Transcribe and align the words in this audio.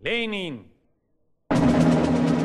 Lenin. 0.00 0.64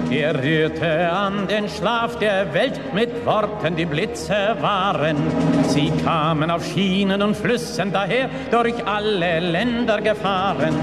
Er 0.09 0.43
rührte 0.43 1.11
an 1.11 1.47
den 1.47 1.69
Schlaf 1.69 2.17
der 2.17 2.51
Welt 2.51 2.79
mit 2.95 3.25
Worten, 3.25 3.75
die 3.75 3.85
Blitze 3.85 4.55
waren. 4.59 5.17
Sie 5.67 5.91
kamen 6.03 6.49
auf 6.49 6.65
Schienen 6.65 7.21
und 7.21 7.37
Flüssen 7.37 7.91
daher, 7.91 8.29
durch 8.49 8.75
alle 8.87 9.39
Länder 9.39 10.01
gefahren. 10.01 10.75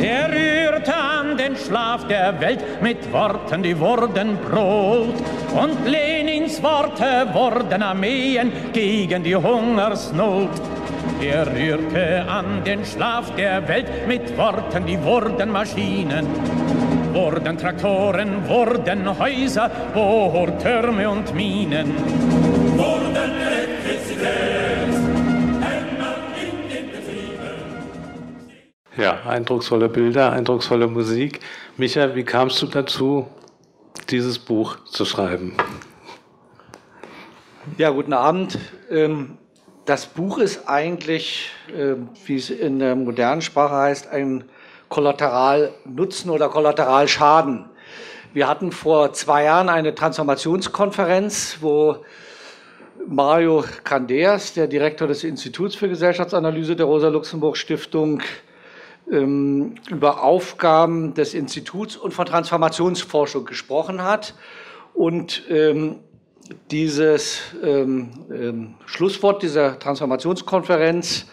Er 0.00 0.30
rührte 0.30 0.94
an 0.94 1.36
den 1.36 1.56
Schlaf 1.56 2.06
der 2.08 2.40
Welt 2.40 2.82
mit 2.82 3.12
Worten, 3.12 3.62
die 3.62 3.78
wurden 3.78 4.38
Brot. 4.38 5.14
Und 5.54 5.86
Lenins 5.86 6.62
Worte 6.62 7.28
wurden 7.32 7.82
Armeen 7.82 8.50
gegen 8.72 9.22
die 9.22 9.36
Hungersnot. 9.36 10.50
Er 11.26 11.46
rührte 11.46 12.28
an 12.28 12.62
den 12.64 12.84
Schlaf 12.84 13.34
der 13.34 13.66
Welt 13.66 14.06
mit 14.06 14.36
Worten, 14.36 14.84
die 14.84 15.02
wurden 15.02 15.50
Maschinen. 15.50 16.26
Wurden 17.14 17.56
Traktoren, 17.56 18.46
wurden 18.46 19.18
Häuser, 19.18 19.70
Bohrtürme 19.94 21.08
und 21.08 21.34
Minen. 21.34 21.94
Wurden 22.76 23.32
Elektrizität, 23.40 24.92
Hämmer 25.64 26.14
in 26.42 26.68
den 26.68 26.90
Betrieben. 26.90 27.54
Ja, 28.98 29.22
eindrucksvolle 29.26 29.88
Bilder, 29.88 30.30
eindrucksvolle 30.30 30.88
Musik. 30.88 31.40
Micha, 31.78 32.14
wie 32.14 32.24
kamst 32.24 32.60
du 32.60 32.66
dazu, 32.66 33.26
dieses 34.10 34.38
Buch 34.38 34.84
zu 34.84 35.06
schreiben? 35.06 35.54
Ja, 37.78 37.88
guten 37.88 38.12
Abend. 38.12 38.58
Ähm, 38.90 39.38
das 39.84 40.06
Buch 40.06 40.38
ist 40.38 40.68
eigentlich, 40.68 41.50
ähm, 41.74 42.08
wie 42.26 42.36
es 42.36 42.50
in 42.50 42.78
der 42.78 42.96
modernen 42.96 43.42
Sprache 43.42 43.74
heißt, 43.74 44.08
ein 44.08 44.44
Kollateralnutzen 44.88 46.30
oder 46.30 46.48
Kollateralschaden. 46.48 47.66
Wir 48.32 48.48
hatten 48.48 48.72
vor 48.72 49.12
zwei 49.12 49.44
Jahren 49.44 49.68
eine 49.68 49.94
Transformationskonferenz, 49.94 51.58
wo 51.60 51.96
Mario 53.06 53.64
Candeas, 53.84 54.54
der 54.54 54.66
Direktor 54.66 55.06
des 55.06 55.24
Instituts 55.24 55.74
für 55.74 55.88
Gesellschaftsanalyse 55.88 56.74
der 56.74 56.86
Rosa-Luxemburg-Stiftung, 56.86 58.22
ähm, 59.10 59.74
über 59.90 60.22
Aufgaben 60.22 61.12
des 61.12 61.34
Instituts 61.34 61.96
und 61.96 62.14
von 62.14 62.24
Transformationsforschung 62.24 63.44
gesprochen 63.44 64.02
hat. 64.02 64.34
Und 64.94 65.42
ähm, 65.50 66.00
dieses 66.70 67.40
ähm, 67.62 68.10
ähm, 68.30 68.74
Schlusswort 68.86 69.42
dieser 69.42 69.78
Transformationskonferenz, 69.78 71.26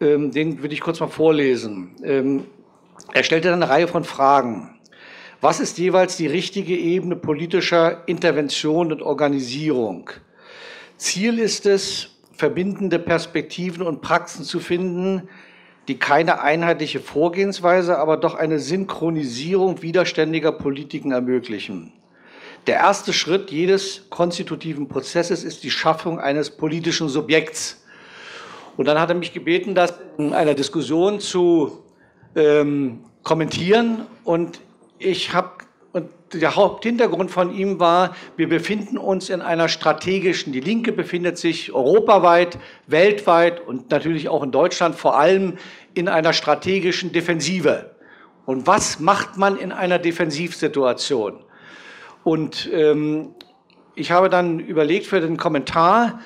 ähm, 0.00 0.30
den 0.30 0.62
würde 0.62 0.74
ich 0.74 0.80
kurz 0.80 1.00
mal 1.00 1.08
vorlesen. 1.08 1.94
Ähm, 2.02 2.44
er 3.12 3.22
stellte 3.22 3.52
eine 3.52 3.68
Reihe 3.68 3.88
von 3.88 4.04
Fragen. 4.04 4.78
Was 5.40 5.60
ist 5.60 5.78
jeweils 5.78 6.16
die 6.16 6.26
richtige 6.26 6.76
Ebene 6.76 7.14
politischer 7.14 8.02
Intervention 8.06 8.90
und 8.90 9.02
Organisierung? 9.02 10.10
Ziel 10.96 11.38
ist 11.38 11.66
es, 11.66 12.08
verbindende 12.32 12.98
Perspektiven 12.98 13.86
und 13.86 14.00
Praxen 14.00 14.44
zu 14.44 14.60
finden, 14.60 15.28
die 15.88 15.98
keine 15.98 16.40
einheitliche 16.40 17.00
Vorgehensweise, 17.00 17.98
aber 17.98 18.16
doch 18.16 18.34
eine 18.34 18.58
Synchronisierung 18.58 19.82
widerständiger 19.82 20.52
Politiken 20.52 21.12
ermöglichen. 21.12 21.92
Der 22.66 22.76
erste 22.76 23.12
Schritt 23.12 23.52
jedes 23.52 24.10
konstitutiven 24.10 24.88
Prozesses 24.88 25.44
ist 25.44 25.62
die 25.62 25.70
Schaffung 25.70 26.18
eines 26.18 26.50
politischen 26.50 27.08
Subjekts. 27.08 27.84
Und 28.76 28.88
dann 28.88 28.98
hat 28.98 29.08
er 29.08 29.14
mich 29.14 29.32
gebeten, 29.32 29.76
das 29.76 29.94
in 30.18 30.32
einer 30.32 30.54
Diskussion 30.54 31.20
zu 31.20 31.84
ähm, 32.34 33.04
kommentieren. 33.22 34.06
Und 34.24 34.60
ich 34.98 35.32
habe, 35.32 35.50
und 35.92 36.10
der 36.32 36.56
Haupthintergrund 36.56 37.30
von 37.30 37.54
ihm 37.54 37.78
war, 37.78 38.16
wir 38.36 38.48
befinden 38.48 38.98
uns 38.98 39.30
in 39.30 39.42
einer 39.42 39.68
strategischen, 39.68 40.52
die 40.52 40.60
Linke 40.60 40.90
befindet 40.90 41.38
sich 41.38 41.72
europaweit, 41.72 42.58
weltweit 42.88 43.60
und 43.60 43.92
natürlich 43.92 44.28
auch 44.28 44.42
in 44.42 44.50
Deutschland 44.50 44.96
vor 44.96 45.16
allem 45.16 45.56
in 45.94 46.08
einer 46.08 46.32
strategischen 46.32 47.12
Defensive. 47.12 47.92
Und 48.44 48.66
was 48.66 48.98
macht 48.98 49.36
man 49.36 49.56
in 49.56 49.70
einer 49.70 50.00
Defensivsituation? 50.00 51.45
Und 52.26 52.68
ähm, 52.72 53.36
ich 53.94 54.10
habe 54.10 54.28
dann 54.28 54.58
überlegt 54.58 55.06
für 55.06 55.20
den 55.20 55.36
Kommentar 55.36 56.18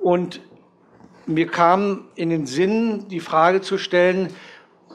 und 0.00 0.40
mir 1.26 1.46
kam 1.46 2.06
in 2.14 2.30
den 2.30 2.46
Sinn, 2.46 3.06
die 3.08 3.20
Frage 3.20 3.60
zu 3.60 3.76
stellen, 3.76 4.30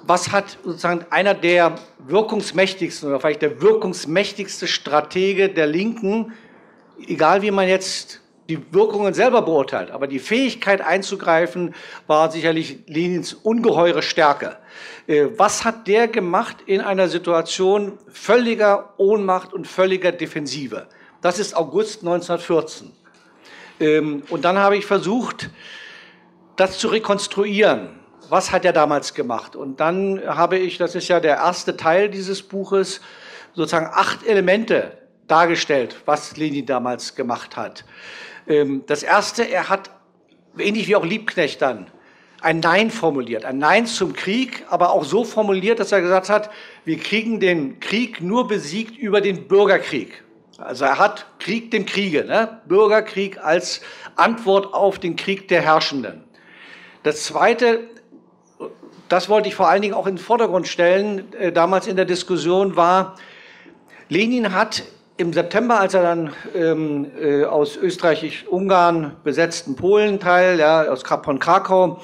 was 0.08 0.32
hat 0.32 0.58
sozusagen 0.64 1.06
einer 1.12 1.36
der 1.36 1.76
wirkungsmächtigsten 2.00 3.08
oder 3.08 3.20
vielleicht 3.20 3.44
der 3.44 3.62
wirkungsmächtigste 3.62 4.66
Stratege 4.66 5.50
der 5.50 5.68
Linken, 5.68 6.34
egal 7.08 7.44
wie 7.44 7.52
man 7.52 7.68
jetzt 7.68 8.22
die 8.50 8.74
Wirkungen 8.74 9.14
selber 9.14 9.44
beurteilt, 9.44 9.92
aber 9.92 10.08
die 10.08 10.18
Fähigkeit 10.18 10.82
einzugreifen 10.82 11.76
war 12.08 12.32
sicherlich 12.32 12.80
Lenins 12.88 13.36
ungeheure 13.36 14.02
Stärke. 14.02 14.58
Äh, 15.08 15.28
was 15.38 15.64
hat 15.64 15.88
der 15.88 16.08
gemacht 16.08 16.58
in 16.66 16.82
einer 16.82 17.08
Situation 17.08 17.98
völliger 18.10 18.94
Ohnmacht 18.98 19.54
und 19.54 19.66
völliger 19.66 20.12
Defensive? 20.12 20.88
Das 21.22 21.40
ist 21.40 21.56
August 21.56 22.02
1914. 22.02 22.92
Ähm, 23.80 24.24
und 24.30 24.46
dann 24.46 24.58
habe 24.58 24.78
ich 24.78 24.86
versucht, 24.86 25.50
das 26.58 26.78
zu 26.78 26.90
rekonstruieren. 26.90 28.00
Was 28.30 28.52
hat 28.52 28.66
er 28.66 28.74
damals 28.74 29.14
gemacht? 29.14 29.56
Und 29.56 29.80
dann 29.80 30.22
habe 30.26 30.58
ich, 30.58 30.78
das 30.78 30.96
ist 30.96 31.08
ja 31.08 31.22
der 31.22 31.38
erste 31.38 31.78
Teil 31.78 32.10
dieses 32.10 32.44
Buches, 32.44 33.00
sozusagen 33.54 33.90
acht 33.94 34.26
Elemente 34.26 34.98
dargestellt, 35.28 35.96
was 36.06 36.36
Lenin 36.36 36.66
damals 36.66 37.16
gemacht 37.16 37.56
hat. 37.56 37.86
Ähm, 38.48 38.84
das 38.88 39.04
erste, 39.04 39.44
er 39.44 39.70
hat, 39.70 39.90
ähnlich 40.58 40.88
wie 40.88 40.96
auch 40.96 41.06
Liebknecht 41.06 41.62
dann, 41.62 41.88
ein 42.42 42.60
Nein 42.60 42.92
formuliert, 42.92 43.46
ein 43.46 43.58
Nein 43.58 43.86
zum 43.86 44.14
Krieg, 44.14 44.66
aber 44.70 44.92
auch 44.92 45.04
so 45.04 45.24
formuliert, 45.24 45.80
dass 45.80 45.92
er 45.92 46.02
gesagt 46.02 46.30
hat, 46.30 46.50
wir 46.86 46.98
kriegen 46.98 47.40
den 47.40 47.80
Krieg 47.80 48.22
nur 48.22 48.48
besiegt 48.48 48.98
über 48.98 49.22
den 49.22 49.48
Bürgerkrieg. 49.48 50.24
Also 50.58 50.86
er 50.86 50.98
hat 50.98 51.28
Krieg 51.40 51.72
dem 51.72 51.86
Kriege, 51.86 52.26
ne? 52.26 52.62
Bürgerkrieg 52.68 53.38
als 53.44 53.82
Antwort 54.16 54.74
auf 54.74 55.00
den 55.00 55.16
Krieg 55.16 55.48
der 55.48 55.62
Herrschenden. 55.62 56.24
Das 57.04 57.24
Zweite, 57.26 57.82
das 59.08 59.30
wollte 59.30 59.50
ich 59.50 59.56
vor 59.56 59.70
allen 59.70 59.82
Dingen 59.82 59.94
auch 59.94 60.08
in 60.08 60.16
den 60.16 60.24
Vordergrund 60.24 60.68
stellen, 60.68 61.32
äh, 61.34 61.52
damals 61.52 61.88
in 61.88 61.96
der 61.96 62.06
Diskussion 62.06 62.76
war, 62.76 63.16
Lenin 64.10 64.54
hat 64.54 64.84
im 65.18 65.34
September, 65.34 65.80
als 65.80 65.94
er 65.94 66.04
dann 66.04 66.34
ähm, 66.56 67.12
äh, 67.20 67.44
aus 67.44 67.76
Österreich-Ungarn 67.76 69.18
besetzten 69.24 69.76
Polenteil, 69.76 70.60
ja, 70.60 70.84
aus 70.84 71.04
von 71.04 71.40
Krakau, 71.40 72.00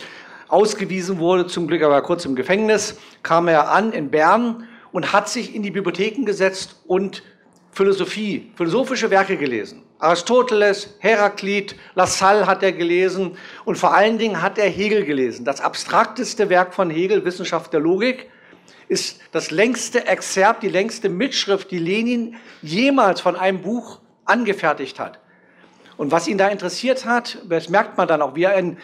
ausgewiesen 0.54 1.18
wurde, 1.18 1.48
zum 1.48 1.68
Glück 1.68 1.82
aber 1.82 2.02
kurz 2.04 2.26
im 2.26 2.36
Gefängnis, 2.36 2.98
kam 3.24 3.48
er 3.48 3.72
an 3.72 3.92
in 3.92 4.12
Bern 4.12 4.68
und 4.92 5.12
hat 5.12 5.28
sich 5.28 5.56
in 5.56 5.64
die 5.64 5.72
Bibliotheken 5.72 6.26
gesetzt 6.26 6.82
und 6.86 7.24
Philosophie, 7.72 8.52
philosophische 8.56 9.10
Werke 9.10 9.36
gelesen. 9.36 9.82
Aristoteles, 9.98 10.96
Heraklit, 11.00 11.76
Lassalle 11.96 12.46
hat 12.46 12.62
er 12.62 12.72
gelesen 12.72 13.36
und 13.66 13.78
vor 13.78 13.96
allen 13.96 14.20
Dingen 14.20 14.42
hat 14.44 14.60
er 14.60 14.70
Hegel 14.70 15.06
gelesen. 15.06 15.44
Das 15.44 15.60
abstrakteste 15.60 16.50
Werk 16.50 16.76
von 16.76 16.92
Hegel, 16.92 17.26
Wissenschaft 17.26 17.74
der 17.74 17.80
Logik, 17.80 18.30
ist 18.88 19.22
das 19.32 19.50
längste 19.50 20.06
Exzerpt, 20.06 20.62
die 20.62 20.70
längste 20.70 21.10
Mitschrift, 21.10 21.72
die 21.72 21.80
Lenin 21.80 22.36
jemals 22.62 23.22
von 23.22 23.36
einem 23.36 23.62
Buch 23.62 24.02
angefertigt 24.26 25.00
hat. 25.00 25.20
Und 25.98 26.12
was 26.12 26.28
ihn 26.28 26.38
da 26.38 26.50
interessiert 26.50 27.06
hat, 27.06 27.40
das 27.50 27.70
merkt 27.70 27.98
man 27.98 28.08
dann 28.08 28.22
auch, 28.22 28.36
wie 28.36 28.44
er 28.44 28.56
in, 28.56 28.78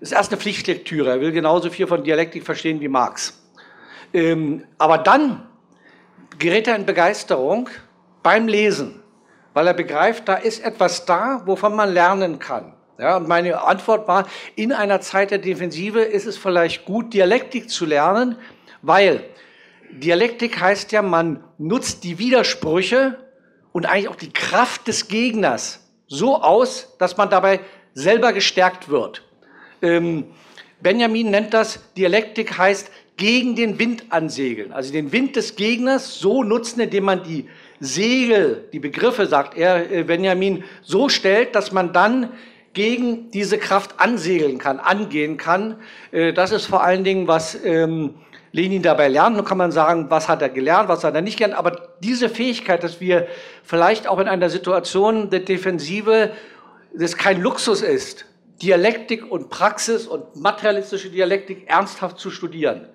ist 0.00 0.12
erst 0.12 0.32
eine 0.32 0.40
Pflichtlektüre, 0.40 1.10
er 1.10 1.20
will 1.20 1.32
genauso 1.32 1.70
viel 1.70 1.86
von 1.86 2.04
Dialektik 2.04 2.44
verstehen 2.44 2.80
wie 2.80 2.88
Marx. 2.88 3.42
Ähm, 4.12 4.64
aber 4.78 4.98
dann 4.98 5.46
gerät 6.38 6.68
er 6.68 6.76
in 6.76 6.86
Begeisterung 6.86 7.68
beim 8.22 8.48
Lesen, 8.48 9.02
weil 9.54 9.66
er 9.66 9.74
begreift, 9.74 10.28
da 10.28 10.34
ist 10.34 10.64
etwas 10.64 11.04
da, 11.04 11.42
wovon 11.46 11.74
man 11.74 11.92
lernen 11.92 12.38
kann. 12.38 12.74
Ja, 12.98 13.16
und 13.16 13.28
meine 13.28 13.62
Antwort 13.62 14.08
war, 14.08 14.26
in 14.56 14.72
einer 14.72 15.00
Zeit 15.00 15.30
der 15.30 15.38
Defensive 15.38 16.00
ist 16.00 16.26
es 16.26 16.36
vielleicht 16.36 16.84
gut, 16.84 17.14
Dialektik 17.14 17.70
zu 17.70 17.86
lernen, 17.86 18.36
weil 18.82 19.22
Dialektik 19.90 20.60
heißt 20.60 20.90
ja, 20.92 21.02
man 21.02 21.44
nutzt 21.58 22.02
die 22.02 22.18
Widersprüche 22.18 23.16
und 23.72 23.86
eigentlich 23.86 24.08
auch 24.08 24.16
die 24.16 24.32
Kraft 24.32 24.88
des 24.88 25.06
Gegners 25.08 25.88
so 26.08 26.42
aus, 26.42 26.96
dass 26.98 27.16
man 27.16 27.30
dabei 27.30 27.60
selber 27.94 28.32
gestärkt 28.32 28.88
wird. 28.88 29.27
Ähm, 29.82 30.24
Benjamin 30.80 31.30
nennt 31.30 31.54
das, 31.54 31.80
Dialektik 31.96 32.56
heißt 32.56 32.90
gegen 33.16 33.56
den 33.56 33.78
Wind 33.78 34.04
ansegeln, 34.10 34.72
also 34.72 34.92
den 34.92 35.12
Wind 35.12 35.34
des 35.34 35.56
Gegners 35.56 36.20
so 36.20 36.44
nutzen, 36.44 36.80
indem 36.80 37.04
man 37.04 37.24
die 37.24 37.48
Segel, 37.80 38.68
die 38.72 38.78
Begriffe, 38.78 39.26
sagt 39.26 39.56
er, 39.56 39.90
äh, 39.90 40.04
Benjamin, 40.04 40.64
so 40.82 41.08
stellt, 41.08 41.54
dass 41.54 41.72
man 41.72 41.92
dann 41.92 42.30
gegen 42.74 43.30
diese 43.32 43.58
Kraft 43.58 43.98
ansegeln 43.98 44.58
kann, 44.58 44.78
angehen 44.78 45.36
kann. 45.36 45.76
Äh, 46.12 46.32
das 46.32 46.52
ist 46.52 46.66
vor 46.66 46.82
allen 46.84 47.02
Dingen, 47.02 47.26
was 47.26 47.58
ähm, 47.64 48.14
Lenin 48.52 48.82
dabei 48.82 49.08
lernen. 49.08 49.36
Nun 49.36 49.44
kann 49.44 49.58
man 49.58 49.72
sagen, 49.72 50.06
was 50.10 50.28
hat 50.28 50.42
er 50.42 50.48
gelernt, 50.48 50.88
was 50.88 51.04
hat 51.04 51.14
er 51.14 51.20
nicht 51.20 51.38
gelernt. 51.38 51.58
Aber 51.58 51.88
diese 52.00 52.28
Fähigkeit, 52.28 52.82
dass 52.82 53.00
wir 53.00 53.26
vielleicht 53.64 54.06
auch 54.06 54.18
in 54.18 54.28
einer 54.28 54.48
Situation 54.48 55.30
der 55.30 55.40
Defensive, 55.40 56.30
das 56.94 57.16
kein 57.16 57.40
Luxus 57.40 57.82
ist, 57.82 58.26
Dialektik 58.62 59.30
und 59.30 59.50
Praxis 59.50 60.06
und 60.06 60.36
materialistische 60.36 61.10
Dialektik 61.10 61.68
ernsthaft 61.68 62.18
zu 62.18 62.30
studieren. 62.30 62.88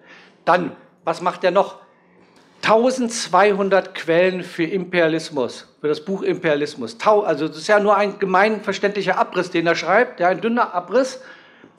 Dann, 0.45 0.75
was 1.03 1.21
macht 1.21 1.43
er 1.43 1.51
noch? 1.51 1.77
1200 2.63 3.93
Quellen 3.93 4.41
für 4.41 4.63
Imperialismus, 4.63 5.67
für 5.81 5.89
das 5.89 6.03
Buch 6.03 6.21
Imperialismus. 6.21 6.97
Also 7.05 7.49
das 7.49 7.57
ist 7.57 7.67
ja 7.67 7.79
nur 7.79 7.97
ein 7.97 8.19
gemeinverständlicher 8.19 9.17
Abriss, 9.17 9.51
den 9.51 9.67
er 9.67 9.75
schreibt, 9.75 10.21
ja, 10.21 10.29
ein 10.29 10.39
dünner 10.39 10.73
Abriss. 10.73 11.21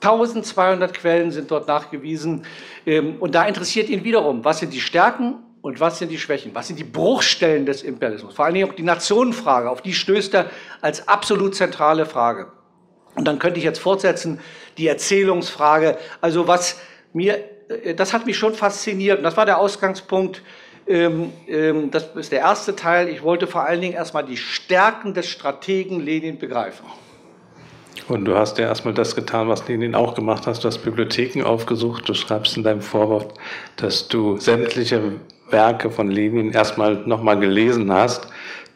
1200 0.01 0.93
Quellen 0.93 1.31
sind 1.31 1.49
dort 1.49 1.67
nachgewiesen. 1.67 2.45
Ähm, 2.85 3.15
und 3.19 3.33
da 3.33 3.45
interessiert 3.45 3.89
ihn 3.89 4.03
wiederum, 4.03 4.45
was 4.45 4.59
sind 4.59 4.73
die 4.73 4.81
Stärken 4.81 5.37
und 5.61 5.79
was 5.79 5.97
sind 5.97 6.11
die 6.11 6.19
Schwächen? 6.19 6.53
Was 6.53 6.67
sind 6.67 6.77
die 6.77 6.83
Bruchstellen 6.83 7.65
des 7.65 7.81
Imperialismus? 7.81 8.35
Vor 8.35 8.45
allen 8.45 8.53
Dingen 8.53 8.69
auch 8.69 8.75
die 8.75 8.83
Nationenfrage, 8.83 9.69
auf 9.69 9.81
die 9.81 9.93
stößt 9.93 10.35
er 10.35 10.51
als 10.81 11.07
absolut 11.07 11.55
zentrale 11.55 12.05
Frage. 12.05 12.51
Und 13.15 13.25
dann 13.25 13.39
könnte 13.39 13.57
ich 13.57 13.63
jetzt 13.63 13.79
fortsetzen, 13.79 14.39
die 14.77 14.87
Erzählungsfrage. 14.87 15.97
Also 16.21 16.47
was 16.47 16.79
mir, 17.13 17.37
äh, 17.69 17.95
das 17.95 18.13
hat 18.13 18.25
mich 18.25 18.37
schon 18.37 18.53
fasziniert. 18.53 19.17
Und 19.17 19.23
das 19.23 19.37
war 19.37 19.45
der 19.45 19.59
Ausgangspunkt 19.59 20.41
ähm, 20.87 21.33
ähm, 21.47 21.89
das 21.89 22.09
ist 22.15 22.31
der 22.31 22.39
erste 22.39 22.75
Teil. 22.75 23.09
Ich 23.09 23.23
wollte 23.23 23.47
vor 23.47 23.65
allen 23.65 23.81
Dingen 23.81 23.93
erstmal 23.93 24.23
die 24.23 24.37
Stärken 24.37 25.13
des 25.13 25.27
Strategen 25.27 25.99
Lenin 25.99 26.37
begreifen. 26.37 26.85
Und 28.07 28.25
du 28.25 28.35
hast 28.35 28.59
ja 28.59 28.65
erstmal 28.65 28.93
das 28.93 29.15
getan, 29.15 29.49
was 29.49 29.67
Lenin 29.67 29.95
auch 29.95 30.13
gemacht 30.13 30.45
hat. 30.45 30.63
Du 30.63 30.67
hast 30.67 30.79
Bibliotheken 30.79 31.43
aufgesucht. 31.43 32.07
Du 32.07 32.13
schreibst 32.13 32.55
in 32.55 32.63
deinem 32.63 32.81
Vorwort, 32.81 33.33
dass 33.77 34.07
du 34.07 34.37
sämtliche 34.37 35.13
Werke 35.49 35.89
von 35.89 36.11
Lenin 36.11 36.51
erstmal 36.51 36.97
nochmal 37.07 37.39
gelesen 37.39 37.91
hast. 37.91 38.27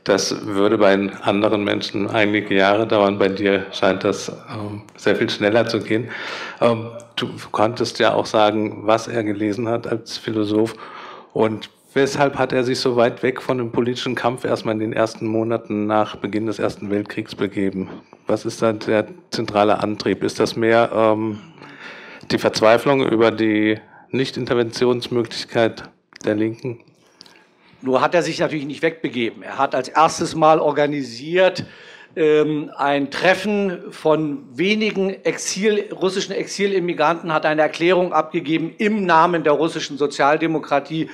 Das 0.10 0.48
würde 0.48 0.80
bei 0.80 0.98
anderen 1.22 1.64
Menschen 1.64 2.10
einige 2.10 2.56
Jahre 2.56 2.88
dauern. 2.88 3.20
Bei 3.20 3.30
dir 3.30 3.68
scheint 3.72 4.04
das 4.04 4.30
ähm, 4.52 4.82
sehr 4.98 5.16
viel 5.16 5.30
schneller 5.30 5.68
zu 5.68 5.82
gehen. 5.82 6.10
Ähm, 6.62 6.88
du 7.16 7.30
konntest 7.52 8.00
ja 8.00 8.16
auch 8.16 8.26
sagen, 8.26 8.88
was 8.88 9.08
er 9.08 9.24
gelesen 9.24 9.70
hat 9.70 9.86
als 9.86 10.18
Philosoph. 10.18 10.74
Und 11.34 11.70
Weshalb 11.94 12.38
hat 12.38 12.54
er 12.54 12.64
sich 12.64 12.80
so 12.80 12.96
weit 12.96 13.24
weg 13.24 13.42
von 13.42 13.58
dem 13.58 13.72
politischen 13.72 14.14
Kampf 14.14 14.46
erstmal 14.46 14.76
in 14.76 14.80
den 14.80 14.94
ersten 14.94 15.26
Monaten 15.26 15.88
nach 15.88 16.16
Beginn 16.18 16.46
des 16.46 16.60
Ersten 16.60 16.92
Weltkriegs 16.92 17.34
begeben? 17.34 17.90
Was 18.28 18.46
ist 18.46 18.62
da 18.62 18.74
der 18.74 19.08
zentrale 19.32 19.80
Antrieb? 19.80 20.24
Ist 20.24 20.40
das 20.40 20.56
mehr 20.56 20.92
ähm, 20.94 21.40
die 22.32 22.38
Verzweiflung 22.38 23.04
über 23.04 23.32
die 23.32 23.80
Nichtinterventionsmöglichkeit 24.12 25.90
der 26.26 26.36
Linken? 26.36 26.80
Nur 27.81 28.02
hat 28.02 28.14
er 28.14 28.24
sich 28.24 28.40
natürlich 28.40 28.66
nicht 28.66 28.81
wegbegeben. 28.81 29.44
Er 29.44 29.58
hat 29.58 29.74
als 29.74 29.88
erstes 29.88 30.36
Mal 30.36 30.60
organisiert 30.60 31.64
ähm, 32.16 32.72
ein 32.76 33.12
Treffen 33.12 33.92
von 33.92 34.44
wenigen 34.52 35.12
Exil, 35.24 35.86
russischen 35.94 36.34
Exilimmigranten, 36.34 37.34
hat 37.34 37.46
eine 37.46 37.62
Erklärung 37.62 38.12
abgegeben 38.12 38.74
im 38.78 39.06
Namen 39.06 39.44
der 39.44 39.54
russischen 39.54 39.98
Sozialdemokratie 39.98 41.10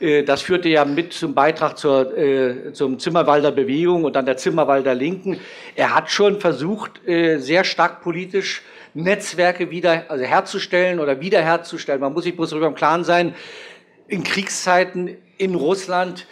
äh, 0.00 0.22
das 0.24 0.42
führte 0.42 0.68
ja 0.68 0.84
mit 0.84 1.12
zum 1.12 1.34
Beitrag 1.34 1.78
zur, 1.78 2.16
äh, 2.16 2.72
zum 2.72 2.98
Zimmerwalder 2.98 3.52
Bewegung 3.52 4.04
und 4.04 4.16
dann 4.16 4.26
der 4.26 4.36
Zimmerwalder 4.36 4.94
Linken. 4.94 5.38
Er 5.76 5.94
hat 5.94 6.10
schon 6.10 6.40
versucht, 6.40 7.06
äh, 7.06 7.38
sehr 7.38 7.64
stark 7.64 8.02
politisch 8.02 8.62
Netzwerke 8.94 9.70
wieder 9.70 10.06
also 10.08 10.24
herzustellen 10.24 10.98
oder 10.98 11.20
wiederherzustellen. 11.20 12.00
Man 12.00 12.12
muss 12.12 12.24
sich 12.24 12.34
bloß 12.34 12.50
darüber 12.50 12.66
im 12.66 12.74
Klaren 12.74 13.04
sein, 13.04 13.34
in 14.08 14.24
Kriegszeiten 14.24 15.16
in 15.40 15.54
Russland 15.54 16.26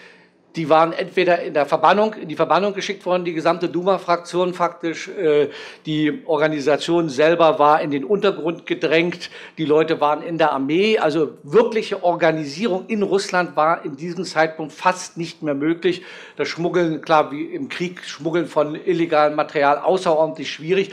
die 0.56 0.68
waren 0.68 0.92
entweder 0.92 1.40
in 1.42 1.54
der 1.54 1.66
Verbannung, 1.66 2.14
in 2.14 2.28
die 2.28 2.34
Verbannung 2.34 2.74
geschickt 2.74 3.06
worden, 3.06 3.24
die 3.24 3.32
gesamte 3.32 3.68
Duma-Fraktion 3.68 4.54
faktisch. 4.54 5.06
Äh, 5.06 5.50
die 5.86 6.22
Organisation 6.26 7.08
selber 7.08 7.60
war 7.60 7.80
in 7.80 7.92
den 7.92 8.04
Untergrund 8.04 8.66
gedrängt. 8.66 9.30
Die 9.56 9.64
Leute 9.64 10.00
waren 10.00 10.20
in 10.20 10.36
der 10.36 10.52
Armee. 10.52 10.98
Also 10.98 11.34
wirkliche 11.44 12.02
Organisierung 12.02 12.86
in 12.88 13.04
Russland 13.04 13.56
war 13.56 13.84
in 13.84 13.96
diesem 13.96 14.24
Zeitpunkt 14.24 14.72
fast 14.72 15.16
nicht 15.16 15.42
mehr 15.42 15.54
möglich. 15.54 16.02
Das 16.36 16.48
Schmuggeln, 16.48 17.02
klar, 17.02 17.30
wie 17.30 17.44
im 17.44 17.68
Krieg, 17.68 18.02
Schmuggeln 18.04 18.46
von 18.46 18.74
illegalem 18.74 19.36
Material 19.36 19.78
außerordentlich 19.78 20.50
schwierig. 20.50 20.92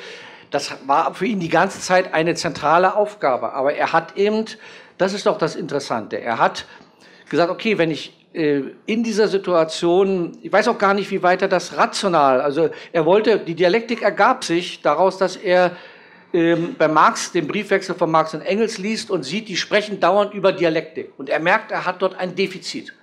Das 0.52 0.76
war 0.86 1.16
für 1.16 1.26
ihn 1.26 1.40
die 1.40 1.50
ganze 1.50 1.80
Zeit 1.80 2.14
eine 2.14 2.36
zentrale 2.36 2.96
Aufgabe. 2.96 3.54
Aber 3.54 3.74
er 3.74 3.94
hat 3.94 4.16
eben, 4.16 4.46
das 5.00 5.14
ist 5.14 5.26
doch 5.26 5.40
das 5.40 5.56
Interessante, 5.56 6.22
er 6.22 6.38
hat 6.38 6.66
gesagt, 7.30 7.52
okay, 7.52 7.78
wenn 7.78 7.92
ich 7.92 8.14
äh, 8.34 8.62
in 8.86 9.04
dieser 9.04 9.28
Situation, 9.28 10.38
ich 10.42 10.52
weiß 10.52 10.68
auch 10.68 10.78
gar 10.78 10.94
nicht, 10.94 11.10
wie 11.12 11.24
weit 11.24 11.42
er 11.42 11.48
das 11.48 11.78
rational, 11.78 12.42
also 12.42 12.70
er 12.92 13.06
wollte, 13.06 13.40
die 13.40 13.56
Dialektik 13.56 14.02
ergab 14.02 14.44
sich 14.44 14.82
daraus, 14.82 15.18
dass 15.18 15.36
er 15.36 15.76
ähm, 16.34 16.76
bei 16.78 16.90
Marx 16.90 17.32
den 17.32 17.48
Briefwechsel 17.48 17.96
von 17.96 18.12
Marx 18.12 18.34
und 18.34 18.42
Engels 18.42 18.78
liest 18.78 19.10
und 19.10 19.24
sieht, 19.24 19.48
die 19.48 19.56
sprechen 19.56 20.02
dauernd 20.02 20.34
über 20.34 20.52
Dialektik. 20.52 21.14
Und 21.18 21.30
er 21.30 21.40
merkt, 21.40 21.72
er 21.72 21.86
hat 21.86 22.02
dort 22.02 22.16
ein 22.16 22.36
Defizit. 22.36 22.94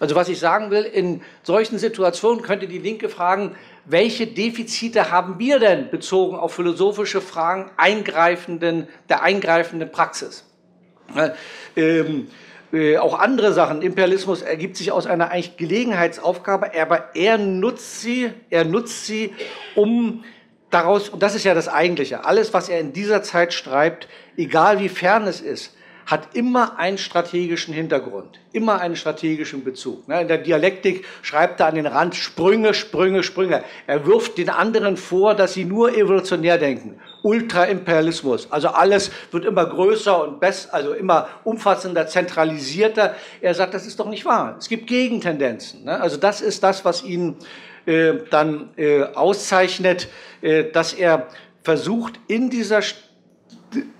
Also 0.00 0.14
was 0.14 0.28
ich 0.28 0.38
sagen 0.38 0.70
will, 0.70 0.84
in 0.84 1.22
solchen 1.42 1.78
Situationen 1.78 2.42
könnte 2.42 2.68
die 2.68 2.78
Linke 2.78 3.08
fragen, 3.08 3.56
welche 3.84 4.26
Defizite 4.26 5.10
haben 5.10 5.38
wir 5.38 5.58
denn 5.58 5.90
bezogen 5.90 6.36
auf 6.36 6.54
philosophische 6.54 7.20
Fragen 7.20 7.70
eingreifenden, 7.76 8.88
der 9.08 9.22
eingreifenden 9.22 9.90
Praxis? 9.90 10.44
Ähm, 11.76 12.28
äh, 12.72 12.98
auch 12.98 13.18
andere 13.18 13.52
Sachen. 13.52 13.82
Imperialismus 13.82 14.42
ergibt 14.42 14.76
sich 14.76 14.92
aus 14.92 15.06
einer 15.06 15.30
eigentlich 15.30 15.56
Gelegenheitsaufgabe, 15.56 16.70
aber 16.80 17.14
er 17.14 17.38
nutzt 17.38 18.02
sie, 18.02 18.30
er 18.50 18.64
nutzt 18.64 19.06
sie, 19.06 19.32
um 19.74 20.24
daraus, 20.70 21.08
und 21.08 21.22
das 21.22 21.34
ist 21.34 21.44
ja 21.44 21.54
das 21.54 21.68
Eigentliche, 21.68 22.24
alles, 22.24 22.52
was 22.52 22.68
er 22.68 22.80
in 22.80 22.92
dieser 22.92 23.22
Zeit 23.22 23.54
schreibt, 23.54 24.08
egal 24.36 24.80
wie 24.80 24.88
fern 24.88 25.26
es 25.26 25.40
ist, 25.40 25.74
hat 26.08 26.34
immer 26.34 26.78
einen 26.78 26.96
strategischen 26.96 27.74
Hintergrund, 27.74 28.40
immer 28.52 28.80
einen 28.80 28.96
strategischen 28.96 29.62
Bezug. 29.62 30.08
Ne, 30.08 30.22
in 30.22 30.28
der 30.28 30.38
Dialektik 30.38 31.04
schreibt 31.20 31.60
er 31.60 31.66
an 31.66 31.74
den 31.74 31.86
Rand 31.86 32.16
Sprünge, 32.16 32.72
Sprünge, 32.72 33.22
Sprünge. 33.22 33.62
Er 33.86 34.06
wirft 34.06 34.38
den 34.38 34.48
anderen 34.48 34.96
vor, 34.96 35.34
dass 35.34 35.52
sie 35.52 35.66
nur 35.66 35.94
evolutionär 35.94 36.56
denken. 36.56 36.98
Ultraimperialismus, 37.22 38.50
also 38.50 38.68
alles 38.68 39.10
wird 39.32 39.44
immer 39.44 39.66
größer 39.66 40.26
und 40.26 40.40
besser, 40.40 40.72
also 40.72 40.94
immer 40.94 41.28
umfassender, 41.44 42.06
zentralisierter. 42.06 43.14
Er 43.42 43.52
sagt, 43.54 43.74
das 43.74 43.86
ist 43.86 44.00
doch 44.00 44.08
nicht 44.08 44.24
wahr. 44.24 44.56
Es 44.58 44.68
gibt 44.70 44.86
Gegentendenzen. 44.86 45.84
Ne? 45.84 46.00
Also 46.00 46.16
das 46.16 46.40
ist 46.40 46.62
das, 46.62 46.86
was 46.86 47.04
ihn 47.04 47.36
äh, 47.84 48.14
dann 48.30 48.70
äh, 48.76 49.02
auszeichnet, 49.02 50.08
äh, 50.40 50.64
dass 50.72 50.94
er 50.94 51.26
versucht, 51.62 52.18
in 52.28 52.48
dieser 52.48 52.80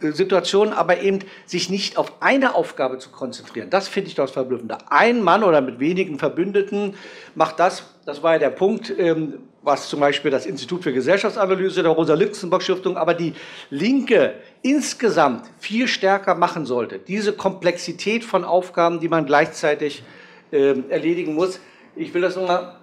Situation 0.00 0.72
aber 0.72 1.00
eben 1.00 1.20
sich 1.44 1.68
nicht 1.68 1.98
auf 1.98 2.22
eine 2.22 2.54
Aufgabe 2.54 2.98
zu 2.98 3.10
konzentrieren. 3.10 3.70
Das 3.70 3.88
finde 3.88 4.08
ich 4.08 4.14
das 4.14 4.30
Verblüffende. 4.30 4.78
Ein 4.88 5.22
Mann 5.22 5.44
oder 5.44 5.60
mit 5.60 5.78
wenigen 5.78 6.18
Verbündeten 6.18 6.94
macht 7.34 7.60
das, 7.60 7.82
das 8.06 8.22
war 8.22 8.34
ja 8.34 8.38
der 8.38 8.50
Punkt, 8.50 8.92
ähm, 8.98 9.40
was 9.62 9.88
zum 9.88 10.00
Beispiel 10.00 10.30
das 10.30 10.46
Institut 10.46 10.82
für 10.82 10.92
Gesellschaftsanalyse 10.92 11.82
der 11.82 11.92
Rosa-Luxemburg-Stiftung, 11.92 12.96
aber 12.96 13.12
die 13.12 13.34
Linke 13.70 14.34
insgesamt 14.62 15.50
viel 15.58 15.88
stärker 15.88 16.34
machen 16.34 16.64
sollte. 16.64 16.98
Diese 16.98 17.32
Komplexität 17.32 18.24
von 18.24 18.44
Aufgaben, 18.44 19.00
die 19.00 19.08
man 19.08 19.26
gleichzeitig 19.26 20.02
äh, 20.50 20.74
erledigen 20.88 21.34
muss. 21.34 21.60
Ich 21.94 22.14
will 22.14 22.22
das 22.22 22.36
nochmal. 22.36 22.76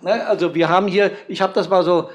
Ne, 0.00 0.26
also 0.26 0.54
wir 0.54 0.68
haben 0.68 0.86
hier, 0.86 1.10
ich 1.26 1.42
habe 1.42 1.52
das 1.52 1.68
mal 1.68 1.82
so 1.82 2.10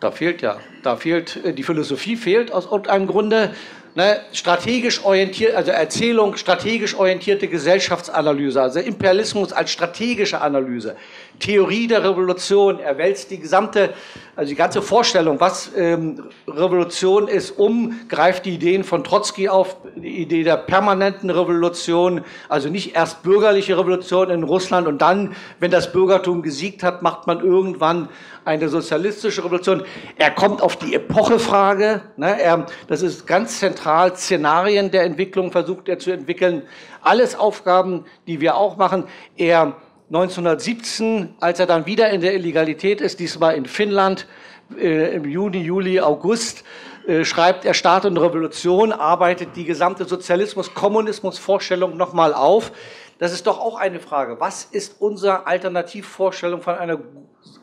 da 0.00 0.10
fehlt 0.10 0.42
ja, 0.42 0.58
da 0.82 0.96
fehlt, 0.96 1.36
äh, 1.44 1.52
die 1.52 1.62
Philosophie 1.62 2.16
fehlt 2.16 2.52
aus 2.52 2.66
irgendeinem 2.66 3.06
Grunde. 3.06 3.54
Ne, 3.96 4.20
strategisch 4.32 5.04
orientiert, 5.04 5.54
also 5.54 5.70
Erzählung, 5.70 6.36
strategisch 6.36 6.96
orientierte 6.96 7.46
Gesellschaftsanalyse, 7.46 8.60
also 8.60 8.80
Imperialismus 8.80 9.52
als 9.52 9.70
strategische 9.70 10.40
Analyse, 10.40 10.96
Theorie 11.40 11.86
der 11.86 12.04
Revolution, 12.04 12.78
er 12.78 12.96
wälzt 12.98 13.30
die 13.30 13.38
gesamte, 13.38 13.94
also 14.36 14.48
die 14.48 14.56
ganze 14.56 14.82
Vorstellung, 14.82 15.40
was 15.40 15.70
ähm, 15.76 16.24
Revolution 16.46 17.28
ist, 17.28 17.50
um, 17.52 18.00
greift 18.08 18.46
die 18.46 18.54
Ideen 18.54 18.84
von 18.84 19.04
Trotzki 19.04 19.48
auf, 19.48 19.76
die 19.96 20.22
Idee 20.22 20.44
der 20.44 20.56
permanenten 20.56 21.30
Revolution, 21.30 22.22
also 22.48 22.68
nicht 22.68 22.94
erst 22.94 23.22
bürgerliche 23.22 23.76
Revolution 23.78 24.30
in 24.30 24.42
Russland 24.42 24.86
und 24.86 25.02
dann, 25.02 25.34
wenn 25.60 25.70
das 25.70 25.92
Bürgertum 25.92 26.42
gesiegt 26.42 26.82
hat, 26.82 27.02
macht 27.02 27.26
man 27.26 27.40
irgendwann 27.40 28.08
eine 28.44 28.68
sozialistische 28.68 29.44
Revolution. 29.44 29.84
Er 30.16 30.30
kommt 30.30 30.62
auf 30.62 30.76
die 30.76 30.94
Epochefrage. 30.94 32.02
Ne? 32.16 32.40
Er, 32.40 32.66
das 32.88 33.02
ist 33.02 33.26
ganz 33.26 33.58
zentral. 33.58 34.14
Szenarien 34.16 34.90
der 34.90 35.04
Entwicklung 35.04 35.50
versucht 35.50 35.88
er 35.88 35.98
zu 35.98 36.10
entwickeln. 36.10 36.62
Alles 37.02 37.38
Aufgaben, 37.38 38.04
die 38.26 38.40
wir 38.40 38.56
auch 38.56 38.76
machen. 38.76 39.04
Er 39.36 39.76
1917, 40.08 41.34
als 41.40 41.58
er 41.60 41.66
dann 41.66 41.86
wieder 41.86 42.10
in 42.10 42.20
der 42.20 42.34
Illegalität 42.34 43.00
ist, 43.00 43.20
diesmal 43.20 43.54
in 43.54 43.64
Finnland, 43.64 44.26
äh, 44.78 45.14
im 45.14 45.24
Juni, 45.24 45.58
Juli, 45.58 46.00
August, 46.00 46.64
äh, 47.06 47.24
schreibt 47.24 47.64
er 47.64 47.74
Staat 47.74 48.04
und 48.04 48.16
Revolution, 48.18 48.92
arbeitet 48.92 49.56
die 49.56 49.64
gesamte 49.64 50.04
Sozialismus-Kommunismus-Vorstellung 50.04 51.96
nochmal 51.96 52.34
auf. 52.34 52.72
Das 53.18 53.32
ist 53.32 53.46
doch 53.46 53.58
auch 53.60 53.78
eine 53.78 54.00
Frage. 54.00 54.40
Was 54.40 54.64
ist 54.64 55.00
unsere 55.00 55.46
Alternativvorstellung 55.46 56.60
von 56.60 56.74
einer 56.74 56.98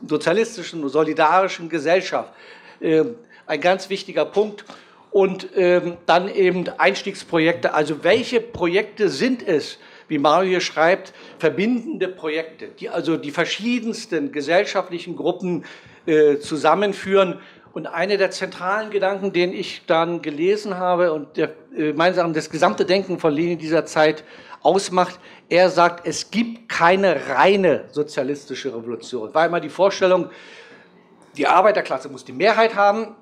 sozialistischen, 0.08 0.88
solidarischen 0.90 1.70
Gesellschaft? 1.70 2.34
Ähm, 2.82 3.16
ein 3.46 3.62
ganz 3.62 3.90
wichtiger 3.90 4.26
Punkt. 4.26 4.66
Und 5.12 5.50
ähm, 5.56 5.98
dann 6.06 6.34
eben 6.34 6.70
Einstiegsprojekte. 6.70 7.74
Also 7.74 8.04
welche 8.04 8.40
Projekte 8.40 9.10
sind 9.10 9.46
es, 9.46 9.78
wie 10.12 10.20
Mario 10.20 10.50
hier 10.50 10.62
schreibt, 10.62 11.14
verbindende 11.40 12.10
Projekte, 12.10 12.68
die 12.68 12.90
also 12.90 13.16
die 13.16 13.32
verschiedensten 13.32 14.34
gesellschaftlichen 14.34 15.16
Gruppen 15.16 15.64
äh, 16.06 16.38
zusammenführen. 16.38 17.40
Und 17.72 17.88
einer 17.88 18.18
der 18.18 18.30
zentralen 18.30 18.90
Gedanken, 18.92 19.32
den 19.32 19.54
ich 19.54 19.84
dann 19.88 20.22
gelesen 20.22 20.78
habe 20.78 21.14
und 21.14 21.38
der, 21.38 21.54
äh, 21.78 21.94
meines 21.94 22.18
Erachtens 22.18 22.36
das 22.36 22.50
gesamte 22.50 22.84
Denken 22.84 23.20
von 23.20 23.34
Lenin 23.34 23.58
dieser 23.58 23.86
Zeit 23.86 24.26
ausmacht, 24.62 25.18
er 25.48 25.70
sagt, 25.70 26.06
es 26.06 26.30
gibt 26.30 26.68
keine 26.68 27.30
reine 27.30 27.86
sozialistische 27.92 28.76
Revolution. 28.76 29.34
War 29.34 29.46
immer 29.46 29.62
die 29.62 29.70
Vorstellung, 29.70 30.30
die 31.38 31.48
Arbeiterklasse 31.48 32.10
muss 32.10 32.26
die 32.26 32.34
Mehrheit 32.34 32.76
haben 32.76 33.16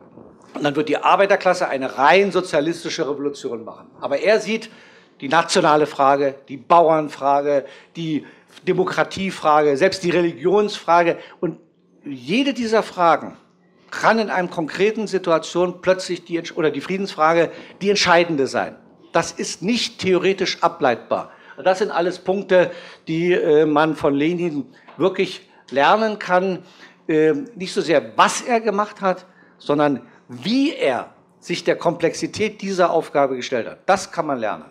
und 0.56 0.64
dann 0.64 0.76
wird 0.76 0.90
die 0.90 0.98
Arbeiterklasse 0.98 1.68
eine 1.68 2.00
rein 2.00 2.32
sozialistische 2.32 3.08
Revolution 3.08 3.64
machen. 3.64 3.92
Aber 4.02 4.18
er 4.18 4.40
sieht 4.40 4.72
die 5.22 5.30
nationale 5.30 5.86
Frage, 5.86 6.36
die 6.48 6.58
Bauernfrage, 6.58 7.66
die 7.96 8.26
Demokratiefrage, 8.68 9.78
selbst 9.78 10.04
die 10.04 10.10
Religionsfrage. 10.10 11.18
Und 11.40 11.60
jede 12.06 12.54
dieser 12.54 12.84
Fragen 12.84 13.38
kann 13.92 14.20
in 14.20 14.30
einem 14.30 14.50
konkreten 14.50 15.08
Situation 15.08 15.82
plötzlich 15.82 16.26
die, 16.26 16.42
oder 16.54 16.72
die 16.72 16.82
Friedensfrage 16.82 17.52
die 17.82 17.90
entscheidende 17.90 18.48
sein. 18.48 18.76
Das 19.12 19.32
ist 19.32 19.62
nicht 19.62 20.00
theoretisch 20.00 20.62
ableitbar. 20.62 21.32
Das 21.64 21.80
sind 21.80 21.92
alles 21.92 22.20
Punkte, 22.20 22.72
die 23.08 23.34
äh, 23.34 23.66
man 23.66 23.96
von 23.96 24.14
Lenin 24.14 24.66
wirklich 24.98 25.50
lernen 25.72 26.20
kann. 26.20 26.64
Äh, 27.08 27.34
nicht 27.56 27.74
so 27.74 27.82
sehr, 27.82 28.18
was 28.18 28.42
er 28.42 28.62
gemacht 28.62 29.02
hat, 29.02 29.26
sondern 29.58 30.02
wie 30.30 30.74
er 30.74 31.14
sich 31.40 31.64
der 31.64 31.76
Komplexität 31.76 32.62
dieser 32.62 32.92
Aufgabe 32.92 33.36
gestellt 33.36 33.68
hat. 33.68 33.80
Das 33.88 34.12
kann 34.12 34.28
man 34.28 34.40
lernen. 34.40 34.66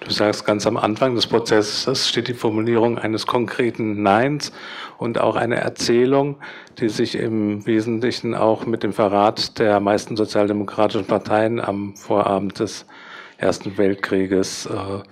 Du 0.00 0.10
sagst 0.10 0.44
ganz 0.44 0.66
am 0.66 0.76
Anfang 0.76 1.14
des 1.14 1.26
Prozesses 1.26 2.08
steht 2.08 2.28
die 2.28 2.34
Formulierung 2.34 2.98
eines 2.98 3.26
konkreten 3.26 4.02
Neins 4.02 4.52
und 4.96 5.20
auch 5.20 5.36
eine 5.36 5.56
Erzählung, 5.56 6.36
die 6.78 6.88
sich 6.88 7.16
im 7.16 7.66
Wesentlichen 7.66 8.34
auch 8.34 8.64
mit 8.64 8.82
dem 8.82 8.92
Verrat 8.92 9.58
der 9.58 9.80
meisten 9.80 10.16
sozialdemokratischen 10.16 11.06
Parteien 11.06 11.60
am 11.60 11.96
Vorabend 11.96 12.60
des 12.60 12.86
Ersten 13.38 13.76
Weltkrieges 13.76 14.66
äh, 14.66 15.02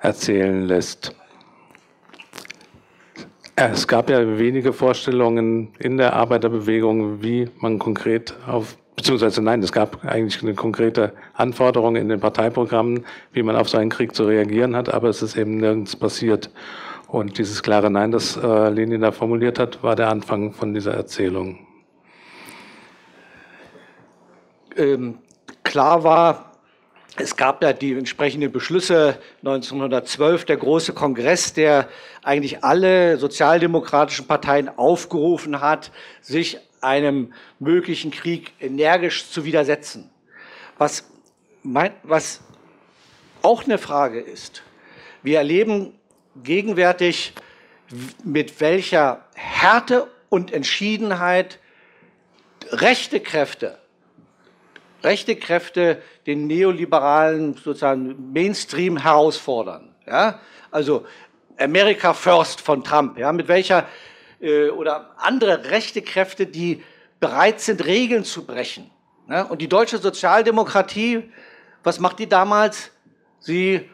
erzählen 0.00 0.66
lässt. 0.66 1.14
Es 3.56 3.86
gab 3.86 4.10
ja 4.10 4.38
wenige 4.38 4.72
Vorstellungen 4.72 5.72
in 5.78 5.96
der 5.96 6.14
Arbeiterbewegung, 6.14 7.22
wie 7.22 7.48
man 7.60 7.78
konkret 7.78 8.34
auf 8.46 8.76
beziehungsweise 8.96 9.42
nein, 9.42 9.62
es 9.62 9.72
gab 9.72 10.04
eigentlich 10.04 10.42
eine 10.42 10.54
konkrete 10.54 11.12
Anforderung 11.34 11.96
in 11.96 12.08
den 12.08 12.20
Parteiprogrammen, 12.20 13.04
wie 13.32 13.42
man 13.42 13.56
auf 13.56 13.68
so 13.68 13.78
einen 13.78 13.90
Krieg 13.90 14.14
zu 14.14 14.24
reagieren 14.24 14.76
hat, 14.76 14.92
aber 14.92 15.08
es 15.08 15.22
ist 15.22 15.36
eben 15.36 15.58
nirgends 15.58 15.96
passiert. 15.96 16.50
Und 17.08 17.38
dieses 17.38 17.62
klare 17.62 17.90
Nein, 17.90 18.10
das 18.10 18.36
äh, 18.36 18.68
Lenin 18.70 19.00
da 19.00 19.12
formuliert 19.12 19.58
hat, 19.58 19.82
war 19.82 19.94
der 19.94 20.08
Anfang 20.08 20.52
von 20.52 20.74
dieser 20.74 20.94
Erzählung. 20.94 21.58
Ähm, 24.76 25.18
klar 25.62 26.02
war, 26.02 26.52
es 27.16 27.36
gab 27.36 27.62
ja 27.62 27.72
die 27.72 27.92
entsprechenden 27.92 28.50
Beschlüsse 28.50 29.16
1912, 29.44 30.46
der 30.46 30.56
große 30.56 30.92
Kongress, 30.92 31.52
der 31.52 31.88
eigentlich 32.24 32.64
alle 32.64 33.18
sozialdemokratischen 33.18 34.26
Parteien 34.26 34.68
aufgerufen 34.76 35.60
hat, 35.60 35.92
sich 36.20 36.58
einem 36.84 37.32
möglichen 37.58 38.10
Krieg 38.10 38.52
energisch 38.60 39.30
zu 39.30 39.44
widersetzen. 39.44 40.10
Was, 40.78 41.10
mein, 41.62 41.92
was 42.02 42.40
auch 43.42 43.64
eine 43.64 43.78
Frage 43.78 44.20
ist, 44.20 44.62
wir 45.22 45.38
erleben 45.38 45.98
gegenwärtig, 46.42 47.32
mit 48.24 48.60
welcher 48.60 49.24
Härte 49.34 50.08
und 50.28 50.52
Entschiedenheit 50.52 51.58
rechte 52.70 53.20
Kräfte, 53.20 53.78
rechte 55.02 55.36
Kräfte 55.36 56.02
den 56.26 56.46
neoliberalen 56.46 57.54
sozusagen 57.54 58.32
Mainstream 58.32 58.96
herausfordern. 58.96 59.94
Ja? 60.06 60.40
Also 60.70 61.06
America 61.58 62.14
First 62.14 62.60
von 62.60 62.82
Trump, 62.82 63.18
ja? 63.18 63.32
mit 63.32 63.48
welcher 63.48 63.86
äh, 64.44 64.68
oder 64.68 65.14
andere 65.16 65.70
rechte 65.70 66.02
Kräfte, 66.02 66.46
die 66.46 66.82
bereit 67.18 67.60
sind, 67.60 67.84
Regeln 67.84 68.24
zu 68.24 68.44
brechen. 68.44 68.90
Ne? 69.26 69.46
Und 69.46 69.62
die 69.62 69.68
deutsche 69.68 69.98
Sozialdemokratie, 69.98 71.30
was 71.82 71.98
macht 71.98 72.18
die 72.18 72.28
damals? 72.28 72.90
Sie 73.40 73.88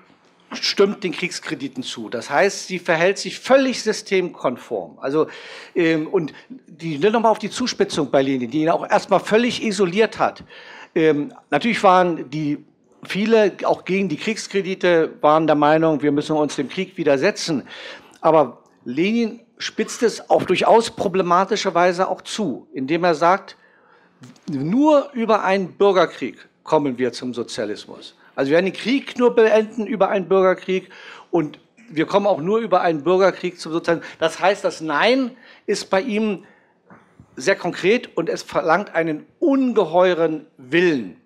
stimmt 0.53 1.05
den 1.05 1.13
Kriegskrediten 1.13 1.85
zu. 1.85 2.09
Das 2.09 2.29
heißt, 2.29 2.67
sie 2.67 2.81
verhält 2.81 3.19
sich 3.19 3.39
völlig 3.39 3.83
systemkonform. 3.83 4.99
Also 4.99 5.29
ähm, 5.77 6.09
und 6.09 6.33
die 6.67 6.99
nur 6.99 7.13
noch 7.13 7.21
mal 7.21 7.31
auf 7.31 7.39
die 7.39 7.51
Zuspitzung 7.51 8.11
bei 8.11 8.23
Lenin, 8.23 8.51
die 8.51 8.63
ihn 8.63 8.71
auch 8.71 8.89
erstmal 8.89 9.21
völlig 9.21 9.63
isoliert 9.63 10.19
hat. 10.19 10.43
Ähm, 10.95 11.33
natürlich 11.51 11.81
waren 11.85 12.29
die 12.31 12.65
viele 13.05 13.53
auch 13.65 13.85
gegen 13.85 14.09
die 14.09 14.17
Kriegskredite 14.17 15.13
waren 15.21 15.47
der 15.47 15.57
Meinung, 15.57 16.03
wir 16.03 16.13
müssen 16.13 16.37
uns 16.37 16.57
dem 16.57 16.69
Krieg 16.69 16.97
widersetzen. 16.97 17.63
Aber 18.21 18.60
Lenin 18.91 19.41
spitzt 19.59 20.03
es 20.03 20.31
auf 20.31 20.47
durchaus 20.47 20.91
problematische 20.91 21.75
Weise 21.75 22.09
auch 22.09 22.23
zu, 22.23 22.67
indem 22.73 23.05
er 23.05 23.15
sagt, 23.15 23.57
nur 24.51 25.11
über 25.13 25.45
einen 25.45 25.73
Bürgerkrieg 25.73 26.49
kommen 26.65 26.99
wir 26.99 27.13
zum 27.13 27.35
Sozialismus. 27.35 28.17
Also 28.35 28.51
wir 28.51 28.57
werden 28.57 28.67
den 28.67 28.75
Krieg 28.75 29.19
nur 29.19 29.35
beenden 29.35 29.87
über 29.87 30.09
einen 30.09 30.29
Bürgerkrieg 30.29 30.91
und 31.31 31.59
wir 31.91 32.07
kommen 32.07 32.27
auch 32.27 32.41
nur 32.41 32.59
über 32.59 32.81
einen 32.83 33.03
Bürgerkrieg 33.03 33.59
zum 33.59 33.73
Sozialismus. 33.73 34.09
Das 34.19 34.41
heißt, 34.41 34.65
das 34.65 34.81
Nein 34.81 35.37
ist 35.67 35.91
bei 35.91 36.01
ihm 36.01 36.45
sehr 37.37 37.57
konkret 37.57 38.17
und 38.17 38.29
es 38.29 38.43
verlangt 38.43 38.95
einen 38.95 39.27
ungeheuren 39.39 40.47
Willen. 40.57 41.17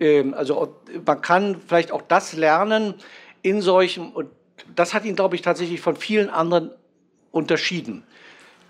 Ähm, 0.00 0.34
also 0.34 0.76
man 1.06 1.20
kann 1.20 1.60
vielleicht 1.66 1.92
auch 1.92 2.02
das 2.02 2.32
lernen 2.34 2.94
in 3.42 3.60
solchen, 3.60 4.12
und 4.12 4.28
das 4.74 4.94
hat 4.94 5.04
ihn, 5.04 5.16
glaube 5.16 5.36
ich, 5.36 5.42
tatsächlich 5.42 5.80
von 5.80 5.96
vielen 5.96 6.28
anderen 6.28 6.70
unterschieden. 7.32 8.04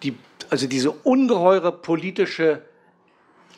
Die, 0.03 0.17
also 0.49 0.67
diese 0.67 0.91
ungeheure 0.91 1.73
politische 1.73 2.63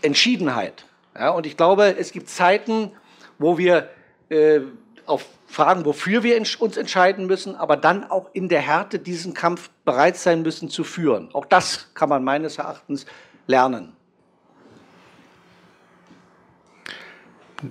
Entschiedenheit. 0.02 0.86
Ja, 1.14 1.30
und 1.30 1.46
ich 1.46 1.56
glaube, 1.56 1.96
es 1.96 2.10
gibt 2.10 2.28
Zeiten, 2.28 2.90
wo 3.38 3.56
wir 3.56 3.88
äh, 4.28 4.60
auf 5.06 5.24
Fragen, 5.46 5.84
wofür 5.84 6.22
wir 6.24 6.36
uns 6.58 6.76
entscheiden 6.76 7.26
müssen, 7.26 7.54
aber 7.54 7.76
dann 7.76 8.10
auch 8.10 8.30
in 8.32 8.48
der 8.48 8.60
Härte 8.60 8.98
diesen 8.98 9.34
Kampf 9.34 9.70
bereit 9.84 10.16
sein 10.16 10.42
müssen 10.42 10.68
zu 10.68 10.82
führen. 10.82 11.32
Auch 11.32 11.44
das 11.44 11.94
kann 11.94 12.08
man 12.08 12.24
meines 12.24 12.58
Erachtens 12.58 13.06
lernen. 13.46 13.92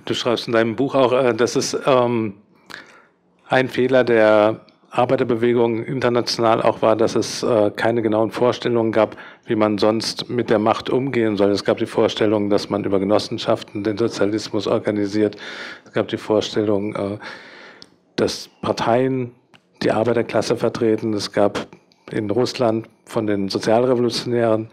Du 0.06 0.14
schreibst 0.14 0.46
in 0.46 0.54
deinem 0.54 0.76
Buch 0.76 0.94
auch, 0.94 1.12
äh, 1.12 1.34
dass 1.34 1.56
es 1.56 1.76
ähm, 1.86 2.36
ein 3.48 3.68
Fehler 3.68 4.02
der 4.02 4.64
Arbeiterbewegung 4.96 5.84
international 5.84 6.62
auch 6.62 6.80
war, 6.80 6.94
dass 6.94 7.16
es 7.16 7.42
äh, 7.42 7.72
keine 7.74 8.00
genauen 8.00 8.30
Vorstellungen 8.30 8.92
gab, 8.92 9.16
wie 9.44 9.56
man 9.56 9.78
sonst 9.78 10.30
mit 10.30 10.50
der 10.50 10.60
Macht 10.60 10.88
umgehen 10.88 11.36
soll. 11.36 11.50
Es 11.50 11.64
gab 11.64 11.78
die 11.78 11.86
Vorstellung, 11.86 12.48
dass 12.48 12.70
man 12.70 12.84
über 12.84 13.00
Genossenschaften 13.00 13.82
den 13.82 13.98
Sozialismus 13.98 14.68
organisiert. 14.68 15.36
Es 15.84 15.92
gab 15.92 16.06
die 16.08 16.16
Vorstellung, 16.16 16.94
äh, 16.94 17.18
dass 18.14 18.48
Parteien 18.62 19.32
die 19.82 19.90
Arbeiterklasse 19.90 20.56
vertreten. 20.56 21.12
Es 21.12 21.32
gab 21.32 21.66
in 22.12 22.30
Russland 22.30 22.88
von 23.04 23.26
den 23.26 23.48
Sozialrevolutionären 23.48 24.68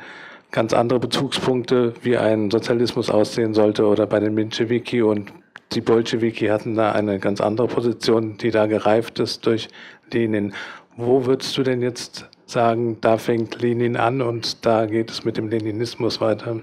ganz 0.52 0.74
andere 0.74 1.00
Bezugspunkte, 1.00 1.94
wie 2.04 2.18
ein 2.18 2.52
Sozialismus 2.52 3.10
aussehen 3.10 3.56
sollte 3.56 3.86
oder 3.86 4.06
bei 4.06 4.20
den 4.20 4.36
Menschewiki 4.36 5.02
und 5.02 5.32
die 5.74 5.82
Bolschewiki 5.82 6.48
hatten 6.48 6.76
da 6.76 6.92
eine 6.92 7.20
ganz 7.20 7.42
andere 7.42 7.68
Position, 7.68 8.38
die 8.38 8.52
da 8.52 8.66
gereift 8.66 9.20
ist 9.20 9.46
durch 9.46 9.70
Lenin. 10.12 10.54
Wo 10.98 11.26
würdest 11.26 11.58
du 11.58 11.64
denn 11.64 11.82
jetzt 11.82 12.28
sagen, 12.46 13.00
da 13.00 13.18
fängt 13.18 13.62
Lenin 13.62 13.96
an 13.96 14.22
und 14.22 14.66
da 14.66 14.86
geht 14.86 15.10
es 15.10 15.24
mit 15.24 15.38
dem 15.38 15.48
Leninismus 15.48 16.20
weiter? 16.20 16.60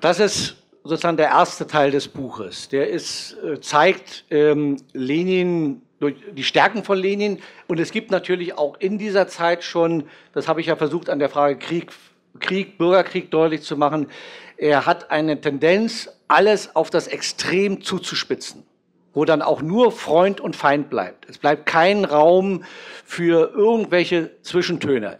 Das 0.00 0.20
ist 0.20 0.56
sozusagen 0.82 1.16
der 1.16 1.28
erste 1.28 1.66
Teil 1.66 1.90
des 1.90 2.08
Buches. 2.08 2.68
Der 2.68 2.90
ist, 2.90 3.38
äh, 3.42 3.58
zeigt 3.60 4.26
ähm, 4.30 4.76
Lenin 4.92 5.80
die 6.36 6.44
Stärken 6.44 6.84
von 6.84 6.98
Lenin. 6.98 7.38
Und 7.66 7.80
es 7.80 7.90
gibt 7.90 8.10
natürlich 8.10 8.58
auch 8.58 8.78
in 8.78 8.98
dieser 8.98 9.26
Zeit 9.26 9.64
schon, 9.64 10.04
das 10.34 10.48
habe 10.48 10.60
ich 10.60 10.66
ja 10.66 10.76
versucht 10.76 11.08
an 11.08 11.18
der 11.18 11.30
Frage 11.30 11.56
Krieg 11.56 11.90
Krieg, 12.40 12.78
Bürgerkrieg 12.78 13.30
deutlich 13.30 13.62
zu 13.62 13.76
machen. 13.76 14.08
Er 14.56 14.86
hat 14.86 15.10
eine 15.10 15.40
Tendenz, 15.40 16.08
alles 16.28 16.74
auf 16.74 16.90
das 16.90 17.06
Extrem 17.06 17.82
zuzuspitzen, 17.82 18.64
wo 19.12 19.24
dann 19.24 19.42
auch 19.42 19.62
nur 19.62 19.92
Freund 19.92 20.40
und 20.40 20.56
Feind 20.56 20.90
bleibt. 20.90 21.28
Es 21.28 21.38
bleibt 21.38 21.66
kein 21.66 22.04
Raum 22.04 22.64
für 23.04 23.52
irgendwelche 23.54 24.30
Zwischentöne. 24.42 25.18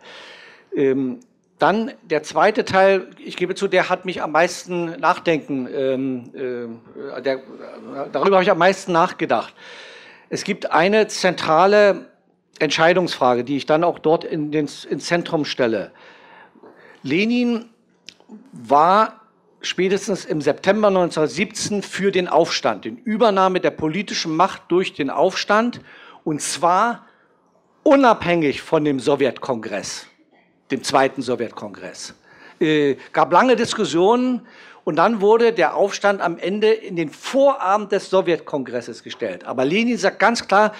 Ähm, 0.74 1.20
dann 1.58 1.92
der 2.02 2.22
zweite 2.22 2.64
Teil, 2.64 3.08
ich 3.18 3.36
gebe 3.36 3.54
zu, 3.54 3.68
der 3.68 3.88
hat 3.88 4.04
mich 4.04 4.22
am 4.22 4.32
meisten 4.32 4.98
nachdenken, 4.98 5.68
ähm, 5.72 6.30
äh, 7.16 7.22
der, 7.22 7.40
darüber 8.12 8.36
habe 8.36 8.42
ich 8.42 8.50
am 8.50 8.58
meisten 8.58 8.92
nachgedacht. 8.92 9.54
Es 10.30 10.44
gibt 10.44 10.72
eine 10.72 11.06
zentrale 11.06 12.06
Entscheidungsfrage, 12.58 13.44
die 13.44 13.56
ich 13.56 13.66
dann 13.66 13.84
auch 13.84 13.98
dort 13.98 14.24
in 14.24 14.50
den, 14.50 14.68
ins 14.88 15.06
Zentrum 15.06 15.44
stelle. 15.44 15.92
Lenin 17.02 17.66
war 18.52 19.20
spätestens 19.64 20.25
im 20.25 20.40
September 20.40 20.88
1917 20.88 21.83
für 21.83 22.12
den 22.12 22.28
Aufstand, 22.28 22.85
den 22.85 22.99
Übernahme 22.99 23.61
der 23.61 23.71
politischen 23.71 24.37
Macht 24.37 24.62
durch 24.68 24.94
den 24.94 25.11
Aufstand 25.11 25.80
und 26.23 26.40
zwar 26.40 27.06
unabhängig 27.83 28.62
von 28.62 28.85
dem 28.85 29.00
Sowjetkongress, 29.00 30.06
dem 30.71 30.83
zweiten 30.83 31.23
Sowjetkongress. 31.23 32.14
Äh, 32.61 32.97
gab 33.12 33.33
lange 33.33 33.56
Diskussionen 33.56 34.47
und 34.85 34.97
dann 34.97 35.21
wurde 35.21 35.52
der 35.52 35.75
Aufstand 35.75 36.21
am 36.21 36.38
Ende 36.38 36.73
in 36.73 36.97
den 36.97 37.11
Vorabend 37.11 37.92
des 37.92 38.11
Sowjetkongresses 38.11 39.02
gestellt. 39.02 39.44
Aber 39.44 39.64
Lenin 39.64 39.99
sagt 39.99 40.18
ganz 40.18 40.47
klar, 40.47 40.73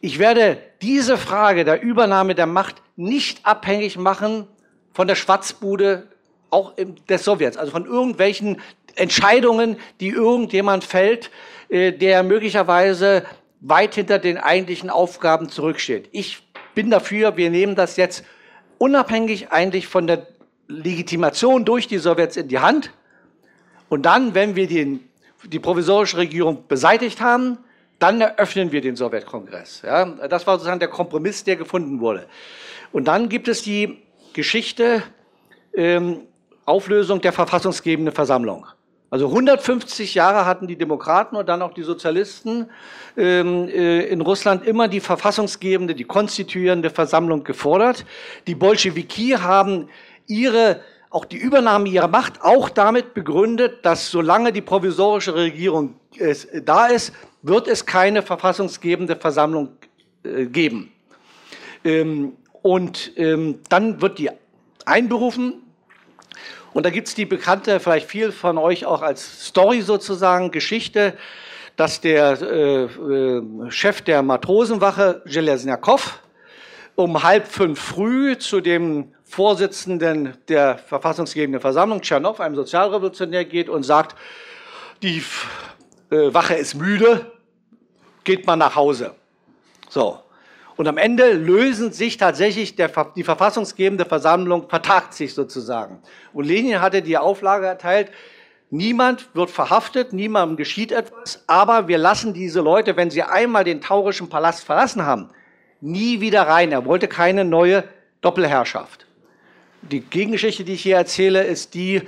ich 0.00 0.18
werde 0.18 0.58
diese 0.80 1.16
Frage 1.16 1.64
der 1.64 1.82
Übernahme 1.82 2.34
der 2.34 2.46
Macht 2.46 2.76
nicht 2.96 3.44
abhängig 3.44 3.98
machen 3.98 4.46
von 4.92 5.08
der 5.08 5.16
Schwarzbude 5.16 6.08
auch 6.50 6.74
des 7.08 7.24
Sowjets, 7.24 7.56
also 7.56 7.72
von 7.72 7.84
irgendwelchen 7.86 8.60
Entscheidungen, 8.94 9.76
die 10.00 10.08
irgendjemand 10.08 10.84
fällt, 10.84 11.30
äh, 11.68 11.92
der 11.92 12.22
möglicherweise 12.22 13.24
weit 13.60 13.94
hinter 13.94 14.18
den 14.18 14.38
eigentlichen 14.38 14.90
Aufgaben 14.90 15.48
zurücksteht. 15.48 16.08
Ich 16.12 16.42
bin 16.74 16.90
dafür, 16.90 17.36
wir 17.36 17.50
nehmen 17.50 17.74
das 17.74 17.96
jetzt 17.96 18.24
unabhängig 18.78 19.50
eigentlich 19.50 19.88
von 19.88 20.06
der 20.06 20.26
Legitimation 20.68 21.64
durch 21.64 21.88
die 21.88 21.98
Sowjets 21.98 22.36
in 22.36 22.48
die 22.48 22.58
Hand. 22.58 22.92
Und 23.88 24.02
dann, 24.02 24.34
wenn 24.34 24.54
wir 24.54 24.68
den, 24.68 25.08
die 25.44 25.58
provisorische 25.58 26.18
Regierung 26.18 26.64
beseitigt 26.68 27.20
haben, 27.20 27.58
dann 27.98 28.20
eröffnen 28.20 28.70
wir 28.70 28.80
den 28.80 28.94
Sowjetkongress. 28.94 29.82
Ja, 29.84 30.04
das 30.04 30.46
war 30.46 30.54
sozusagen 30.54 30.78
der 30.78 30.88
Kompromiss, 30.88 31.42
der 31.42 31.56
gefunden 31.56 32.00
wurde. 32.00 32.26
Und 32.92 33.08
dann 33.08 33.28
gibt 33.28 33.48
es 33.48 33.62
die 33.62 33.98
Geschichte 34.34 35.02
ähm, 35.74 36.27
Auflösung 36.68 37.20
der 37.20 37.32
verfassungsgebenden 37.32 38.14
Versammlung. 38.14 38.66
Also 39.10 39.28
150 39.28 40.14
Jahre 40.14 40.44
hatten 40.44 40.66
die 40.66 40.76
Demokraten 40.76 41.36
und 41.36 41.48
dann 41.48 41.62
auch 41.62 41.72
die 41.72 41.82
Sozialisten 41.82 42.68
ähm, 43.16 43.68
äh, 43.68 44.00
in 44.02 44.20
Russland 44.20 44.66
immer 44.66 44.86
die 44.86 45.00
verfassungsgebende, 45.00 45.94
die 45.94 46.04
konstituierende 46.04 46.90
Versammlung 46.90 47.42
gefordert. 47.42 48.04
Die 48.46 48.54
Bolschewiki 48.54 49.30
haben 49.30 49.88
ihre 50.26 50.80
auch 51.10 51.24
die 51.24 51.38
Übernahme 51.38 51.88
ihrer 51.88 52.08
Macht 52.08 52.42
auch 52.42 52.68
damit 52.68 53.14
begründet, 53.14 53.78
dass 53.82 54.10
solange 54.10 54.52
die 54.52 54.60
provisorische 54.60 55.34
Regierung 55.34 55.94
äh, 56.18 56.34
da 56.62 56.86
ist, 56.88 57.14
wird 57.40 57.66
es 57.66 57.86
keine 57.86 58.22
verfassungsgebende 58.22 59.16
Versammlung 59.16 59.70
äh, 60.22 60.44
geben. 60.44 60.92
Ähm, 61.82 62.32
und 62.60 63.12
ähm, 63.16 63.60
dann 63.70 64.02
wird 64.02 64.18
die 64.18 64.30
einberufen 64.84 65.62
und 66.78 66.86
da 66.86 66.90
gibt 66.90 67.08
es 67.08 67.16
die 67.16 67.26
bekannte, 67.26 67.80
vielleicht 67.80 68.08
viel 68.08 68.30
von 68.30 68.56
euch 68.56 68.86
auch 68.86 69.02
als 69.02 69.48
Story 69.48 69.82
sozusagen, 69.82 70.52
Geschichte, 70.52 71.18
dass 71.74 72.00
der 72.00 72.40
äh, 72.40 72.84
äh, 72.84 73.42
Chef 73.68 74.02
der 74.02 74.22
Matrosenwache, 74.22 75.20
Jelesniakov, 75.26 76.20
um 76.94 77.20
halb 77.24 77.48
fünf 77.48 77.80
früh 77.80 78.38
zu 78.38 78.60
dem 78.60 79.12
Vorsitzenden 79.24 80.36
der 80.46 80.78
verfassungsgebenden 80.78 81.60
Versammlung, 81.60 82.00
Tschernow, 82.00 82.38
einem 82.38 82.54
Sozialrevolutionär, 82.54 83.44
geht 83.44 83.68
und 83.68 83.82
sagt, 83.82 84.14
die 85.02 85.24
äh, 86.10 86.32
Wache 86.32 86.54
ist 86.54 86.76
müde, 86.76 87.32
geht 88.22 88.46
mal 88.46 88.54
nach 88.54 88.76
Hause. 88.76 89.16
So. 89.88 90.20
Und 90.78 90.86
am 90.86 90.96
Ende 90.96 91.32
lösen 91.32 91.92
sich 91.92 92.18
tatsächlich 92.18 92.76
der, 92.76 92.92
die 93.16 93.24
verfassungsgebende 93.24 94.04
Versammlung, 94.04 94.68
vertagt 94.68 95.12
sich 95.12 95.34
sozusagen. 95.34 95.98
Und 96.32 96.44
Lenin 96.44 96.80
hatte 96.80 97.02
die 97.02 97.18
Auflage 97.18 97.66
erteilt, 97.66 98.12
niemand 98.70 99.28
wird 99.34 99.50
verhaftet, 99.50 100.12
niemandem 100.12 100.56
geschieht 100.56 100.92
etwas, 100.92 101.42
aber 101.48 101.88
wir 101.88 101.98
lassen 101.98 102.32
diese 102.32 102.60
Leute, 102.60 102.96
wenn 102.96 103.10
sie 103.10 103.24
einmal 103.24 103.64
den 103.64 103.80
taurischen 103.80 104.28
Palast 104.28 104.64
verlassen 104.64 105.04
haben, 105.04 105.30
nie 105.80 106.20
wieder 106.20 106.42
rein. 106.42 106.70
Er 106.70 106.84
wollte 106.84 107.08
keine 107.08 107.44
neue 107.44 107.82
Doppelherrschaft. 108.20 109.04
Die 109.82 109.98
Gegengeschichte, 109.98 110.62
die 110.62 110.74
ich 110.74 110.82
hier 110.82 110.96
erzähle, 110.96 111.42
ist 111.42 111.74
die 111.74 112.02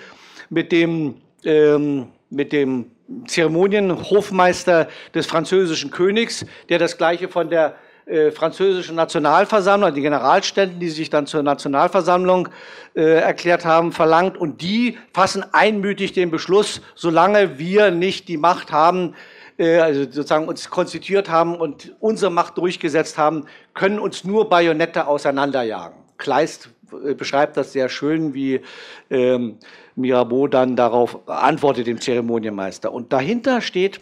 mit 0.49 0.71
dem, 0.71 1.17
ähm, 1.45 2.07
mit 2.31 2.53
dem 2.53 2.93
Zeremonienhofmeister 3.27 4.87
des 5.13 5.27
französischen 5.27 5.91
Königs, 5.91 6.47
der 6.69 6.79
das 6.79 6.97
gleiche 6.97 7.29
von 7.29 7.51
der 7.51 7.75
äh, 8.11 8.33
französischen 8.33 8.97
Nationalversammlung, 8.97 9.95
die 9.95 10.01
Generalständen, 10.01 10.81
die 10.81 10.89
sich 10.89 11.11
dann 11.11 11.27
zur 11.27 11.45
Nationalversammlung 11.45 12.49
äh, 12.95 13.21
erklärt 13.21 13.65
haben, 13.65 13.93
verlangt. 13.93 14.37
Und 14.37 14.63
die 14.63 14.99
fassen 15.15 15.45
einmütig 15.53 16.13
den 16.13 16.31
Beschluss, 16.33 16.81
solange 16.97 17.59
wir 17.59 17.93
nicht 17.93 18.27
die 18.27 18.37
Macht 18.37 18.73
haben, 18.73 19.15
äh, 19.59 19.79
also 19.79 20.03
sozusagen 20.03 20.49
uns 20.49 20.71
konstituiert 20.71 21.31
haben 21.31 21.55
und 21.55 21.95
unsere 22.01 22.33
Macht 22.33 22.59
durchgesetzt 22.59 23.17
haben, 23.17 23.45
können 23.75 24.01
uns 24.01 24.25
nur 24.25 24.49
Bajonette 24.49 25.07
auseinanderjagen. 25.07 25.97
Kleist 26.19 26.71
äh, 27.05 27.15
beschreibt 27.15 27.57
das 27.57 27.73
sehr 27.73 27.89
schön, 27.89 28.35
wie 28.35 28.61
ähm, 29.11 29.59
Mirabeau 29.95 30.49
dann 30.49 30.75
darauf 30.75 31.29
antwortet, 31.29 31.87
dem 31.87 32.01
Zeremonienmeister. 32.01 32.93
Und 32.93 33.13
dahinter 33.13 33.61
steht, 33.61 34.01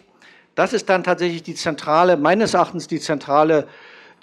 das 0.55 0.73
ist 0.73 0.89
dann 0.89 1.03
tatsächlich 1.03 1.43
die 1.43 1.55
zentrale, 1.55 2.17
meines 2.17 2.53
Erachtens 2.53 2.87
die 2.87 2.99
zentrale 2.99 3.67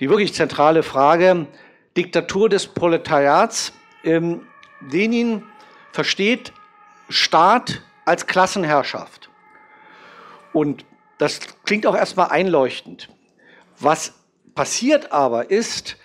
die 0.00 0.08
wirklich 0.10 0.34
zentrale 0.34 0.82
Frage, 0.82 1.46
Diktatur 1.96 2.48
des 2.48 2.66
Proletariats. 2.66 3.72
Ähm, 4.04 4.46
Lenin 4.90 5.42
versteht 5.92 6.52
Staat 7.08 7.82
als 8.04 8.26
Klassenherrschaft. 8.26 9.30
Und 10.52 10.84
das 11.18 11.40
klingt 11.64 11.86
auch 11.86 11.96
erstmal 11.96 12.28
einleuchtend. 12.28 13.08
Was 13.78 14.14
passiert 14.54 15.12
aber 15.12 15.50
ist, 15.50 15.96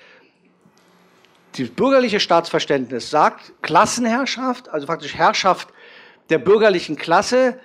die 1.56 1.66
bürgerliche 1.66 2.20
Staatsverständnis 2.20 3.10
sagt, 3.10 3.52
Klassenherrschaft, 3.62 4.70
also 4.70 4.88
faktisch 4.88 5.16
Herrschaft 5.16 5.70
der 6.30 6.38
bürgerlichen 6.38 6.96
Klasse, 6.96 7.60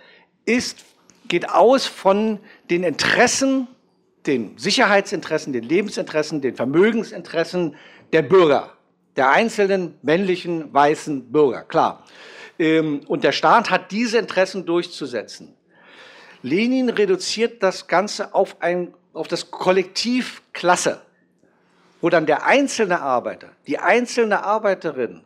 ist, 0.45 0.85
geht 1.29 1.49
aus 1.49 1.87
von 1.87 2.41
den 2.69 2.83
Interessen 2.83 3.69
den 4.27 4.57
Sicherheitsinteressen, 4.59 5.53
den 5.53 5.65
Lebensinteressen, 5.65 6.41
den 6.41 6.55
Vermögensinteressen 6.55 7.77
der 8.13 8.23
Bürger, 8.23 8.73
der 9.17 9.31
einzelnen 9.31 9.99
männlichen 10.03 10.73
weißen 10.73 11.33
Bürger, 11.33 11.63
klar. 11.63 12.05
Ähm, 12.59 13.01
und 13.07 13.25
der 13.25 13.33
Staat 13.33 13.71
hat 13.71 13.91
diese 13.91 14.19
Interessen 14.19 14.67
durchzusetzen. 14.67 15.55
Lenin 16.43 16.89
reduziert 16.89 17.63
das 17.63 17.87
Ganze 17.87 18.35
auf, 18.35 18.57
ein, 18.61 18.95
auf 19.13 19.29
das 19.29 19.51
Kollektiv 19.51 20.43
Klasse, 20.53 21.01
wo 22.01 22.09
dann 22.09 22.27
der 22.27 22.47
einzelne 22.47 23.01
Arbeiter, 23.01 23.49
die 23.67 23.79
einzelne 23.79 24.45
Arbeiterin 24.45 25.23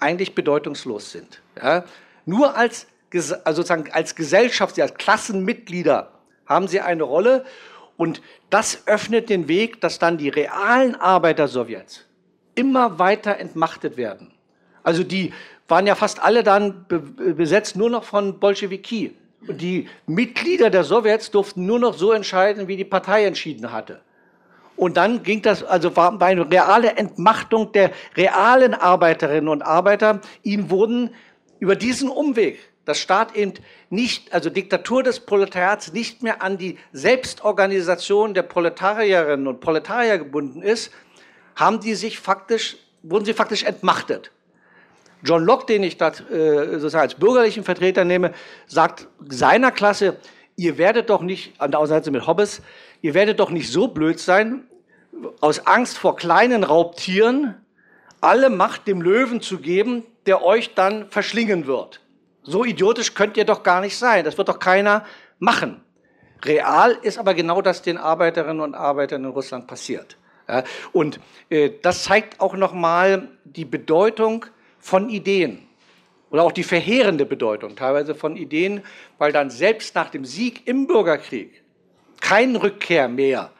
eigentlich 0.00 0.34
bedeutungslos 0.34 1.12
sind. 1.12 1.40
Ja? 1.56 1.84
Nur 2.26 2.56
als, 2.56 2.86
also 3.12 3.62
sozusagen 3.62 3.90
als 3.92 4.14
Gesellschaft, 4.14 4.78
als 4.80 4.94
Klassenmitglieder 4.94 6.10
haben 6.46 6.68
sie 6.68 6.80
eine 6.80 7.04
Rolle 7.04 7.44
und 7.96 8.22
das 8.50 8.86
öffnet 8.86 9.28
den 9.30 9.48
Weg, 9.48 9.80
dass 9.80 9.98
dann 9.98 10.18
die 10.18 10.28
realen 10.28 10.96
Arbeiter-Sowjets 10.96 12.04
immer 12.54 12.98
weiter 12.98 13.38
entmachtet 13.38 13.96
werden. 13.96 14.32
Also 14.82 15.02
die 15.02 15.32
waren 15.68 15.86
ja 15.86 15.94
fast 15.94 16.22
alle 16.22 16.42
dann 16.42 16.86
besetzt 16.88 17.76
nur 17.76 17.90
noch 17.90 18.04
von 18.04 18.38
Bolschewiki. 18.38 19.16
Und 19.46 19.60
die 19.60 19.88
Mitglieder 20.06 20.70
der 20.70 20.84
Sowjets 20.84 21.30
durften 21.30 21.66
nur 21.66 21.78
noch 21.78 21.94
so 21.94 22.12
entscheiden, 22.12 22.68
wie 22.68 22.76
die 22.76 22.84
Partei 22.84 23.24
entschieden 23.24 23.72
hatte. 23.72 24.00
Und 24.76 24.96
dann 24.96 25.22
ging 25.22 25.40
das, 25.42 25.62
also 25.62 25.94
war 25.96 26.20
eine 26.20 26.50
reale 26.50 26.96
Entmachtung 26.96 27.72
der 27.72 27.92
realen 28.16 28.74
Arbeiterinnen 28.74 29.48
und 29.48 29.62
Arbeiter. 29.62 30.20
Ihnen 30.42 30.70
wurden 30.70 31.10
über 31.60 31.76
diesen 31.76 32.08
Umweg 32.08 32.58
dass 32.84 32.98
Staat 32.98 33.34
eben 33.34 33.54
nicht, 33.90 34.32
also 34.32 34.50
Diktatur 34.50 35.02
des 35.02 35.20
Proletariats 35.20 35.92
nicht 35.92 36.22
mehr 36.22 36.42
an 36.42 36.58
die 36.58 36.78
Selbstorganisation 36.92 38.34
der 38.34 38.42
Proletarierinnen 38.42 39.46
und 39.46 39.60
Proletarier 39.60 40.18
gebunden 40.18 40.62
ist, 40.62 40.92
haben 41.56 41.80
die 41.80 41.94
sich 41.94 42.18
faktisch, 42.18 42.76
wurden 43.02 43.24
sie 43.24 43.34
faktisch 43.34 43.62
entmachtet. 43.62 44.30
John 45.22 45.42
Locke, 45.42 45.66
den 45.66 45.82
ich 45.82 45.96
das, 45.96 46.20
äh, 46.20 46.78
sozusagen 46.78 47.02
als 47.02 47.14
bürgerlichen 47.14 47.64
Vertreter 47.64 48.04
nehme, 48.04 48.32
sagt 48.66 49.08
seiner 49.26 49.70
Klasse, 49.70 50.18
ihr 50.56 50.76
werdet 50.76 51.08
doch 51.08 51.22
nicht, 51.22 51.58
an 51.58 51.70
der 51.70 51.80
Auseinandersetzung 51.80 52.12
mit 52.12 52.26
Hobbes, 52.26 52.60
ihr 53.00 53.14
werdet 53.14 53.40
doch 53.40 53.50
nicht 53.50 53.70
so 53.72 53.88
blöd 53.88 54.20
sein, 54.20 54.64
aus 55.40 55.66
Angst 55.66 55.96
vor 55.96 56.16
kleinen 56.16 56.64
Raubtieren 56.64 57.54
alle 58.20 58.50
Macht 58.50 58.86
dem 58.86 59.02
Löwen 59.02 59.40
zu 59.40 59.58
geben, 59.58 60.04
der 60.26 60.42
euch 60.42 60.74
dann 60.74 61.10
verschlingen 61.10 61.66
wird. 61.66 62.00
So 62.44 62.64
idiotisch 62.64 63.14
könnt 63.14 63.36
ihr 63.36 63.44
doch 63.44 63.62
gar 63.62 63.80
nicht 63.80 63.96
sein. 63.96 64.24
Das 64.24 64.38
wird 64.38 64.48
doch 64.48 64.58
keiner 64.58 65.04
machen. 65.38 65.82
Real 66.44 66.92
ist 67.02 67.18
aber 67.18 67.34
genau 67.34 67.62
das 67.62 67.82
den 67.82 67.96
Arbeiterinnen 67.96 68.60
und 68.60 68.74
Arbeitern 68.74 69.24
in 69.24 69.30
Russland 69.30 69.66
passiert. 69.66 70.16
und 70.92 71.20
äh, 71.48 71.70
das 71.82 72.04
zeigt 72.04 72.40
auch 72.40 72.54
nochmal 72.54 73.28
die 73.44 73.64
Bedeutung 73.64 74.44
von 74.78 75.08
Ideen 75.08 75.66
oder 76.30 76.42
auch 76.42 76.52
die 76.52 76.64
verheerende 76.64 77.24
Bedeutung 77.24 77.76
teilweise 77.76 78.14
von 78.14 78.36
Ideen, 78.36 78.82
weil 79.16 79.32
dann 79.32 79.48
selbst 79.48 79.94
nach 79.94 80.10
dem 80.10 80.26
Sieg 80.26 80.66
im 80.66 80.86
Bürgerkrieg 80.86 81.62
keine 82.20 82.62
Rückkehr 82.62 83.08
mehr 83.08 83.52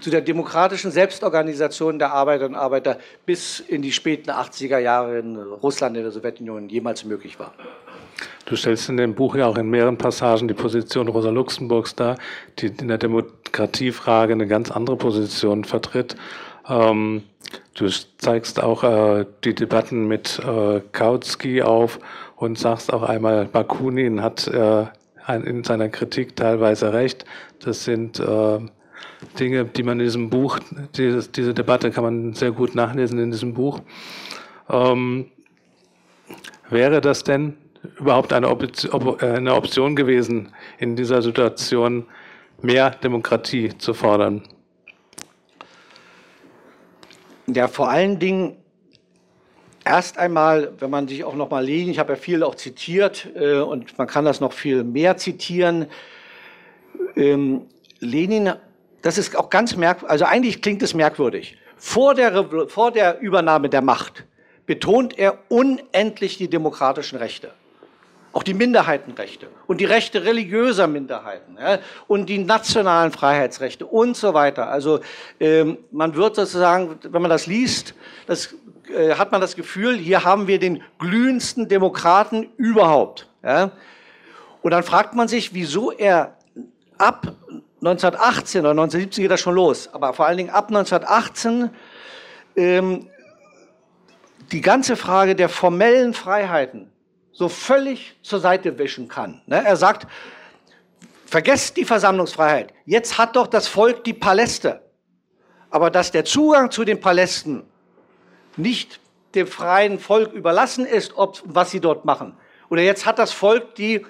zu 0.00 0.10
der 0.10 0.20
demokratischen 0.20 0.90
Selbstorganisation 0.90 1.98
der 1.98 2.12
Arbeiterinnen 2.12 2.56
und 2.56 2.60
Arbeiter 2.60 2.98
bis 3.24 3.60
in 3.60 3.82
die 3.82 3.92
späten 3.92 4.30
80er 4.30 4.78
Jahre 4.78 5.18
in 5.18 5.36
Russland, 5.36 5.96
in 5.96 6.02
der 6.02 6.12
Sowjetunion 6.12 6.68
jemals 6.68 7.04
möglich 7.04 7.38
war. 7.38 7.52
Du 8.46 8.56
stellst 8.56 8.88
in 8.88 8.96
dem 8.96 9.14
Buch 9.14 9.36
ja 9.36 9.46
auch 9.46 9.58
in 9.58 9.68
mehreren 9.68 9.98
Passagen 9.98 10.48
die 10.48 10.54
Position 10.54 11.08
Rosa 11.08 11.30
Luxemburgs 11.30 11.96
dar, 11.96 12.16
die 12.58 12.66
in 12.66 12.88
der 12.88 12.98
Demokratiefrage 12.98 14.32
eine 14.32 14.46
ganz 14.46 14.70
andere 14.70 14.96
Position 14.96 15.64
vertritt. 15.64 16.16
Ähm, 16.68 17.24
du 17.74 17.88
zeigst 18.18 18.62
auch 18.62 18.84
äh, 18.84 19.26
die 19.44 19.54
Debatten 19.54 20.06
mit 20.06 20.38
äh, 20.38 20.80
Kautsky 20.92 21.62
auf 21.62 21.98
und 22.36 22.58
sagst 22.58 22.92
auch 22.92 23.02
einmal, 23.02 23.46
Bakunin 23.46 24.22
hat 24.22 24.46
äh, 24.46 24.86
in 25.28 25.64
seiner 25.64 25.88
Kritik 25.88 26.36
teilweise 26.36 26.92
recht. 26.92 27.24
Das 27.58 27.84
sind 27.84 28.20
äh, 28.20 28.58
Dinge, 29.38 29.64
die 29.64 29.82
man 29.82 29.98
in 30.00 30.06
diesem 30.06 30.30
Buch, 30.30 30.58
diese, 30.96 31.28
diese 31.28 31.54
Debatte 31.54 31.90
kann 31.90 32.04
man 32.04 32.32
sehr 32.34 32.52
gut 32.52 32.74
nachlesen 32.74 33.18
in 33.18 33.30
diesem 33.30 33.54
Buch. 33.54 33.80
Ähm, 34.68 35.26
wäre 36.68 37.00
das 37.00 37.24
denn 37.24 37.56
überhaupt 37.98 38.32
eine, 38.32 38.48
Op 38.48 39.22
eine 39.22 39.54
Option 39.54 39.96
gewesen, 39.96 40.52
in 40.78 40.96
dieser 40.96 41.22
Situation 41.22 42.06
mehr 42.62 42.90
Demokratie 42.90 43.76
zu 43.78 43.94
fordern? 43.94 44.42
Ja, 47.46 47.68
vor 47.68 47.88
allen 47.88 48.18
Dingen 48.18 48.56
erst 49.84 50.18
einmal, 50.18 50.72
wenn 50.80 50.90
man 50.90 51.06
sich 51.06 51.22
auch 51.22 51.36
noch 51.36 51.50
mal 51.50 51.64
lesen, 51.64 51.90
ich 51.90 51.98
habe 51.98 52.14
ja 52.14 52.18
viel 52.18 52.42
auch 52.42 52.56
zitiert 52.56 53.28
äh, 53.36 53.60
und 53.60 53.96
man 53.98 54.08
kann 54.08 54.24
das 54.24 54.40
noch 54.40 54.52
viel 54.52 54.82
mehr 54.82 55.16
zitieren. 55.16 55.86
Ähm, 57.14 57.62
Lenin, 58.00 58.52
das 59.02 59.18
ist 59.18 59.36
auch 59.36 59.50
ganz 59.50 59.76
merkwürdig, 59.76 60.10
also 60.10 60.24
eigentlich 60.24 60.62
klingt 60.62 60.82
es 60.82 60.94
merkwürdig. 60.94 61.56
Vor 61.76 62.14
der, 62.14 62.68
vor 62.68 62.90
der 62.90 63.20
Übernahme 63.20 63.68
der 63.68 63.82
Macht 63.82 64.24
betont 64.66 65.18
er 65.18 65.38
unendlich 65.48 66.38
die 66.38 66.48
demokratischen 66.48 67.18
Rechte 67.18 67.52
auch 68.36 68.42
die 68.42 68.52
Minderheitenrechte 68.52 69.48
und 69.66 69.80
die 69.80 69.86
Rechte 69.86 70.26
religiöser 70.26 70.86
Minderheiten 70.86 71.56
ja, 71.58 71.78
und 72.06 72.26
die 72.26 72.36
nationalen 72.36 73.10
Freiheitsrechte 73.10 73.86
und 73.86 74.14
so 74.14 74.34
weiter. 74.34 74.68
Also 74.68 75.00
ähm, 75.40 75.78
man 75.90 76.14
wird 76.14 76.36
sozusagen, 76.36 76.98
wenn 77.02 77.22
man 77.22 77.30
das 77.30 77.46
liest, 77.46 77.94
das, 78.26 78.54
äh, 78.94 79.14
hat 79.14 79.32
man 79.32 79.40
das 79.40 79.56
Gefühl, 79.56 79.96
hier 79.96 80.24
haben 80.24 80.48
wir 80.48 80.58
den 80.58 80.82
glühendsten 80.98 81.66
Demokraten 81.66 82.46
überhaupt. 82.58 83.26
Ja. 83.42 83.70
Und 84.60 84.70
dann 84.70 84.82
fragt 84.82 85.14
man 85.14 85.28
sich, 85.28 85.54
wieso 85.54 85.90
er 85.90 86.36
ab 86.98 87.34
1918 87.80 88.60
oder 88.60 88.70
1917 88.70 89.22
geht 89.22 89.30
das 89.30 89.40
schon 89.40 89.54
los, 89.54 89.88
aber 89.92 90.14
vor 90.14 90.26
allen 90.26 90.38
Dingen 90.38 90.50
ab 90.50 90.68
1918 90.68 91.70
ähm, 92.56 93.08
die 94.52 94.60
ganze 94.60 94.96
Frage 94.96 95.34
der 95.34 95.48
formellen 95.48 96.14
Freiheiten 96.14 96.90
so 97.32 97.48
völlig 97.48 98.16
zur 98.22 98.40
Seite 98.40 98.78
wischen 98.78 99.08
kann. 99.08 99.42
Ne? 99.46 99.62
Er 99.62 99.76
sagt, 99.76 100.06
vergesst 101.26 101.76
die 101.76 101.84
Versammlungsfreiheit. 101.84 102.72
Jetzt 102.86 103.18
hat 103.18 103.36
doch 103.36 103.46
das 103.46 103.68
Volk 103.68 104.04
die 104.04 104.14
Paläste. 104.14 104.80
Aber 105.68 105.90
dass 105.90 106.10
der 106.12 106.24
Zugang 106.24 106.70
zu 106.70 106.84
den 106.84 107.00
Palästen 107.00 107.64
nicht 108.56 109.00
dem 109.34 109.46
freien 109.46 109.98
Volk 109.98 110.32
überlassen 110.32 110.86
ist, 110.86 111.16
ob, 111.16 111.42
was 111.44 111.70
sie 111.70 111.80
dort 111.80 112.06
machen. 112.06 112.34
Oder 112.70 112.82
jetzt 112.82 113.04
hat 113.04 113.18
das 113.18 113.32
Volk 113.32 113.74
die 113.74 114.06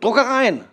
Druckereien. 0.00 0.64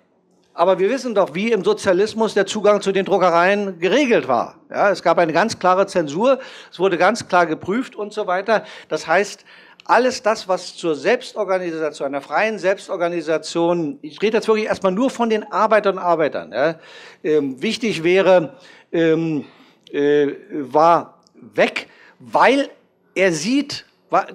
Aber 0.54 0.80
wir 0.80 0.90
wissen 0.90 1.16
doch, 1.16 1.34
wie 1.34 1.52
im 1.52 1.64
Sozialismus 1.64 2.34
der 2.34 2.46
Zugang 2.46 2.82
zu 2.82 2.92
den 2.92 3.06
Druckereien 3.06 3.80
geregelt 3.80 4.28
war. 4.28 4.60
Ja, 4.70 4.90
es 4.90 5.02
gab 5.02 5.18
eine 5.18 5.32
ganz 5.32 5.58
klare 5.58 5.88
Zensur, 5.88 6.40
es 6.72 6.78
wurde 6.78 6.98
ganz 6.98 7.28
klar 7.28 7.46
geprüft 7.46 7.96
und 7.96 8.12
so 8.12 8.28
weiter. 8.28 8.66
Das 8.90 9.08
heißt, 9.08 9.46
alles 9.86 10.22
das, 10.22 10.48
was 10.48 10.76
zur 10.76 10.96
Selbstorganisation, 10.96 12.08
einer 12.08 12.22
freien 12.22 12.60
Selbstorganisation, 12.60 13.98
ich 14.02 14.22
rede 14.22 14.38
jetzt 14.38 14.48
wirklich 14.48 14.68
erstmal 14.68 14.92
nur 14.92 15.10
von 15.10 15.30
den 15.30 15.50
Arbeitern 15.52 15.98
und 15.98 16.04
Arbeitern, 16.04 16.52
ja, 16.52 16.76
ähm, 17.24 17.62
wichtig 17.62 18.04
wäre, 18.04 18.58
ähm, 18.92 19.46
äh, 19.92 20.28
war 20.52 21.22
weg, 21.34 21.88
weil 22.20 22.70
er 23.16 23.32
sieht, 23.32 23.86
war, 24.10 24.28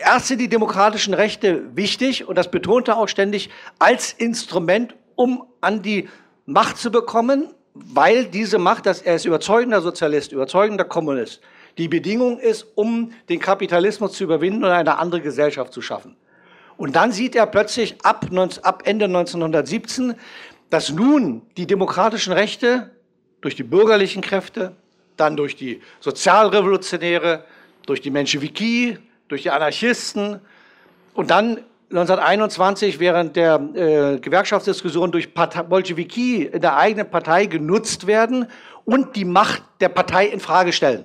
erst 0.00 0.28
sind 0.28 0.40
die 0.40 0.48
demokratischen 0.48 1.14
Rechte 1.14 1.76
wichtig 1.76 2.26
und 2.28 2.36
das 2.36 2.50
betonte 2.50 2.92
er 2.92 2.98
auch 2.98 3.08
ständig 3.08 3.50
als 3.78 4.12
Instrument, 4.12 4.94
um 5.14 5.44
an 5.60 5.82
die 5.82 6.08
Macht 6.46 6.78
zu 6.78 6.90
bekommen, 6.90 7.52
weil 7.74 8.26
diese 8.26 8.58
Macht, 8.58 8.86
dass 8.86 9.02
er 9.02 9.14
ist 9.14 9.24
überzeugender 9.24 9.80
Sozialist, 9.80 10.32
überzeugender 10.32 10.84
Kommunist, 10.84 11.40
die 11.78 11.88
Bedingung 11.88 12.38
ist, 12.38 12.66
um 12.74 13.12
den 13.28 13.40
Kapitalismus 13.40 14.12
zu 14.12 14.24
überwinden 14.24 14.64
und 14.64 14.70
eine 14.70 14.98
andere 14.98 15.20
Gesellschaft 15.20 15.72
zu 15.72 15.80
schaffen. 15.80 16.16
Und 16.76 16.96
dann 16.96 17.12
sieht 17.12 17.34
er 17.36 17.46
plötzlich 17.46 17.96
ab, 18.02 18.26
ab 18.62 18.82
Ende 18.84 19.04
1917, 19.06 20.14
dass 20.70 20.90
nun 20.90 21.42
die 21.56 21.66
demokratischen 21.66 22.32
Rechte 22.32 22.90
durch 23.40 23.54
die 23.54 23.62
bürgerlichen 23.62 24.22
Kräfte, 24.22 24.74
dann 25.16 25.36
durch 25.36 25.56
die 25.56 25.80
Sozialrevolutionäre, 26.00 27.44
durch 27.86 28.00
die 28.00 28.10
Menschewiki, 28.10 28.98
durch 29.28 29.42
die 29.42 29.50
Anarchisten 29.50 30.40
und 31.14 31.30
dann 31.30 31.58
1921 31.90 32.98
während 33.00 33.36
der 33.36 33.56
äh, 33.74 34.18
Gewerkschaftsdiskussion 34.18 35.12
durch 35.12 35.34
Partei, 35.34 35.62
Bolschewiki 35.62 36.44
in 36.44 36.60
der 36.60 36.76
eigenen 36.76 37.10
Partei 37.10 37.46
genutzt 37.46 38.06
werden 38.06 38.46
und 38.84 39.14
die 39.14 39.26
Macht 39.26 39.62
der 39.80 39.90
Partei 39.90 40.26
in 40.26 40.40
Frage 40.40 40.72
stellen. 40.72 41.04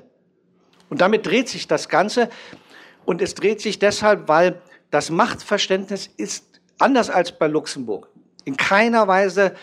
Und 0.89 1.01
damit 1.01 1.25
dreht 1.25 1.49
sich 1.49 1.67
das 1.67 1.89
Ganze. 1.89 2.29
Und 3.05 3.21
es 3.21 3.35
dreht 3.35 3.61
sich 3.61 3.79
deshalb, 3.79 4.27
weil 4.27 4.61
das 4.91 5.09
Machtverständnis 5.09 6.09
ist 6.17 6.61
anders 6.79 7.09
als 7.09 7.37
bei 7.37 7.47
Luxemburg 7.47 8.09
in 8.47 8.55
keiner 8.55 9.07
Weise 9.09 9.53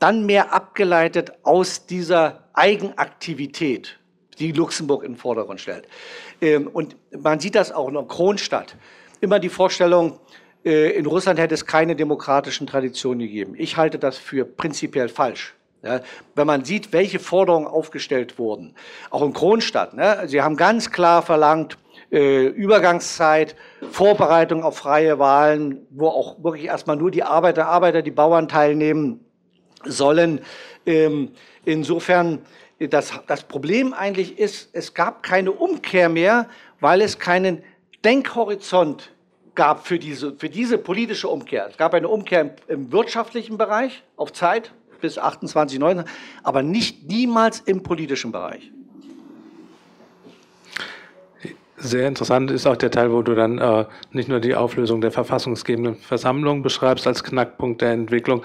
dann 0.00 0.26
mehr 0.26 0.52
abgeleitet 0.52 1.32
aus 1.44 1.86
dieser 1.86 2.44
Eigenaktivität, 2.52 3.98
die 4.38 4.52
Luxemburg 4.52 5.04
in 5.04 5.12
den 5.12 5.18
Vordergrund 5.18 5.60
stellt. 5.60 5.88
Ähm, 6.40 6.68
und 6.68 6.96
man 7.18 7.40
sieht 7.40 7.54
das 7.54 7.72
auch 7.72 7.88
in 7.88 8.08
Kronstadt. 8.08 8.76
Immer 9.20 9.38
die 9.38 9.48
Vorstellung, 9.48 10.18
äh, 10.64 10.90
in 10.90 11.06
Russland 11.06 11.38
hätte 11.38 11.54
es 11.54 11.64
keine 11.64 11.96
demokratischen 11.96 12.66
Traditionen 12.66 13.20
gegeben. 13.20 13.54
Ich 13.56 13.76
halte 13.76 13.98
das 13.98 14.18
für 14.18 14.44
prinzipiell 14.44 15.08
falsch. 15.08 15.54
Ja, 15.82 16.00
wenn 16.34 16.46
man 16.46 16.64
sieht, 16.64 16.92
welche 16.92 17.20
Forderungen 17.20 17.66
aufgestellt 17.66 18.38
wurden, 18.38 18.74
auch 19.10 19.22
in 19.22 19.32
Kronstadt, 19.32 19.94
ne, 19.94 20.24
sie 20.26 20.42
haben 20.42 20.56
ganz 20.56 20.90
klar 20.90 21.22
verlangt, 21.22 21.78
äh, 22.10 22.46
Übergangszeit, 22.46 23.54
Vorbereitung 23.90 24.64
auf 24.64 24.78
freie 24.78 25.18
Wahlen, 25.18 25.86
wo 25.90 26.08
auch 26.08 26.42
wirklich 26.42 26.64
erstmal 26.64 26.96
nur 26.96 27.10
die 27.10 27.22
Arbeiter, 27.22 27.66
Arbeiter, 27.66 28.02
die 28.02 28.10
Bauern 28.10 28.48
teilnehmen 28.48 29.20
sollen. 29.84 30.40
Ähm, 30.86 31.30
insofern, 31.64 32.40
das, 32.78 33.12
das 33.26 33.44
Problem 33.44 33.94
eigentlich 33.94 34.38
ist, 34.38 34.70
es 34.72 34.94
gab 34.94 35.22
keine 35.22 35.52
Umkehr 35.52 36.08
mehr, 36.08 36.48
weil 36.80 37.00
es 37.00 37.18
keinen 37.18 37.62
Denkhorizont 38.04 39.12
gab 39.54 39.86
für 39.86 39.98
diese, 39.98 40.34
für 40.36 40.50
diese 40.50 40.78
politische 40.78 41.28
Umkehr. 41.28 41.66
Es 41.70 41.76
gab 41.78 41.94
eine 41.94 42.08
Umkehr 42.08 42.42
im, 42.42 42.50
im 42.68 42.92
wirtschaftlichen 42.92 43.56
Bereich 43.56 44.02
auf 44.16 44.32
Zeit, 44.32 44.72
bis 45.00 45.18
28, 45.18 45.78
29, 45.78 46.14
aber 46.42 46.62
nicht 46.62 47.08
niemals 47.08 47.60
im 47.60 47.82
politischen 47.82 48.32
Bereich. 48.32 48.70
Sehr 51.78 52.08
interessant 52.08 52.50
ist 52.50 52.66
auch 52.66 52.76
der 52.76 52.90
Teil, 52.90 53.12
wo 53.12 53.20
du 53.20 53.34
dann 53.34 53.58
äh, 53.58 53.84
nicht 54.10 54.28
nur 54.30 54.40
die 54.40 54.54
Auflösung 54.54 55.02
der 55.02 55.12
verfassungsgebenden 55.12 55.96
Versammlung 55.96 56.62
beschreibst 56.62 57.06
als 57.06 57.22
Knackpunkt 57.22 57.82
der 57.82 57.92
Entwicklung, 57.92 58.42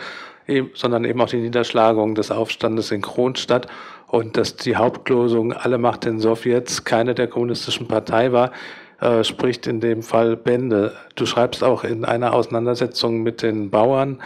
eben, 0.48 0.72
sondern 0.74 1.06
eben 1.06 1.22
auch 1.22 1.30
die 1.30 1.38
Niederschlagung 1.38 2.14
des 2.14 2.30
Aufstandes 2.30 2.92
in 2.92 3.02
Kronstadt 3.02 3.68
und 4.12 4.36
dass 4.36 4.58
die 4.58 4.76
Hauptlosung 4.76 5.54
alle 5.54 5.78
Macht 5.78 6.04
den 6.04 6.20
Sowjets 6.20 6.84
keine 6.84 7.16
der 7.16 7.28
kommunistischen 7.28 7.88
Partei 7.88 8.32
war. 8.34 8.52
äh, 9.00 9.24
spricht 9.24 9.66
in 9.66 9.80
dem 9.80 10.04
Fall 10.04 10.36
Bände. 10.38 10.96
Du 11.16 11.26
schreibst 11.26 11.64
auch 11.64 11.84
in 11.84 12.06
einer 12.06 12.34
Auseinandersetzung 12.34 13.24
mit 13.24 13.42
den 13.42 13.72
Bauern 13.72 14.22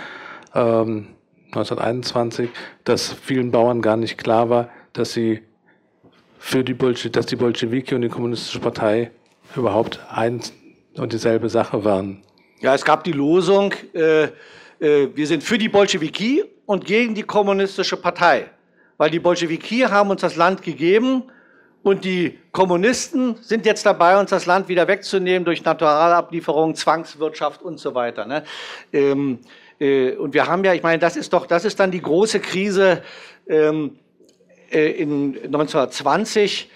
ähm, 0.53 1.07
1921, 1.53 2.49
dass 2.83 3.13
vielen 3.13 3.51
Bauern 3.51 3.81
gar 3.81 3.95
nicht 3.95 4.17
klar 4.17 4.49
war, 4.49 4.69
dass 4.91 5.13
sie 5.13 5.43
für 6.39 6.63
die 6.63 6.73
Bolsche 6.73 7.09
dass 7.09 7.27
die 7.27 7.37
Bolschewiki 7.37 7.95
und 7.95 8.01
die 8.01 8.09
Kommunistische 8.09 8.59
Partei 8.59 9.11
überhaupt 9.55 9.99
ein 10.09 10.41
und 10.97 11.13
dieselbe 11.13 11.47
Sache 11.47 11.85
waren. 11.85 12.23
Ja, 12.59 12.73
es 12.73 12.83
gab 12.83 13.03
die 13.03 13.13
Losung, 13.13 13.73
äh, 13.93 14.23
äh, 14.79 15.09
wir 15.13 15.27
sind 15.27 15.43
für 15.43 15.59
die 15.59 15.69
Bolschewiki 15.69 16.43
und 16.65 16.85
gegen 16.85 17.13
die 17.13 17.23
Kommunistische 17.23 17.97
Partei. 17.97 18.49
Weil 18.97 19.09
die 19.09 19.19
Bolschewiki 19.19 19.81
haben 19.81 20.09
uns 20.09 20.21
das 20.21 20.35
Land 20.35 20.61
gegeben 20.61 21.23
und 21.83 22.03
die 22.03 22.39
Kommunisten 22.51 23.35
sind 23.41 23.65
jetzt 23.65 23.85
dabei, 23.85 24.19
uns 24.19 24.31
das 24.31 24.45
Land 24.45 24.67
wieder 24.69 24.87
wegzunehmen 24.87 25.45
durch 25.45 25.63
Naturalablieferung, 25.63 26.75
Zwangswirtschaft 26.75 27.61
und 27.61 27.79
so 27.79 27.93
weiter. 27.93 28.25
Ne? 28.25 28.43
Ähm, 28.91 29.39
äh, 29.79 30.13
und 30.13 30.33
wir 30.33 30.47
haben 30.47 30.63
ja, 30.63 30.73
ich 30.73 30.81
meine, 30.81 30.99
das 30.99 31.15
ist 31.15 31.33
doch, 31.33 31.45
das 31.45 31.65
ist 31.65 31.79
dann 31.79 31.91
die 31.91 32.01
große 32.01 32.39
Krise 32.39 33.03
ähm, 33.47 33.99
äh, 34.71 34.91
in 34.91 35.35
1920, 35.45 36.71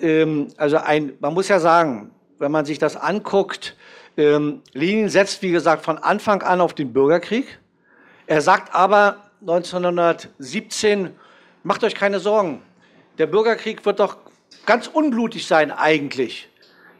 ähm, 0.00 0.48
also 0.56 0.76
ein, 0.76 1.14
man 1.20 1.34
muss 1.34 1.48
ja 1.48 1.58
sagen, 1.58 2.10
wenn 2.38 2.52
man 2.52 2.64
sich 2.64 2.78
das 2.78 2.96
anguckt, 2.96 3.76
ähm, 4.16 4.62
Lenin 4.72 5.08
setzt, 5.08 5.42
wie 5.42 5.50
gesagt, 5.50 5.84
von 5.84 5.98
Anfang 5.98 6.42
an 6.42 6.60
auf 6.60 6.74
den 6.74 6.92
Bürgerkrieg. 6.92 7.58
Er 8.26 8.40
sagt 8.40 8.74
aber 8.74 9.16
1917, 9.40 11.10
macht 11.64 11.82
euch 11.82 11.96
keine 11.96 12.20
Sorgen, 12.20 12.62
der 13.18 13.26
Bürgerkrieg 13.26 13.84
wird 13.84 13.98
doch 13.98 14.18
ganz 14.66 14.86
unblutig 14.86 15.46
sein 15.46 15.72
eigentlich. 15.72 16.48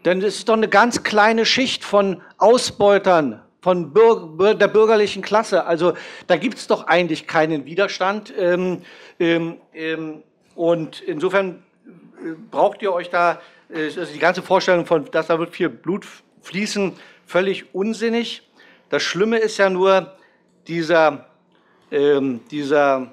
Denn 0.05 0.21
es 0.21 0.39
ist 0.39 0.49
doch 0.49 0.55
eine 0.55 0.69
ganz 0.69 1.03
kleine 1.03 1.47
Schicht 1.47 1.85
von 1.85 2.21
Ausbeutern, 2.37 3.41
von 3.63 3.93
Bürger, 3.93 4.55
der 4.55 4.69
bürgerlichen 4.69 5.23
Klasse. 5.23 5.65
Also 5.65 5.95
da 6.27 6.37
gibt 6.37 6.59
es 6.59 6.67
doch 6.67 6.87
eigentlich 6.87 7.27
keinen 7.27 7.65
Widerstand. 7.65 8.33
Ähm, 8.37 8.83
ähm, 9.19 9.57
ähm, 9.73 10.23
und 10.55 11.01
insofern 11.01 11.63
äh, 12.19 12.33
braucht 12.51 12.83
ihr 12.83 12.93
euch 12.93 13.09
da, 13.09 13.41
äh, 13.71 13.85
also 13.85 14.05
die 14.05 14.19
ganze 14.19 14.43
Vorstellung 14.43 14.85
von, 14.85 15.11
dass 15.11 15.29
da 15.29 15.39
wird 15.39 15.55
viel 15.55 15.71
Blut 15.71 16.07
fließen, 16.43 16.93
völlig 17.27 17.75
unsinnig. 17.75 18.43
Das 18.91 19.03
Schlimme 19.03 19.39
ist 19.39 19.57
ja 19.57 19.71
nur 19.71 20.13
dieser, 20.69 21.27
ähm, 21.91 22.41
dieser 22.51 23.11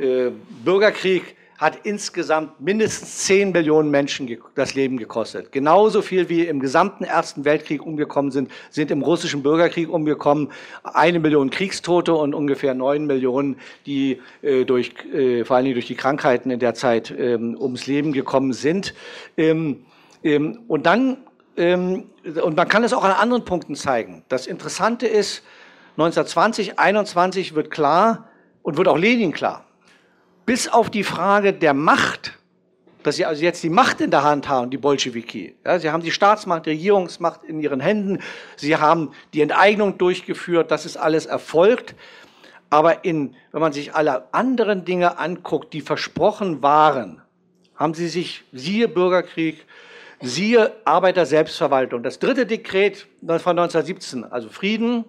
äh, 0.00 0.30
Bürgerkrieg, 0.64 1.36
hat 1.60 1.80
insgesamt 1.82 2.58
mindestens 2.58 3.26
10 3.26 3.52
Millionen 3.52 3.90
Menschen 3.90 4.26
das 4.54 4.74
Leben 4.74 4.96
gekostet. 4.96 5.52
Genauso 5.52 6.00
viel 6.00 6.30
wie 6.30 6.46
im 6.46 6.58
gesamten 6.58 7.04
Ersten 7.04 7.44
Weltkrieg 7.44 7.84
umgekommen 7.84 8.30
sind, 8.30 8.50
sind 8.70 8.90
im 8.90 9.02
russischen 9.02 9.42
Bürgerkrieg 9.42 9.90
umgekommen. 9.90 10.48
Eine 10.82 11.20
Million 11.20 11.50
Kriegstote 11.50 12.14
und 12.14 12.32
ungefähr 12.32 12.72
9 12.72 13.06
Millionen, 13.06 13.56
die 13.84 14.22
äh, 14.40 14.64
durch, 14.64 14.94
äh, 15.12 15.44
vor 15.44 15.58
allem 15.58 15.74
durch 15.74 15.86
die 15.86 15.96
Krankheiten 15.96 16.50
in 16.50 16.60
der 16.60 16.72
Zeit 16.72 17.14
ähm, 17.16 17.58
ums 17.60 17.86
Leben 17.86 18.14
gekommen 18.14 18.54
sind. 18.54 18.94
Ähm, 19.36 19.84
ähm, 20.24 20.60
und 20.66 20.86
dann, 20.86 21.18
ähm, 21.58 22.04
und 22.42 22.56
man 22.56 22.68
kann 22.68 22.84
es 22.84 22.94
auch 22.94 23.04
an 23.04 23.12
anderen 23.12 23.44
Punkten 23.44 23.74
zeigen. 23.74 24.24
Das 24.30 24.46
Interessante 24.46 25.06
ist, 25.06 25.42
1920, 25.98 26.78
21 26.78 27.54
wird 27.54 27.70
klar 27.70 28.30
und 28.62 28.78
wird 28.78 28.88
auch 28.88 28.96
Lenin 28.96 29.32
klar 29.32 29.66
bis 30.46 30.68
auf 30.68 30.90
die 30.90 31.04
Frage 31.04 31.52
der 31.52 31.74
Macht, 31.74 32.38
dass 33.02 33.16
sie 33.16 33.24
also 33.24 33.42
jetzt 33.42 33.62
die 33.62 33.70
Macht 33.70 34.00
in 34.00 34.10
der 34.10 34.22
Hand 34.22 34.48
haben, 34.48 34.70
die 34.70 34.76
Bolschewiki. 34.76 35.56
Ja, 35.64 35.78
sie 35.78 35.90
haben 35.90 36.02
die 36.02 36.10
Staatsmacht, 36.10 36.66
die 36.66 36.70
Regierungsmacht 36.70 37.44
in 37.44 37.60
ihren 37.60 37.80
Händen. 37.80 38.18
Sie 38.56 38.76
haben 38.76 39.12
die 39.32 39.40
Enteignung 39.40 39.96
durchgeführt. 39.98 40.70
Das 40.70 40.84
ist 40.84 40.96
alles 40.96 41.26
erfolgt. 41.26 41.94
Aber 42.68 43.04
in, 43.04 43.34
wenn 43.52 43.60
man 43.60 43.72
sich 43.72 43.94
alle 43.94 44.32
anderen 44.32 44.84
Dinge 44.84 45.18
anguckt, 45.18 45.72
die 45.72 45.80
versprochen 45.80 46.62
waren, 46.62 47.22
haben 47.74 47.94
sie 47.94 48.08
sich, 48.08 48.44
siehe 48.52 48.86
Bürgerkrieg, 48.86 49.66
siehe 50.20 50.72
Arbeiter-Selbstverwaltung. 50.84 52.02
Das 52.02 52.18
dritte 52.18 52.46
Dekret 52.46 53.06
von 53.22 53.58
1917, 53.58 54.24
also 54.24 54.48
Frieden, 54.48 55.04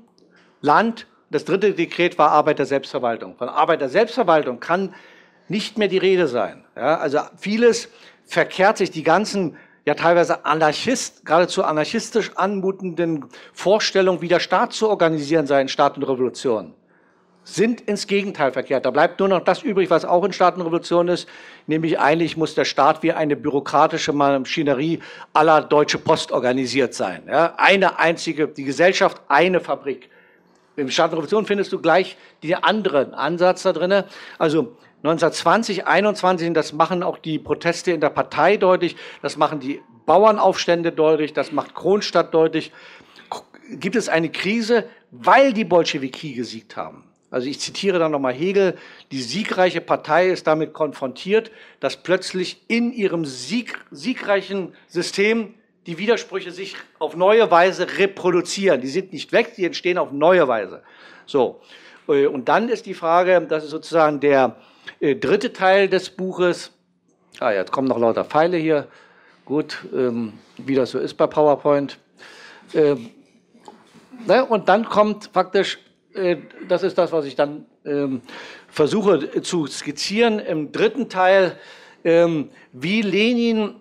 Land. 0.62 1.08
Das 1.30 1.46
dritte 1.46 1.74
Dekret 1.74 2.18
war 2.18 2.32
Arbeiter-Selbstverwaltung. 2.32 3.36
Von 3.38 3.50
Arbeiter-Selbstverwaltung 3.50 4.60
kann 4.60 4.96
nicht 5.52 5.78
mehr 5.78 5.90
die 5.90 6.00
Rede 6.00 6.28
sein. 6.28 6.64
Ja, 6.76 6.98
also 6.98 7.20
vieles 7.38 7.90
verkehrt 8.26 8.78
sich, 8.78 8.90
die 8.90 9.04
ganzen 9.04 9.58
ja 9.86 9.94
teilweise 9.96 10.46
Anarchist, 10.46 11.26
geradezu 11.26 11.64
anarchistisch 11.64 12.32
anmutenden 12.36 13.26
Vorstellungen, 13.54 14.22
wie 14.22 14.28
der 14.28 14.40
Staat 14.40 14.74
zu 14.74 14.90
organisieren 14.90 15.48
sei 15.48 15.62
in 15.62 15.68
Staat 15.68 15.98
und 15.98 16.04
Revolution, 16.04 16.74
sind 17.44 17.82
ins 17.82 18.08
Gegenteil 18.08 18.52
verkehrt. 18.54 18.86
Da 18.86 18.92
bleibt 18.92 19.20
nur 19.20 19.28
noch 19.28 19.44
das 19.44 19.64
übrig, 19.64 19.90
was 19.90 20.06
auch 20.06 20.24
in 20.24 20.32
Staat 20.32 20.56
und 20.56 20.62
Revolution 20.62 21.08
ist, 21.10 21.28
nämlich 21.68 22.00
eigentlich 22.00 22.38
muss 22.38 22.56
der 22.56 22.66
Staat 22.66 23.04
wie 23.04 23.12
eine 23.12 23.36
bürokratische 23.36 24.14
Maschinerie 24.14 25.00
aller 25.34 25.62
Deutsche 25.62 25.98
Post 25.98 26.32
organisiert 26.32 26.94
sein. 26.94 27.24
Ja, 27.28 27.56
eine 27.58 28.00
einzige, 28.00 28.48
die 28.48 28.64
Gesellschaft, 28.64 29.20
eine 29.28 29.60
Fabrik. 29.60 30.10
Im 30.78 30.90
Staat 30.90 31.12
und 31.12 31.18
Revolution 31.18 31.46
findest 31.46 31.74
du 31.74 31.82
gleich 31.82 32.16
den 32.44 32.56
anderen 32.56 33.14
Ansatz 33.14 33.64
da 33.64 33.74
drin. 33.74 34.04
Also 34.38 34.78
1920, 35.04 35.88
21, 35.88 36.54
das 36.54 36.74
machen 36.74 37.02
auch 37.02 37.18
die 37.18 37.40
Proteste 37.40 37.92
in 37.92 38.02
der 38.02 38.10
Partei 38.10 38.58
deutlich, 38.58 38.96
das 39.22 39.36
machen 39.36 39.60
die 39.60 39.82
Bauernaufstände 40.06 40.92
deutlich, 40.92 41.34
das 41.34 41.52
macht 41.52 41.74
Kronstadt 41.74 42.34
deutlich, 42.34 42.72
gibt 43.72 43.96
es 43.96 44.10
eine 44.10 44.30
Krise, 44.30 44.86
weil 45.12 45.54
die 45.54 45.64
Bolschewiki 45.66 46.34
gesiegt 46.34 46.76
haben. 46.76 47.04
Also 47.32 47.48
ich 47.48 47.60
zitiere 47.60 47.98
dann 47.98 48.12
nochmal 48.12 48.34
Hegel, 48.34 48.78
die 49.12 49.22
siegreiche 49.22 49.82
Partei 49.82 50.28
ist 50.28 50.48
damit 50.48 50.74
konfrontiert, 50.74 51.50
dass 51.80 51.98
plötzlich 51.98 52.62
in 52.68 52.92
ihrem 52.92 53.26
Sieg, 53.26 53.80
siegreichen 53.90 54.74
System 54.88 55.54
die 55.88 55.98
Widersprüche 55.98 56.52
sich 56.52 56.76
auf 57.00 57.16
neue 57.16 57.50
Weise 57.50 57.98
reproduzieren. 57.98 58.82
Die 58.82 58.88
sind 58.88 59.14
nicht 59.14 59.32
weg, 59.32 59.56
die 59.56 59.66
entstehen 59.66 59.98
auf 59.98 60.12
neue 60.12 60.48
Weise. 60.48 60.84
So. 61.26 61.62
Äh, 62.08 62.28
und 62.28 62.50
dann 62.50 62.70
ist 62.70 62.86
die 62.86 62.94
Frage, 62.94 63.42
das 63.50 63.64
ist 63.64 63.72
sozusagen 63.72 64.20
der, 64.20 64.58
äh, 65.02 65.16
dritte 65.16 65.52
Teil 65.52 65.90
des 65.90 66.10
Buches, 66.10 66.72
ah, 67.40 67.52
jetzt 67.52 67.72
kommen 67.72 67.88
noch 67.88 67.98
lauter 67.98 68.24
Pfeile 68.24 68.58
hier. 68.58 68.88
Gut, 69.46 69.80
ähm, 69.94 70.34
wie 70.58 70.76
das 70.76 70.92
so 70.92 71.00
ist 71.00 71.16
bei 71.16 71.28
PowerPoint. 71.28 71.98
Ähm, 72.74 73.10
ne, 74.28 74.46
und 74.46 74.70
dann 74.70 74.86
kommt 74.86 75.30
faktisch, 75.34 75.80
äh, 76.14 76.38
das 76.68 76.84
ist 76.84 76.98
das, 76.98 77.12
was 77.12 77.26
ich 77.26 77.36
dann 77.36 77.66
ähm, 77.84 78.22
versuche 78.70 79.42
zu 79.42 79.66
skizzieren 79.66 80.40
im 80.40 80.72
dritten 80.72 81.10
Teil, 81.10 81.58
ähm, 82.04 82.50
wie 82.72 83.02
Lenin 83.02 83.76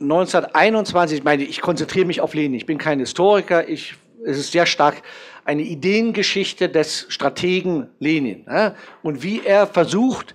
1921, 0.00 1.18
ich 1.18 1.24
meine, 1.24 1.44
ich 1.44 1.60
konzentriere 1.60 2.06
mich 2.06 2.20
auf 2.20 2.34
Lenin, 2.34 2.54
ich 2.54 2.66
bin 2.66 2.78
kein 2.78 2.98
Historiker, 2.98 3.68
ich, 3.68 3.94
es 4.24 4.38
ist 4.38 4.52
sehr 4.52 4.66
stark 4.66 5.02
eine 5.44 5.62
Ideengeschichte 5.62 6.68
des 6.68 7.06
Strategen 7.10 7.88
Lenin 7.98 8.44
ne? 8.46 8.74
und 9.02 9.22
wie 9.22 9.42
er 9.44 9.66
versucht, 9.66 10.34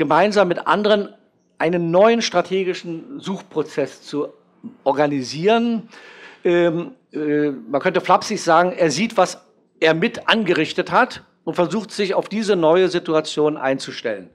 gemeinsam 0.00 0.48
mit 0.48 0.66
anderen 0.66 1.14
einen 1.58 1.90
neuen 1.90 2.22
strategischen 2.22 3.20
Suchprozess 3.20 4.00
zu 4.00 4.28
organisieren. 4.82 5.90
Ähm, 6.42 6.92
äh, 7.12 7.50
man 7.50 7.82
könnte 7.82 8.00
flapsig 8.00 8.42
sagen, 8.42 8.72
er 8.72 8.90
sieht, 8.90 9.18
was 9.18 9.44
er 9.78 9.92
mit 9.92 10.26
angerichtet 10.26 10.90
hat 10.90 11.22
und 11.44 11.54
versucht 11.54 11.92
sich 11.92 12.14
auf 12.14 12.30
diese 12.30 12.56
neue 12.56 12.88
Situation 12.88 13.58
einzustellen. 13.58 14.30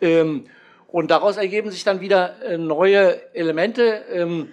Ähm, 0.00 0.44
und 0.86 1.10
daraus 1.10 1.36
ergeben 1.36 1.72
sich 1.72 1.82
dann 1.82 2.00
wieder 2.00 2.40
äh, 2.42 2.56
neue 2.56 3.34
Elemente, 3.34 4.04
ähm, 4.12 4.50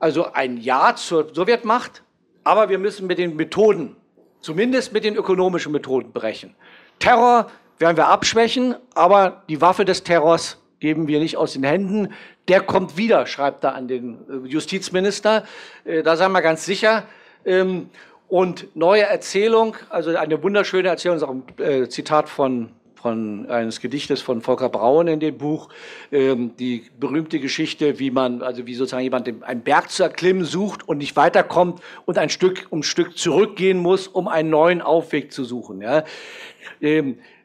also 0.00 0.32
ein 0.32 0.56
Ja 0.56 0.96
zur 0.96 1.32
Sowjetmacht, 1.32 2.02
aber 2.42 2.68
wir 2.70 2.78
müssen 2.78 3.06
mit 3.06 3.18
den 3.18 3.36
Methoden 3.36 3.94
zumindest 4.40 4.92
mit 4.92 5.04
den 5.04 5.14
ökonomischen 5.14 5.70
Methoden 5.70 6.12
brechen. 6.12 6.56
Terror 6.98 7.46
werden 7.78 7.96
wir 7.96 8.08
abschwächen, 8.08 8.74
aber 8.94 9.42
die 9.48 9.60
Waffe 9.60 9.84
des 9.84 10.02
Terrors 10.02 10.58
geben 10.80 11.08
wir 11.08 11.18
nicht 11.18 11.36
aus 11.36 11.52
den 11.54 11.64
Händen. 11.64 12.12
Der 12.46 12.60
kommt 12.60 12.96
wieder, 12.96 13.26
schreibt 13.26 13.64
er 13.64 13.74
an 13.74 13.88
den 13.88 14.18
äh, 14.28 14.48
Justizminister. 14.48 15.44
Äh, 15.84 16.02
da 16.02 16.16
seien 16.16 16.32
wir 16.32 16.42
ganz 16.42 16.64
sicher. 16.64 17.04
Ähm, 17.44 17.90
und 18.28 18.76
neue 18.76 19.02
Erzählung, 19.02 19.76
also 19.88 20.14
eine 20.16 20.42
wunderschöne 20.42 20.88
Erzählung, 20.88 21.16
ist 21.16 21.22
auch 21.22 21.30
ein 21.30 21.44
äh, 21.58 21.88
Zitat 21.88 22.28
von 22.28 22.70
von 23.00 23.48
eines 23.48 23.80
Gedichtes 23.80 24.20
von 24.20 24.42
Volker 24.42 24.68
Braun 24.68 25.06
in 25.06 25.20
dem 25.20 25.38
Buch, 25.38 25.68
ähm, 26.10 26.56
die 26.58 26.84
berühmte 26.98 27.38
Geschichte, 27.38 28.00
wie 28.00 28.10
man, 28.10 28.42
also 28.42 28.66
wie 28.66 28.74
sozusagen 28.74 29.04
jemand 29.04 29.28
einen 29.44 29.60
Berg 29.60 29.90
zu 29.90 30.02
erklimmen 30.02 30.44
sucht 30.44 30.88
und 30.88 30.98
nicht 30.98 31.14
weiterkommt 31.14 31.80
und 32.06 32.18
ein 32.18 32.28
Stück 32.28 32.66
um 32.70 32.82
Stück 32.82 33.16
zurückgehen 33.16 33.78
muss, 33.78 34.08
um 34.08 34.26
einen 34.26 34.50
neuen 34.50 34.82
Aufweg 34.82 35.32
zu 35.32 35.44
suchen. 35.44 35.80
Ja. 35.80 36.02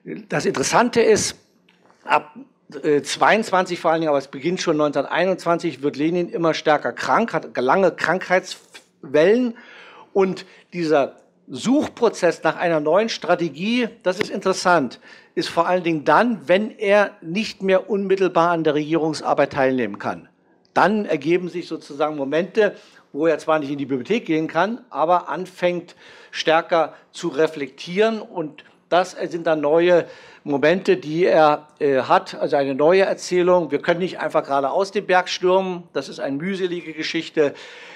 Das 0.06 0.46
Interessante 0.46 1.02
ist, 1.02 1.36
ab 2.04 2.36
22 3.04 3.78
äh, 3.78 3.82
vor 3.82 3.92
allen 3.92 4.02
Dingen, 4.02 4.10
aber 4.10 4.18
es 4.18 4.28
beginnt 4.28 4.62
schon 4.62 4.80
1921, 4.82 5.82
wird 5.82 5.96
Lenin 5.96 6.30
immer 6.30 6.54
stärker 6.54 6.92
krank, 6.92 7.34
hat 7.34 7.56
lange 7.58 7.92
Krankheits 7.92 8.58
Quellen. 9.02 9.56
Und 10.12 10.46
dieser 10.74 11.18
Suchprozess 11.48 12.44
nach 12.44 12.56
einer 12.56 12.80
neuen 12.80 13.10
Strategie, 13.10 13.90
das 14.04 14.20
ist 14.20 14.30
interessant, 14.30 15.00
ist 15.36 15.50
vor 15.50 15.68
allen 15.68 15.84
Dingen 15.84 16.06
dann, 16.06 16.48
wenn 16.48 16.72
er 16.72 17.12
nicht 17.22 17.62
mehr 17.62 17.90
unmittelbar 17.90 18.52
an 18.52 18.64
der 18.64 18.76
Regierungsarbeit 18.76 19.54
teilnehmen 19.54 20.00
kann. 20.00 20.30
Dann 20.74 21.06
ergeben 21.06 21.50
sich 21.50 21.68
sozusagen 21.68 22.16
Momente, 22.16 22.76
wo 23.12 23.28
er 23.28 23.38
zwar 23.38 23.60
nicht 23.60 23.72
in 23.72 23.78
die 23.78 23.86
Bibliothek 23.86 24.26
gehen 24.26 24.48
kann, 24.48 24.84
aber 24.90 25.30
anfängt 25.30 25.96
stärker 26.32 26.94
zu 27.12 27.28
reflektieren 27.28 28.22
und 28.22 28.64
das 28.94 29.12
sind 29.12 29.48
dann 29.48 29.60
neue 29.60 30.06
Momente, 30.44 30.98
die 30.98 31.26
er 31.26 31.68
äh, 31.80 32.02
hat, 32.02 32.36
also 32.36 32.56
eine 32.58 32.76
neue 32.76 33.02
Erzählung. 33.02 33.72
Wir 33.72 33.80
können 33.80 34.02
nicht 34.02 34.20
einfach 34.20 34.44
gerade 34.44 34.70
aus 34.70 34.92
dem 34.92 35.08
Berg 35.08 35.30
stürmen, 35.30 35.84
das 35.94 36.10
ist 36.10 36.20
eine 36.20 36.38
mühselige 36.38 36.94
Geschichte. 36.94 37.56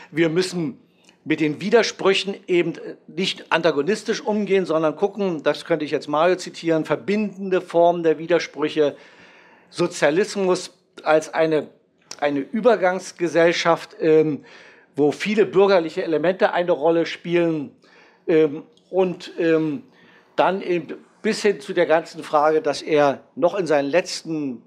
Wir 0.10 0.30
müssen 0.30 0.80
mit 1.24 1.40
den 1.40 1.62
Widersprüchen 1.62 2.36
eben 2.48 2.74
nicht 3.06 3.52
antagonistisch 3.52 4.22
umgehen, 4.22 4.66
sondern 4.66 4.96
gucken, 4.96 5.44
das 5.44 5.66
könnte 5.66 5.86
ich 5.86 5.92
jetzt 5.92 6.08
Mario 6.08 6.38
zitieren, 6.38 6.84
verbindende 6.84 7.62
Formen 7.62 8.02
der 8.02 8.18
Widersprüche, 8.18 8.96
Sozialismus 9.70 10.72
als 11.04 11.32
eine, 11.32 11.68
eine 12.20 12.40
Übergangsgesellschaft, 12.40 13.98
ähm, 14.00 14.46
wo 14.96 15.12
viele 15.12 15.46
bürgerliche 15.46 16.02
Elemente 16.02 16.54
eine 16.54 16.72
Rolle 16.72 17.06
spielen 17.06 17.76
ähm, 18.28 18.64
und 18.90 19.34
ähm, 19.38 19.84
dann 20.38 20.62
eben 20.62 21.04
bis 21.22 21.42
hin 21.42 21.60
zu 21.60 21.74
der 21.74 21.86
ganzen 21.86 22.24
Frage, 22.24 22.62
dass 22.62 22.82
er 22.82 23.22
noch 23.36 23.56
in 23.56 23.68
seinen 23.68 23.90
letzten 23.90 24.62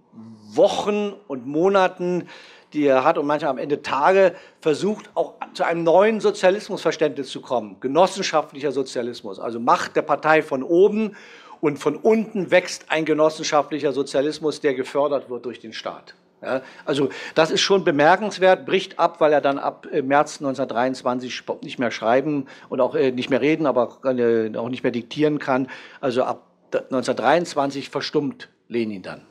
Wochen 0.52 1.14
und 1.28 1.46
Monaten 1.46 2.28
die 2.72 2.86
er 2.86 3.04
hat 3.04 3.18
und 3.18 3.26
manchmal 3.26 3.50
am 3.50 3.58
Ende 3.58 3.82
Tage 3.82 4.34
versucht, 4.60 5.10
auch 5.14 5.34
zu 5.54 5.64
einem 5.64 5.82
neuen 5.82 6.20
Sozialismusverständnis 6.20 7.28
zu 7.28 7.40
kommen. 7.40 7.76
Genossenschaftlicher 7.80 8.72
Sozialismus, 8.72 9.40
also 9.40 9.58
Macht 9.60 9.96
der 9.96 10.02
Partei 10.02 10.42
von 10.42 10.62
oben 10.62 11.16
und 11.60 11.78
von 11.78 11.96
unten 11.96 12.50
wächst 12.50 12.86
ein 12.88 13.04
genossenschaftlicher 13.04 13.92
Sozialismus, 13.92 14.60
der 14.60 14.74
gefördert 14.74 15.28
wird 15.28 15.44
durch 15.44 15.60
den 15.60 15.72
Staat. 15.72 16.14
Ja, 16.42 16.62
also 16.86 17.10
das 17.34 17.50
ist 17.50 17.60
schon 17.60 17.84
bemerkenswert, 17.84 18.64
bricht 18.64 18.98
ab, 18.98 19.20
weil 19.20 19.32
er 19.32 19.42
dann 19.42 19.58
ab 19.58 19.86
äh, 19.92 20.00
März 20.00 20.40
1923 20.40 21.42
nicht 21.62 21.78
mehr 21.78 21.90
schreiben 21.90 22.46
und 22.70 22.80
auch 22.80 22.94
äh, 22.94 23.12
nicht 23.12 23.28
mehr 23.28 23.42
reden, 23.42 23.66
aber 23.66 23.98
auch 24.02 24.68
nicht 24.68 24.82
mehr 24.82 24.92
diktieren 24.92 25.38
kann. 25.38 25.68
Also 26.00 26.24
ab 26.24 26.46
1923 26.72 27.90
verstummt 27.90 28.48
Lenin 28.68 29.02
dann. 29.02 29.22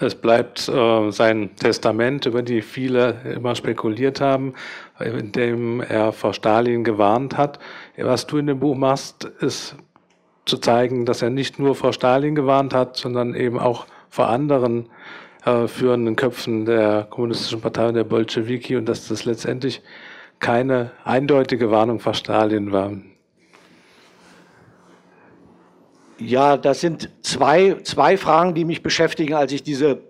Es 0.00 0.14
bleibt 0.14 0.68
äh, 0.68 1.10
sein 1.10 1.56
Testament, 1.56 2.24
über 2.24 2.42
die 2.42 2.62
viele 2.62 3.20
immer 3.34 3.56
spekuliert 3.56 4.20
haben, 4.20 4.54
in 5.00 5.32
dem 5.32 5.80
er 5.80 6.12
vor 6.12 6.32
Stalin 6.32 6.84
gewarnt 6.84 7.36
hat. 7.36 7.58
Was 7.96 8.26
du 8.26 8.38
in 8.38 8.46
dem 8.46 8.60
Buch 8.60 8.76
machst, 8.76 9.24
ist 9.40 9.74
zu 10.46 10.58
zeigen, 10.58 11.04
dass 11.04 11.20
er 11.20 11.30
nicht 11.30 11.58
nur 11.58 11.74
vor 11.74 11.92
Stalin 11.92 12.34
gewarnt 12.34 12.72
hat, 12.74 12.96
sondern 12.96 13.34
eben 13.34 13.58
auch 13.58 13.86
vor 14.08 14.28
anderen 14.28 14.88
äh, 15.44 15.66
führenden 15.66 16.16
Köpfen 16.16 16.64
der 16.64 17.06
Kommunistischen 17.10 17.60
Partei 17.60 17.88
und 17.88 17.94
der 17.94 18.04
Bolschewiki 18.04 18.76
und 18.76 18.86
dass 18.86 19.08
das 19.08 19.24
letztendlich 19.24 19.82
keine 20.38 20.92
eindeutige 21.04 21.70
Warnung 21.70 22.00
vor 22.00 22.14
Stalin 22.14 22.72
war. 22.72 22.92
Ja, 26.18 26.56
das 26.56 26.80
sind 26.80 27.10
zwei, 27.22 27.76
zwei 27.84 28.16
Fragen, 28.16 28.54
die 28.54 28.64
mich 28.64 28.82
beschäftigen, 28.82 29.34
als 29.34 29.52
ich 29.52 29.62
diese 29.62 30.00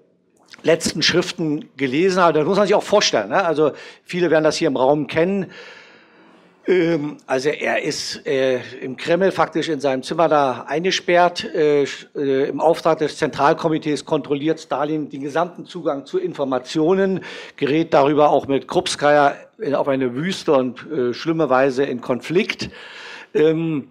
letzten 0.62 1.02
Schriften 1.02 1.68
gelesen 1.76 2.22
habe. 2.22 2.38
Das 2.38 2.46
muss 2.46 2.56
man 2.56 2.66
sich 2.66 2.74
auch 2.74 2.82
vorstellen. 2.82 3.28
Ne? 3.28 3.44
Also 3.44 3.72
viele 4.04 4.30
werden 4.30 4.44
das 4.44 4.56
hier 4.56 4.68
im 4.68 4.76
Raum 4.76 5.06
kennen. 5.06 5.50
Ähm, 6.68 7.16
also 7.26 7.48
er 7.48 7.82
ist 7.82 8.26
äh, 8.26 8.60
im 8.82 8.96
Kreml 8.98 9.32
faktisch 9.32 9.70
in 9.70 9.80
seinem 9.80 10.02
Zimmer 10.02 10.28
da 10.28 10.66
eingesperrt. 10.68 11.44
Äh, 11.44 11.84
äh, 12.14 12.48
Im 12.48 12.60
Auftrag 12.60 12.98
des 12.98 13.16
Zentralkomitees 13.16 14.04
kontrolliert 14.04 14.60
Stalin 14.60 15.08
den 15.08 15.22
gesamten 15.22 15.64
Zugang 15.64 16.04
zu 16.04 16.18
Informationen, 16.18 17.24
gerät 17.56 17.94
darüber 17.94 18.28
auch 18.30 18.46
mit 18.46 18.68
Krupskaya 18.68 19.34
auf 19.72 19.88
eine 19.88 20.14
wüste 20.14 20.52
und 20.52 20.86
äh, 20.90 21.14
schlimme 21.14 21.48
Weise 21.48 21.84
in 21.84 22.02
Konflikt. 22.02 22.70
Ähm, 23.32 23.88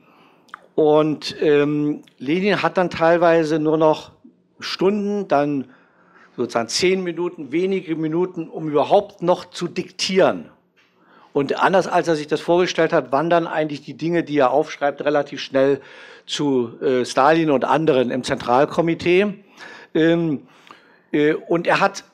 und 0.76 1.36
ähm, 1.42 2.04
Lenin 2.20 2.62
hat 2.62 2.78
dann 2.78 2.92
teilweise 2.92 3.58
nur 3.58 3.78
noch 3.78 4.12
Stunden, 4.60 5.28
dann 5.28 5.66
sozusagen 6.36 6.68
zehn 6.68 7.04
Minuten, 7.04 7.52
wenige 7.52 7.96
Minuten, 7.96 8.48
um 8.48 8.70
überhaupt 8.70 9.24
noch 9.24 9.46
zu 9.50 9.68
diktieren. 9.68 10.52
Und 11.38 11.56
anders 11.62 11.86
als 11.86 12.08
er 12.08 12.16
sich 12.16 12.26
das 12.26 12.42
vorgestellt 12.42 12.92
hat, 12.92 13.12
wandern 13.12 13.46
eigentlich 13.46 13.82
die 13.82 13.94
Dinge, 13.94 14.24
die 14.24 14.40
er 14.40 14.50
aufschreibt, 14.50 15.06
relativ 15.06 15.40
schnell 15.40 15.82
zu 16.26 16.82
äh, 16.82 17.06
Stalin 17.06 17.52
und 17.52 17.64
anderen 17.64 18.10
im 18.10 18.24
Zentralkomitee. 18.24 19.36
Ähm, 19.94 20.48
äh, 21.12 21.34
und 21.34 21.68
er 21.68 21.80
hat 21.80 22.06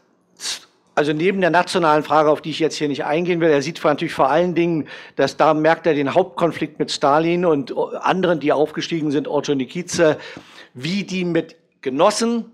also 0.93 1.13
neben 1.13 1.39
der 1.39 1.51
nationalen 1.51 2.03
Frage, 2.03 2.31
auf 2.31 2.41
die 2.41 2.49
ich 2.49 2.59
jetzt 2.59 2.75
hier 2.75 2.89
nicht 2.89 3.05
eingehen 3.05 3.39
will, 3.39 3.49
er 3.49 3.61
sieht 3.61 3.81
natürlich 3.81 4.13
vor 4.13 4.29
allen 4.29 4.55
Dingen, 4.55 4.89
dass 5.15 5.37
da 5.37 5.53
merkt 5.53 5.87
er 5.87 5.93
den 5.93 6.13
Hauptkonflikt 6.13 6.77
mit 6.77 6.91
Stalin 6.91 7.45
und 7.45 7.73
anderen, 8.01 8.41
die 8.41 8.51
aufgestiegen 8.51 9.09
sind, 9.11 9.29
Orджonikidze, 9.29 10.17
wie 10.73 11.05
die 11.05 11.23
mit 11.23 11.55
Genossen 11.81 12.51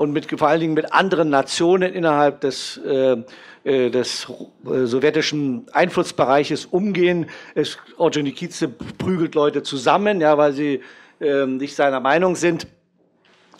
und 0.00 0.12
mit, 0.12 0.30
vor 0.38 0.48
allen 0.48 0.60
Dingen 0.60 0.72
mit 0.72 0.94
anderen 0.94 1.28
Nationen 1.28 1.92
innerhalb 1.92 2.40
des, 2.40 2.80
äh, 2.86 3.18
äh 3.64 3.90
des 3.90 4.26
äh, 4.64 4.86
sowjetischen 4.86 5.66
Einflussbereiches 5.72 6.64
umgehen. 6.64 7.26
Es, 7.54 7.76
Orджonikidze 7.98 8.68
prügelt 8.68 9.34
Leute 9.34 9.62
zusammen, 9.62 10.22
ja, 10.22 10.38
weil 10.38 10.54
sie 10.54 10.80
äh, 11.20 11.44
nicht 11.44 11.76
seiner 11.76 12.00
Meinung 12.00 12.34
sind. 12.34 12.66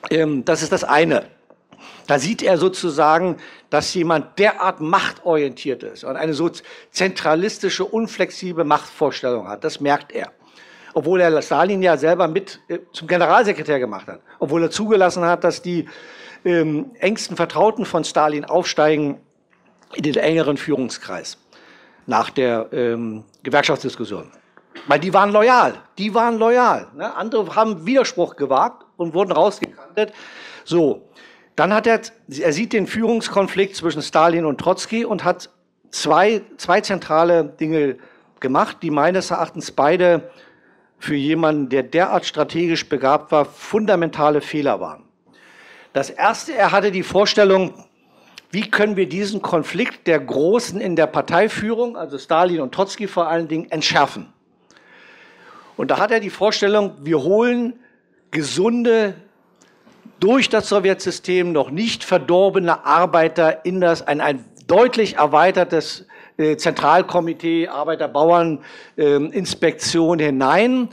Ähm, 0.08 0.42
das 0.46 0.62
ist 0.62 0.72
das 0.72 0.82
eine. 0.82 1.26
Da 2.06 2.18
sieht 2.18 2.42
er 2.42 2.56
sozusagen, 2.56 3.36
dass 3.68 3.92
jemand 3.92 4.38
derart 4.38 4.80
machtorientiert 4.80 5.82
ist 5.82 6.04
und 6.04 6.16
eine 6.16 6.32
so 6.32 6.50
zentralistische, 6.90 7.84
unflexible 7.84 8.64
Machtvorstellung 8.64 9.46
hat. 9.46 9.62
Das 9.62 9.78
merkt 9.78 10.12
er. 10.12 10.32
Obwohl 10.94 11.20
er 11.20 11.42
Stalin 11.42 11.82
ja 11.82 11.98
selber 11.98 12.28
mit 12.28 12.60
äh, 12.68 12.78
zum 12.94 13.08
Generalsekretär 13.08 13.78
gemacht 13.78 14.06
hat. 14.06 14.22
Obwohl 14.38 14.62
er 14.62 14.70
zugelassen 14.70 15.22
hat, 15.22 15.44
dass 15.44 15.60
die 15.60 15.86
ähm, 16.44 16.90
engsten 16.98 17.36
Vertrauten 17.36 17.84
von 17.84 18.04
Stalin 18.04 18.44
aufsteigen 18.44 19.18
in 19.94 20.02
den 20.02 20.16
engeren 20.16 20.56
Führungskreis 20.56 21.38
nach 22.06 22.30
der 22.30 22.68
ähm, 22.72 23.24
Gewerkschaftsdiskussion. 23.42 24.30
Weil 24.86 25.00
die 25.00 25.12
waren 25.12 25.32
loyal, 25.32 25.74
die 25.98 26.14
waren 26.14 26.38
loyal. 26.38 26.88
Ne? 26.94 27.14
Andere 27.14 27.54
haben 27.54 27.86
Widerspruch 27.86 28.36
gewagt 28.36 28.84
und 28.96 29.14
wurden 29.14 29.32
rausgekantet. 29.32 30.12
So, 30.64 31.08
dann 31.56 31.74
hat 31.74 31.86
er, 31.86 32.00
er 32.38 32.52
sieht 32.52 32.72
den 32.72 32.86
Führungskonflikt 32.86 33.76
zwischen 33.76 34.02
Stalin 34.02 34.44
und 34.44 34.58
Trotzki 34.58 35.04
und 35.04 35.24
hat 35.24 35.50
zwei, 35.90 36.42
zwei 36.56 36.80
zentrale 36.80 37.44
Dinge 37.44 37.98
gemacht, 38.38 38.78
die 38.82 38.90
meines 38.90 39.30
Erachtens 39.30 39.70
beide 39.70 40.30
für 40.98 41.16
jemanden, 41.16 41.68
der 41.68 41.82
derart 41.82 42.24
strategisch 42.24 42.88
begabt 42.88 43.32
war, 43.32 43.44
fundamentale 43.44 44.40
Fehler 44.40 44.80
waren. 44.80 45.04
Das 45.92 46.10
erste, 46.10 46.54
er 46.54 46.70
hatte 46.70 46.92
die 46.92 47.02
Vorstellung, 47.02 47.84
wie 48.50 48.70
können 48.70 48.96
wir 48.96 49.08
diesen 49.08 49.42
Konflikt 49.42 50.06
der 50.06 50.20
Großen 50.20 50.80
in 50.80 50.96
der 50.96 51.06
Parteiführung, 51.06 51.96
also 51.96 52.18
Stalin 52.18 52.60
und 52.60 52.72
Trotzki 52.72 53.08
vor 53.08 53.28
allen 53.28 53.48
Dingen, 53.48 53.70
entschärfen. 53.70 54.32
Und 55.76 55.90
da 55.90 55.98
hat 55.98 56.10
er 56.10 56.20
die 56.20 56.30
Vorstellung, 56.30 56.94
wir 57.02 57.22
holen 57.22 57.74
gesunde 58.30 59.14
durch 60.20 60.48
das 60.48 60.68
Sowjetsystem 60.68 61.52
noch 61.52 61.70
nicht 61.70 62.04
verdorbene 62.04 62.84
Arbeiter 62.84 63.64
in 63.64 63.80
das, 63.80 64.06
ein, 64.06 64.20
ein 64.20 64.44
deutlich 64.66 65.16
erweitertes 65.16 66.06
äh, 66.36 66.56
Zentralkomitee 66.56 67.68
Arbeiter-Bauern-Inspektion 67.68 70.18
hinein. 70.18 70.90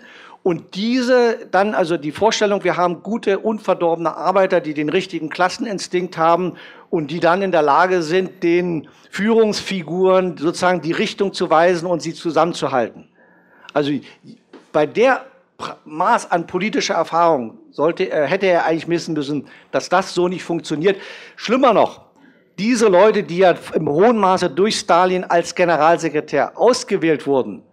Und 0.47 0.75
diese 0.75 1.45
dann, 1.51 1.75
also 1.75 1.97
die 1.97 2.13
Vorstellung, 2.13 2.63
wir 2.63 2.77
haben 2.77 3.03
gute, 3.03 3.39
unverdorbene 3.39 4.15
Arbeiter, 4.15 4.61
die 4.61 4.73
den 4.73 4.87
richtigen 4.87 5.27
Klasseninstinkt 5.27 6.17
haben 6.17 6.53
und 6.89 7.11
die 7.11 7.19
dann 7.19 7.41
in 7.41 7.51
der 7.51 7.63
Lage 7.63 8.01
sind, 8.01 8.43
den 8.43 8.87
Führungsfiguren 9.11 10.37
sozusagen 10.37 10.79
die 10.79 10.93
Richtung 10.93 11.33
zu 11.33 11.49
weisen 11.49 11.85
und 11.85 12.01
sie 12.01 12.13
zusammenzuhalten. 12.13 13.09
Also 13.73 13.91
bei 14.71 14.85
der 14.85 15.25
Maß 15.83 16.31
an 16.31 16.47
politischer 16.47 16.93
Erfahrung 16.93 17.57
sollte, 17.71 18.05
hätte 18.05 18.45
er 18.45 18.63
eigentlich 18.63 18.87
wissen 18.87 19.15
müssen, 19.15 19.49
dass 19.71 19.89
das 19.89 20.13
so 20.13 20.29
nicht 20.29 20.45
funktioniert. 20.45 20.95
Schlimmer 21.35 21.73
noch, 21.73 22.05
diese 22.57 22.87
Leute, 22.87 23.23
die 23.23 23.39
ja 23.39 23.53
im 23.73 23.89
hohen 23.89 24.17
Maße 24.17 24.49
durch 24.49 24.79
Stalin 24.79 25.25
als 25.25 25.53
Generalsekretär 25.53 26.57
ausgewählt 26.57 27.27
wurden, 27.27 27.63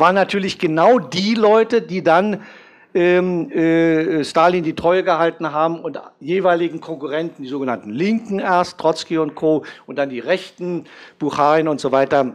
waren 0.00 0.14
natürlich 0.14 0.58
genau 0.58 0.98
die 0.98 1.34
Leute, 1.34 1.82
die 1.82 2.02
dann 2.02 2.42
ähm, 2.92 3.50
äh, 3.52 4.24
Stalin 4.24 4.64
die 4.64 4.74
Treue 4.74 5.04
gehalten 5.04 5.52
haben 5.52 5.80
und 5.80 6.00
jeweiligen 6.18 6.80
Konkurrenten, 6.80 7.42
die 7.42 7.48
sogenannten 7.48 7.90
Linken 7.90 8.40
erst, 8.40 8.78
Trotzki 8.78 9.18
und 9.18 9.34
Co. 9.34 9.64
und 9.86 9.96
dann 9.96 10.10
die 10.10 10.18
Rechten, 10.18 10.86
Bucharin 11.18 11.68
und 11.68 11.80
so 11.80 11.92
weiter, 11.92 12.34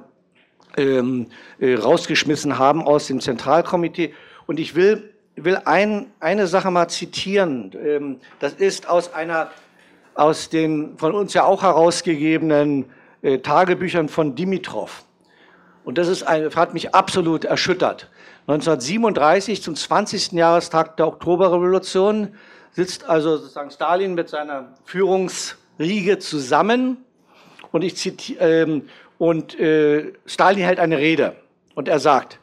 ähm, 0.78 1.28
äh, 1.59 1.76
rausgeschmissen 1.76 2.57
haben 2.57 2.84
aus 2.84 3.07
dem 3.07 3.20
Zentralkomitee. 3.20 4.13
Und 4.45 4.59
ich 4.59 4.76
will, 4.76 5.13
will 5.36 5.59
ein, 5.66 6.07
eine 6.20 6.47
Sache 6.47 6.72
mal 6.72 6.88
zitieren. 6.88 7.72
Ähm, 7.84 8.20
das 8.39 8.53
ist 8.53 8.88
aus 8.88 9.13
einer 9.13 9.49
aus 10.16 10.49
den 10.49 10.97
von 10.97 11.13
uns 11.13 11.34
ja 11.34 11.43
auch 11.43 11.61
herausgegebenen 11.61 12.86
äh, 13.22 13.39
Tagebüchern 13.39 14.09
von 14.09 14.36
Dimitrov. 14.36 15.04
Und 15.86 15.99
das 15.99 16.07
ist 16.07 16.23
ein, 16.23 16.53
hat 16.55 16.73
mich 16.73 16.93
absolut 16.95 17.45
erschüttert. 17.45 18.09
1937 18.47 19.61
zum 19.61 19.75
20. 19.75 20.33
Jahrestag 20.33 20.97
der 20.97 21.07
Oktoberrevolution 21.07 22.36
sitzt 22.71 23.05
also 23.07 23.38
sozusagen 23.38 23.71
Stalin 23.71 24.15
mit 24.15 24.27
seiner 24.27 24.73
Führungsriege 24.83 26.19
zusammen 26.19 26.97
und 27.71 27.83
ich 27.83 27.95
zitiere, 27.95 28.63
ähm, 28.63 28.89
und 29.17 29.57
äh, 29.59 30.13
Stalin 30.25 30.63
hält 30.65 30.79
eine 30.79 30.97
Rede 30.97 31.36
und 31.75 31.88
er 31.88 31.99
sagt, 31.99 32.39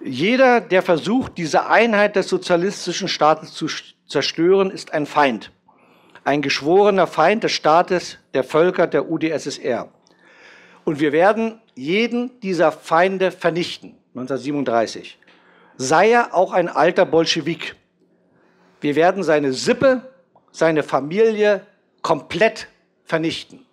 jeder, 0.00 0.60
der 0.60 0.82
versucht, 0.82 1.36
diese 1.38 1.66
Einheit 1.66 2.14
des 2.14 2.28
sozialistischen 2.28 3.08
Staates 3.08 3.52
zu 3.54 3.66
zerstören, 4.06 4.70
ist 4.70 4.92
ein 4.92 5.06
Feind. 5.06 5.50
Ein 6.24 6.40
geschworener 6.42 7.06
Feind 7.06 7.42
des 7.42 7.52
Staates, 7.52 8.18
der 8.34 8.44
Völker 8.44 8.86
der 8.86 9.10
UdSSR. 9.10 9.88
Und 10.88 11.00
wir 11.00 11.12
werden 11.12 11.60
jeden 11.74 12.40
dieser 12.40 12.72
Feinde 12.72 13.30
vernichten, 13.30 13.90
1937. 14.14 15.18
Sei 15.76 16.12
er 16.12 16.32
auch 16.34 16.54
ein 16.54 16.70
alter 16.70 17.04
Bolschewik. 17.04 17.76
Wir 18.80 18.96
werden 18.96 19.22
seine 19.22 19.52
Sippe, 19.52 20.00
seine 20.50 20.82
Familie 20.82 21.66
komplett 22.00 22.68
vernichten. 23.04 23.66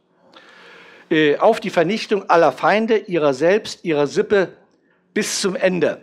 Äh, 1.10 1.38
auf 1.38 1.62
die 1.62 1.70
Vernichtung 1.70 2.30
aller 2.30 2.52
Feinde, 2.52 2.98
ihrer 2.98 3.34
selbst, 3.34 3.86
ihrer 3.86 4.08
Sippe 4.08 4.50
bis 5.14 5.40
zum 5.40 5.56
Ende. 5.56 6.02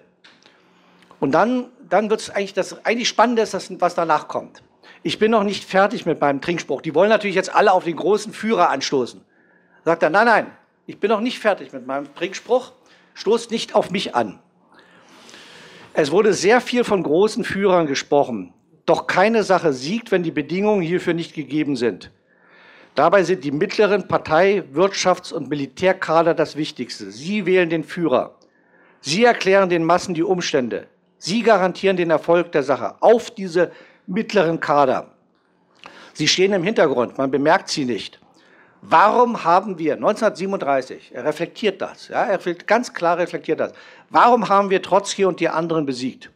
Und 1.20 1.32
dann, 1.32 1.66
dann 1.90 2.08
wird 2.08 2.20
es 2.20 2.30
eigentlich 2.30 2.54
das 2.54 2.86
eigentlich 2.86 3.10
Spannende, 3.10 3.42
ist, 3.42 3.82
was 3.82 3.94
danach 3.94 4.28
kommt. 4.28 4.62
Ich 5.02 5.18
bin 5.18 5.30
noch 5.30 5.44
nicht 5.44 5.64
fertig 5.64 6.06
mit 6.06 6.22
meinem 6.22 6.40
Trinkspruch. 6.40 6.80
Die 6.80 6.94
wollen 6.94 7.10
natürlich 7.10 7.36
jetzt 7.36 7.54
alle 7.54 7.70
auf 7.70 7.84
den 7.84 7.96
großen 7.96 8.32
Führer 8.32 8.70
anstoßen. 8.70 9.20
Sagt 9.84 10.02
er, 10.02 10.08
nein, 10.08 10.24
nein, 10.24 10.46
ich 10.92 11.00
bin 11.00 11.08
noch 11.08 11.22
nicht 11.22 11.38
fertig 11.38 11.72
mit 11.72 11.86
meinem 11.86 12.14
Trinkspruch. 12.14 12.72
Stoßt 13.14 13.50
nicht 13.50 13.74
auf 13.74 13.90
mich 13.90 14.14
an. 14.14 14.40
Es 15.94 16.10
wurde 16.10 16.34
sehr 16.34 16.60
viel 16.60 16.84
von 16.84 17.02
großen 17.02 17.44
Führern 17.44 17.86
gesprochen. 17.86 18.52
Doch 18.84 19.06
keine 19.06 19.42
Sache 19.42 19.72
siegt, 19.72 20.10
wenn 20.10 20.22
die 20.22 20.30
Bedingungen 20.30 20.82
hierfür 20.82 21.14
nicht 21.14 21.34
gegeben 21.34 21.76
sind. 21.76 22.10
Dabei 22.94 23.22
sind 23.22 23.42
die 23.42 23.52
mittleren 23.52 24.06
Partei-, 24.06 24.64
Wirtschafts- 24.74 25.32
und 25.32 25.48
Militärkader 25.48 26.34
das 26.34 26.56
Wichtigste. 26.56 27.10
Sie 27.10 27.46
wählen 27.46 27.70
den 27.70 27.84
Führer. 27.84 28.34
Sie 29.00 29.24
erklären 29.24 29.70
den 29.70 29.84
Massen 29.84 30.12
die 30.12 30.22
Umstände. 30.22 30.88
Sie 31.16 31.42
garantieren 31.42 31.96
den 31.96 32.10
Erfolg 32.10 32.52
der 32.52 32.64
Sache 32.64 32.96
auf 33.00 33.30
diese 33.30 33.72
mittleren 34.06 34.60
Kader. 34.60 35.10
Sie 36.12 36.28
stehen 36.28 36.52
im 36.52 36.64
Hintergrund, 36.64 37.16
man 37.16 37.30
bemerkt 37.30 37.70
sie 37.70 37.86
nicht. 37.86 38.21
Warum 38.84 39.44
haben 39.44 39.78
wir 39.78 39.94
1937, 39.94 41.12
er 41.14 41.24
reflektiert 41.24 41.80
das, 41.80 42.08
ja, 42.08 42.24
er 42.24 42.38
ganz 42.66 42.92
klar 42.92 43.16
reflektiert 43.16 43.60
das, 43.60 43.72
warum 44.10 44.48
haben 44.48 44.70
wir 44.70 44.82
Trotzki 44.82 45.24
und 45.24 45.38
die 45.38 45.48
anderen 45.48 45.86
besiegt? 45.86 46.32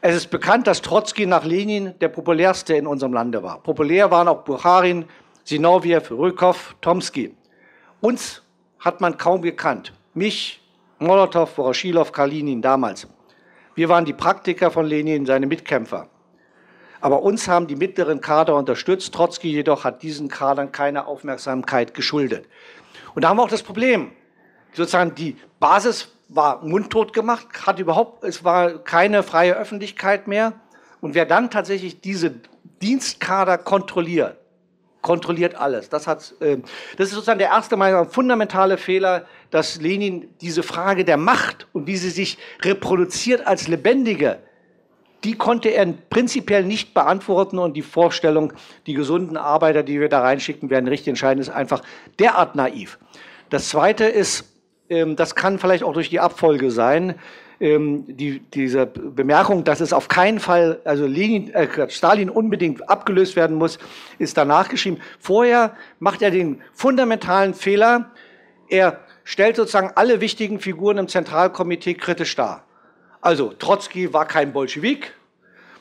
Es 0.00 0.16
ist 0.16 0.30
bekannt, 0.30 0.66
dass 0.66 0.80
Trotzki 0.80 1.26
nach 1.26 1.44
Lenin 1.44 1.92
der 2.00 2.08
populärste 2.08 2.74
in 2.74 2.86
unserem 2.86 3.12
Lande 3.12 3.42
war. 3.42 3.62
Populär 3.62 4.10
waren 4.10 4.26
auch 4.26 4.42
Bukharin, 4.42 5.04
Sinowiew, 5.44 6.00
Rykov, 6.10 6.74
Tomsky. 6.80 7.36
Uns 8.00 8.42
hat 8.80 9.02
man 9.02 9.18
kaum 9.18 9.42
gekannt. 9.42 9.92
Mich, 10.14 10.62
Molotow, 10.98 11.48
Voroshilov, 11.48 12.10
Kalinin 12.10 12.62
damals. 12.62 13.06
Wir 13.74 13.88
waren 13.90 14.04
die 14.06 14.12
Praktiker 14.14 14.70
von 14.70 14.86
Lenin, 14.86 15.26
seine 15.26 15.46
Mitkämpfer. 15.46 16.08
Aber 17.02 17.22
uns 17.22 17.48
haben 17.48 17.66
die 17.66 17.74
mittleren 17.74 18.20
Kader 18.20 18.54
unterstützt. 18.54 19.12
Trotzki 19.12 19.50
jedoch 19.50 19.82
hat 19.82 20.04
diesen 20.04 20.28
Kadern 20.28 20.70
keine 20.70 21.06
Aufmerksamkeit 21.06 21.94
geschuldet. 21.94 22.46
Und 23.16 23.22
da 23.22 23.28
haben 23.28 23.38
wir 23.38 23.42
auch 23.42 23.48
das 23.48 23.64
Problem. 23.64 24.12
Sozusagen 24.72 25.12
die 25.16 25.36
Basis 25.58 26.12
war 26.28 26.64
mundtot 26.64 27.12
gemacht, 27.12 27.66
hat 27.66 27.80
überhaupt, 27.80 28.22
es 28.22 28.44
war 28.44 28.78
keine 28.78 29.24
freie 29.24 29.56
Öffentlichkeit 29.56 30.28
mehr. 30.28 30.52
Und 31.00 31.16
wer 31.16 31.26
dann 31.26 31.50
tatsächlich 31.50 32.00
diese 32.00 32.36
Dienstkader 32.80 33.58
kontrolliert, 33.58 34.36
kontrolliert 35.02 35.56
alles. 35.56 35.88
Das, 35.88 36.06
hat, 36.06 36.32
äh, 36.38 36.58
das 36.96 37.08
ist 37.08 37.14
sozusagen 37.14 37.40
der 37.40 37.48
erste 37.48 37.76
Mal 37.76 38.06
fundamentale 38.06 38.78
Fehler, 38.78 39.26
dass 39.50 39.80
Lenin 39.80 40.28
diese 40.40 40.62
Frage 40.62 41.04
der 41.04 41.16
Macht 41.16 41.66
und 41.72 41.88
wie 41.88 41.96
sie 41.96 42.10
sich 42.10 42.38
reproduziert 42.62 43.44
als 43.44 43.66
lebendige, 43.66 44.38
die 45.24 45.34
konnte 45.34 45.68
er 45.68 45.86
prinzipiell 46.10 46.64
nicht 46.64 46.94
beantworten 46.94 47.58
und 47.58 47.76
die 47.76 47.82
Vorstellung, 47.82 48.52
die 48.86 48.94
gesunden 48.94 49.36
Arbeiter, 49.36 49.82
die 49.82 50.00
wir 50.00 50.08
da 50.08 50.20
reinschicken, 50.20 50.70
werden 50.70 50.88
richtig 50.88 51.08
entscheiden, 51.08 51.40
ist 51.40 51.50
einfach 51.50 51.82
derart 52.18 52.56
naiv. 52.56 52.98
Das 53.50 53.68
Zweite 53.68 54.04
ist, 54.04 54.52
ähm, 54.88 55.16
das 55.16 55.34
kann 55.34 55.58
vielleicht 55.58 55.84
auch 55.84 55.92
durch 55.92 56.10
die 56.10 56.20
Abfolge 56.20 56.70
sein. 56.70 57.14
Ähm, 57.60 58.04
die, 58.08 58.40
diese 58.40 58.86
Bemerkung, 58.86 59.62
dass 59.62 59.80
es 59.80 59.92
auf 59.92 60.08
keinen 60.08 60.40
Fall, 60.40 60.80
also 60.84 61.06
Lenin, 61.06 61.52
äh, 61.54 61.88
Stalin 61.88 62.28
unbedingt 62.28 62.88
abgelöst 62.88 63.36
werden 63.36 63.56
muss, 63.56 63.78
ist 64.18 64.36
danach 64.36 64.68
geschrieben. 64.68 64.98
Vorher 65.20 65.76
macht 66.00 66.22
er 66.22 66.32
den 66.32 66.60
fundamentalen 66.72 67.54
Fehler, 67.54 68.10
er 68.68 69.00
stellt 69.24 69.56
sozusagen 69.56 69.92
alle 69.94 70.20
wichtigen 70.20 70.58
Figuren 70.58 70.98
im 70.98 71.06
Zentralkomitee 71.06 71.94
kritisch 71.94 72.34
dar. 72.34 72.64
Also 73.22 73.52
Trotzki 73.52 74.12
war 74.12 74.26
kein 74.26 74.52
Bolschewik, 74.52 75.14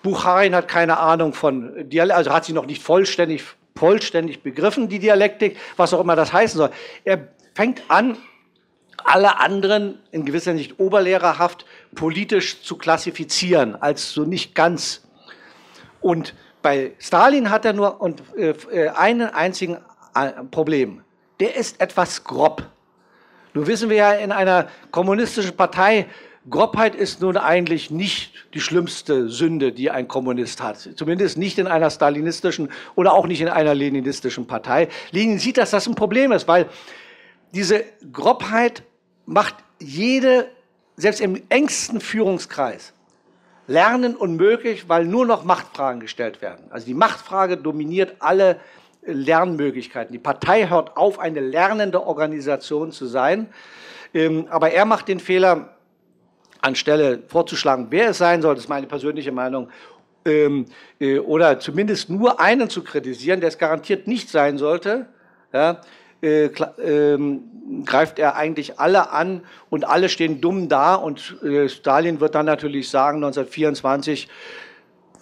Bucharin 0.04 0.56
hat 0.56 0.68
keine 0.68 1.00
Ahnung 1.00 1.34
von 1.34 1.90
Dialektik, 1.90 2.18
also 2.18 2.32
hat 2.32 2.46
sie 2.46 2.54
noch 2.54 2.68
nicht 2.68 2.82
vollständig, 2.82 3.44
vollständig 3.76 4.44
begriffen, 4.44 4.90
die 4.90 5.00
Dialektik, 5.00 5.58
was 5.76 5.94
auch 5.94 6.00
immer 6.00 6.16
das 6.16 6.32
heißen 6.32 6.58
soll. 6.58 6.70
Er 7.04 7.28
fängt 7.56 7.82
an, 7.90 8.16
alle 9.04 9.40
anderen 9.40 10.00
in 10.12 10.24
gewisser 10.24 10.56
Sicht 10.56 10.80
oberlehrerhaft 10.80 11.66
politisch 11.96 12.62
zu 12.62 12.78
klassifizieren, 12.78 13.76
als 13.76 14.12
so 14.12 14.24
nicht 14.24 14.54
ganz. 14.54 15.02
Und 16.00 16.36
bei 16.62 16.94
Stalin 17.00 17.50
hat 17.50 17.66
er 17.66 17.74
nur 17.74 18.02
und, 18.02 18.22
äh, 18.38 18.54
äh 18.72 18.90
einen 18.90 19.30
einzigen 19.30 19.80
äh, 20.14 20.32
Problem. 20.52 21.04
Der 21.40 21.56
ist 21.56 21.82
etwas 21.82 22.24
grob. 22.24 22.64
Nun 23.56 23.66
wissen 23.66 23.90
wir 23.90 23.98
ja 23.98 24.12
in 24.14 24.32
einer 24.32 24.68
kommunistischen 24.92 25.58
Partei, 25.58 26.08
Grobheit 26.50 26.96
ist 26.96 27.22
nun 27.22 27.38
eigentlich 27.38 27.92
nicht 27.92 28.34
die 28.56 28.62
schlimmste 28.62 29.30
Sünde, 29.30 29.72
die 29.72 29.92
ein 29.92 30.08
Kommunist 30.08 30.62
hat. 30.64 30.90
Zumindest 30.96 31.38
nicht 31.38 31.60
in 31.60 31.68
einer 31.68 31.92
stalinistischen 31.92 32.70
oder 32.96 33.14
auch 33.14 33.28
nicht 33.28 33.42
in 33.42 33.48
einer 33.48 33.76
leninistischen 33.76 34.48
Partei. 34.48 34.88
Lenin 35.12 35.38
sieht, 35.38 35.58
dass 35.58 35.70
das 35.70 35.88
ein 35.88 35.94
Problem 35.94 36.32
ist, 36.32 36.48
weil 36.48 36.68
diese 37.54 37.84
Grobheit 38.12 38.82
macht 39.26 39.56
jede, 39.80 40.48
selbst 40.96 41.22
im 41.22 41.42
engsten 41.50 42.02
Führungskreis, 42.02 42.94
Lernen 43.68 44.16
unmöglich, 44.16 44.90
weil 44.90 45.06
nur 45.06 45.26
noch 45.26 45.46
Machtfragen 45.46 46.02
gestellt 46.02 46.42
werden. 46.42 46.66
Also 46.72 46.88
die 46.88 46.94
Machtfrage 46.96 47.56
dominiert 47.56 48.16
alle 48.20 48.60
Lernmöglichkeiten. 49.04 50.12
Die 50.12 50.20
Partei 50.20 50.68
hört 50.68 50.98
auf, 50.98 51.20
eine 51.20 51.40
lernende 51.40 52.06
Organisation 52.06 52.92
zu 52.92 53.06
sein. 53.06 53.48
Ähm, 54.14 54.48
aber 54.50 54.72
er 54.72 54.86
macht 54.86 55.08
den 55.08 55.20
Fehler, 55.20 55.78
anstelle 56.62 57.24
vorzuschlagen, 57.28 57.88
wer 57.90 58.10
es 58.10 58.18
sein 58.18 58.42
soll, 58.42 58.56
das 58.56 58.66
ist 58.66 58.70
meine 58.70 58.88
persönliche 58.88 59.32
Meinung, 59.32 59.70
ähm, 60.26 60.66
äh, 61.00 61.20
oder 61.20 61.60
zumindest 61.60 62.10
nur 62.10 62.40
einen 62.40 62.70
zu 62.70 62.84
kritisieren, 62.84 63.40
der 63.40 63.50
es 63.50 63.58
garantiert 63.58 64.08
nicht 64.08 64.30
sein 64.30 64.58
sollte, 64.58 65.08
ja, 65.54 65.82
äh, 66.22 66.50
ähm, 66.84 67.84
greift 67.86 68.20
er 68.20 68.36
eigentlich 68.36 68.80
alle 68.80 69.12
an 69.12 69.42
und 69.70 69.86
alle 69.86 70.08
stehen 70.10 70.40
dumm 70.40 70.70
da 70.70 70.94
und 70.96 71.42
äh, 71.42 71.68
Stalin 71.68 72.20
wird 72.20 72.36
dann 72.36 72.46
natürlich 72.46 72.90
sagen 72.90 73.18
1924, 73.18 74.28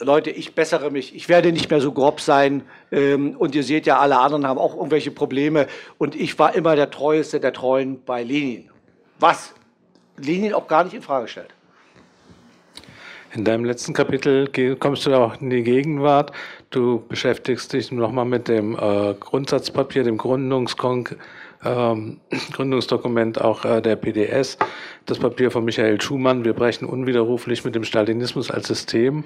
Leute, 0.02 0.30
ich 0.30 0.56
bessere 0.56 0.92
mich, 0.92 1.16
ich 1.16 1.28
werde 1.30 1.52
nicht 1.52 1.70
mehr 1.70 1.82
so 1.82 1.92
grob 1.92 2.22
sein 2.22 2.64
ähm, 2.92 3.36
und 3.38 3.56
ihr 3.56 3.64
seht 3.64 3.86
ja, 3.86 4.00
alle 4.00 4.20
anderen 4.20 4.48
haben 4.48 4.58
auch 4.58 4.76
irgendwelche 4.76 5.12
Probleme 5.12 5.68
und 5.98 6.16
ich 6.16 6.38
war 6.40 6.56
immer 6.56 6.76
der 6.76 6.90
Treueste 6.90 7.40
der 7.40 7.54
Treuen 7.54 8.04
bei 8.04 8.24
Lenin. 8.24 8.70
Was 9.20 9.54
Lenin 10.22 10.54
auch 10.54 10.68
gar 10.68 10.84
nicht 10.84 10.94
in 10.94 11.02
Frage 11.02 11.28
stellt. 11.28 11.54
In 13.32 13.46
deinem 13.46 13.64
letzten 13.64 13.94
Kapitel 13.94 14.48
kommst 14.78 15.06
du 15.06 15.14
auch 15.14 15.40
in 15.40 15.52
die 15.52 15.62
Gegenwart. 15.62 16.32
Du 16.72 17.04
beschäftigst 17.08 17.72
dich 17.74 17.92
nochmal 17.92 18.26
mit 18.26 18.48
dem 18.48 18.76
äh, 18.76 19.14
Grundsatzpapier, 19.14 20.04
dem 20.04 20.18
Gründungskon 20.18 21.08
ähm, 21.64 22.20
Gründungsdokument 22.54 23.40
auch 23.40 23.66
äh, 23.66 23.82
der 23.82 23.98
PDS, 23.98 24.58
das 25.06 25.20
Papier 25.20 25.52
von 25.52 25.64
Michael 25.64 26.02
Schumann. 26.02 26.44
Wir 26.44 26.54
brechen 26.54 26.86
unwiderruflich 26.88 27.64
mit 27.64 27.76
dem 27.76 27.84
Stalinismus 27.84 28.50
als 28.50 28.68
System. 28.68 29.26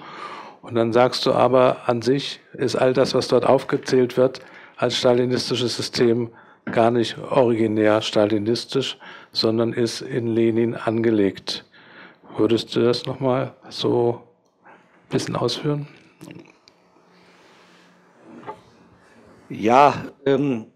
Und 0.61 0.75
dann 0.75 0.91
sagst 0.91 1.25
du 1.25 1.33
aber, 1.33 1.77
an 1.85 2.01
sich 2.01 2.41
ist 2.53 2.75
all 2.75 2.93
das, 2.93 3.13
was 3.13 3.29
dort 3.29 3.45
aufgezählt 3.45 4.17
wird, 4.17 4.41
als 4.75 4.97
stalinistisches 4.97 5.75
System 5.75 6.29
gar 6.71 6.91
nicht 6.91 7.17
originär 7.17 8.01
stalinistisch, 8.01 8.97
sondern 9.33 9.73
ist 9.73 10.01
in 10.01 10.27
Lenin 10.27 10.75
angelegt. 10.75 11.65
Würdest 12.37 12.75
du 12.75 12.81
das 12.81 13.05
nochmal 13.05 13.53
so 13.69 14.23
ein 14.63 15.09
bisschen 15.09 15.35
ausführen? 15.35 15.87
Ja, 19.49 20.05
ähm, 20.25 20.67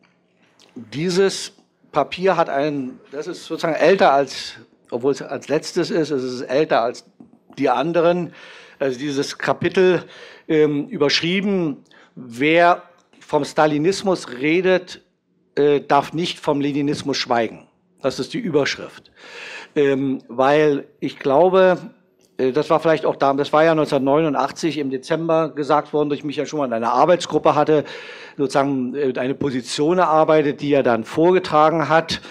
dieses 0.76 1.54
Papier 1.92 2.36
hat 2.36 2.50
einen, 2.50 3.00
das 3.12 3.28
ist 3.28 3.46
sozusagen 3.46 3.74
älter 3.74 4.14
als, 4.14 4.56
obwohl 4.92 5.14
es 5.14 5.22
als 5.22 5.48
letztes 5.48 5.90
ist, 5.90 6.12
es 6.12 6.24
ist 6.24 6.42
älter 6.42 6.82
als 6.82 7.06
die 7.58 7.70
anderen. 7.70 8.34
Also 8.80 9.00
dieses 9.00 9.38
Kapitel 9.38 10.04
ähm, 10.48 10.88
überschrieben, 10.90 11.78
wer 12.16 12.84
vom 13.20 13.44
Stalinismus 13.46 14.30
redet, 14.30 15.02
äh, 15.56 15.82
darf 15.82 16.14
nicht 16.14 16.40
vom 16.40 16.62
Leninismus 16.62 17.18
schweigen. 17.18 17.67
Das 18.08 18.20
ist 18.20 18.34
die 18.34 18.40
Überschrift. 18.40 19.12
Ähm, 19.76 20.22
weil 20.30 20.86
ich 21.02 21.20
glaube, 21.20 21.78
äh, 22.38 22.54
das 22.54 22.70
war 22.70 22.80
vielleicht 22.80 23.06
auch 23.06 23.18
da, 23.18 23.34
das 23.34 23.52
war 23.52 23.66
ja 23.66 23.72
1989 23.72 24.78
im 24.78 24.90
Dezember 24.90 25.50
gesagt 25.50 25.92
worden, 25.92 26.12
ich 26.12 26.24
mich 26.24 26.38
ja 26.38 26.46
schon 26.46 26.60
mal 26.60 26.66
in 26.66 26.74
einer 26.74 26.94
Arbeitsgruppe 26.94 27.54
hatte, 27.54 27.84
sozusagen 28.38 28.96
äh, 28.96 29.14
eine 29.18 29.36
Position 29.36 29.98
erarbeitet, 29.98 30.62
die 30.62 30.72
er 30.72 30.84
dann 30.84 31.04
vorgetragen 31.04 31.90
hat. 31.90 32.22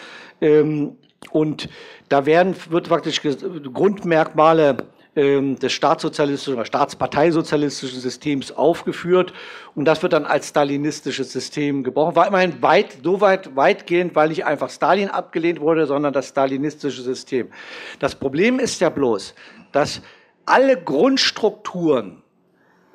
Ähm, 0.41 0.97
und 1.31 1.69
da 2.09 2.25
werden, 2.25 2.57
wird 2.71 2.89
praktisch 2.89 3.21
Grundmerkmale 3.21 4.79
des 5.17 5.73
staatssozialistischen 5.73 6.55
oder 6.55 6.67
staatsparteisozialistischen 6.67 8.01
Systems 8.01 8.53
aufgeführt 8.53 9.33
und 9.75 9.87
das 9.87 10.03
wird 10.03 10.13
dann 10.13 10.27
als 10.27 10.49
stalinistisches 10.49 11.33
System 11.33 11.83
gebrochen. 11.83 12.15
War 12.15 12.27
immerhin 12.27 12.61
weit, 12.61 12.99
so 13.03 13.23
weit, 13.23 13.57
weitgehend, 13.57 14.15
weil 14.15 14.29
nicht 14.29 14.45
einfach 14.45 14.69
Stalin 14.69 15.09
abgelehnt 15.09 15.61
wurde, 15.61 15.87
sondern 15.87 16.13
das 16.13 16.29
stalinistische 16.29 17.01
System. 17.01 17.49
Das 17.99 18.15
Problem 18.15 18.59
ist 18.59 18.79
ja 18.83 18.91
bloß, 18.91 19.35
dass 19.73 20.03
alle 20.45 20.77
Grundstrukturen 20.77 22.23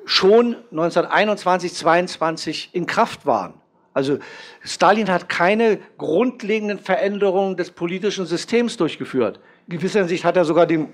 schon 0.04 0.56
1921, 0.70 1.74
22 1.74 2.70
in 2.72 2.86
Kraft 2.86 3.26
waren. 3.26 3.54
Also 3.94 4.18
Stalin 4.62 5.10
hat 5.10 5.28
keine 5.28 5.78
grundlegenden 5.98 6.78
Veränderungen 6.78 7.56
des 7.56 7.72
politischen 7.72 8.26
Systems 8.26 8.76
durchgeführt. 8.76 9.40
In 9.66 9.76
gewisser 9.76 10.00
Hinsicht 10.00 10.24
hat 10.24 10.36
er 10.36 10.44
sogar 10.44 10.70
äh, 10.70 10.86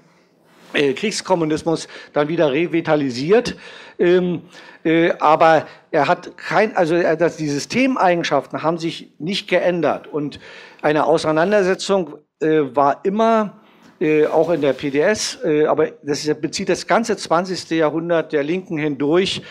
Kriegskommunismus 0.72 1.88
dann 2.12 2.28
wieder 2.28 2.52
revitalisiert. 2.52 3.56
Ähm, 3.98 4.42
äh, 4.84 5.12
aber 5.18 5.66
er 5.90 6.08
hat 6.08 6.36
kein, 6.36 6.76
also 6.76 6.94
er, 6.94 7.16
das, 7.16 7.36
die 7.36 7.48
Systemeigenschaften 7.48 8.62
haben 8.62 8.78
sich 8.78 9.12
nicht 9.18 9.48
geändert. 9.48 10.06
Und 10.06 10.38
eine 10.82 11.04
Auseinandersetzung 11.06 12.18
äh, 12.40 12.60
war 12.74 13.04
immer 13.04 13.60
äh, 14.00 14.26
auch 14.26 14.50
in 14.50 14.60
der 14.60 14.74
PDS, 14.74 15.38
äh, 15.44 15.66
aber 15.66 15.90
das 16.02 16.32
bezieht 16.40 16.68
das 16.68 16.86
ganze 16.86 17.16
20. 17.16 17.70
Jahrhundert 17.70 18.32
der 18.32 18.44
Linken 18.44 18.78
hindurch. 18.78 19.42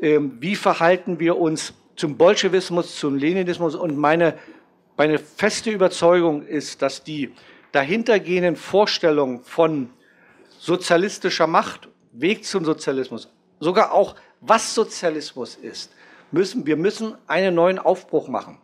Ähm, 0.00 0.38
wie 0.40 0.56
verhalten 0.56 1.20
wir 1.20 1.38
uns 1.38 1.74
zum 1.94 2.16
Bolschewismus, 2.16 2.96
zum 2.98 3.16
Leninismus? 3.16 3.76
Und 3.76 3.96
meine, 3.96 4.34
meine 4.96 5.18
feste 5.18 5.70
Überzeugung 5.70 6.44
ist, 6.44 6.82
dass 6.82 7.04
die 7.04 7.32
dahintergehenden 7.70 8.56
Vorstellungen 8.56 9.44
von 9.44 9.90
sozialistischer 10.62 11.48
Macht, 11.48 11.88
Weg 12.12 12.44
zum 12.44 12.64
Sozialismus, 12.64 13.28
sogar 13.58 13.92
auch 13.92 14.14
was 14.40 14.74
Sozialismus 14.74 15.56
ist, 15.56 15.92
müssen, 16.30 16.64
wir 16.66 16.76
müssen 16.76 17.16
einen 17.26 17.54
neuen 17.56 17.80
Aufbruch 17.80 18.28
machen. 18.28 18.58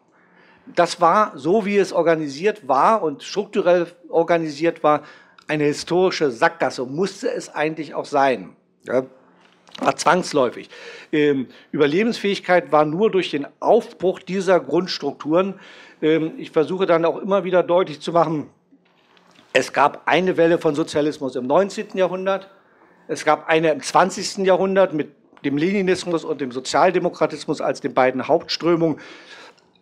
Das 0.76 1.01
war, 1.01 1.32
so 1.36 1.64
wie 1.64 1.76
es 1.76 1.92
organisiert 1.92 2.68
war 2.68 3.03
und 3.03 3.24
strukturell 3.24 3.88
organisiert 4.09 4.84
war, 4.84 5.03
eine 5.49 5.64
historische 5.64 6.30
Sackgasse, 6.30 6.84
musste 6.84 7.32
es 7.32 7.49
eigentlich 7.49 7.94
auch 7.94 8.05
sein. 8.05 8.55
Ja, 8.84 9.05
war 9.80 9.96
zwangsläufig. 9.96 10.70
Ähm, 11.11 11.49
Überlebensfähigkeit 11.72 12.70
war 12.70 12.84
nur 12.84 13.11
durch 13.11 13.30
den 13.30 13.46
Aufbruch 13.59 14.20
dieser 14.20 14.61
Grundstrukturen. 14.61 15.55
Ähm, 16.01 16.34
ich 16.38 16.53
versuche 16.53 16.86
dann 16.86 17.05
auch 17.05 17.18
immer 17.18 17.42
wieder 17.42 17.64
deutlich 17.64 18.01
zu 18.01 18.12
machen, 18.12 18.51
es 19.59 19.73
gab 19.73 20.03
eine 20.07 20.37
Welle 20.37 20.59
von 20.59 20.77
Sozialismus 20.77 21.35
im 21.35 21.49
19. 21.49 21.89
Jahrhundert, 21.95 22.49
es 23.09 23.25
gab 23.25 23.49
eine 23.49 23.73
im 23.73 23.83
20. 23.83 24.47
Jahrhundert 24.47 24.93
mit 24.93 25.11
dem 25.45 25.57
Leninismus 25.57 26.25
und 26.25 26.41
dem 26.41 26.53
Sozialdemokratismus 26.53 27.61
als 27.61 27.81
den 27.81 27.93
beiden 27.93 28.29
Hauptströmungen, 28.29 29.01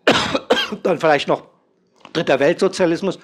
dann 0.83 0.99
vielleicht 0.99 1.29
noch 1.29 1.43
dritter 2.15 2.41
Weltsozialismus. 2.41 3.19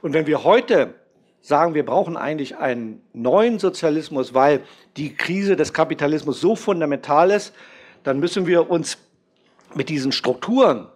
Und 0.00 0.14
wenn 0.14 0.26
wir 0.26 0.42
heute 0.42 0.94
sagen, 1.42 1.74
wir 1.74 1.84
brauchen 1.84 2.16
eigentlich 2.16 2.56
einen 2.56 3.02
neuen 3.12 3.58
Sozialismus, 3.58 4.32
weil 4.32 4.62
die 4.96 5.14
Krise 5.14 5.54
des 5.54 5.74
Kapitalismus 5.74 6.40
so 6.40 6.56
fundamental 6.56 7.30
ist, 7.30 7.52
dann 8.04 8.20
müssen 8.20 8.46
wir 8.46 8.70
uns 8.70 8.96
mit 9.74 9.90
diesen 9.90 10.12
Strukturen 10.12 10.88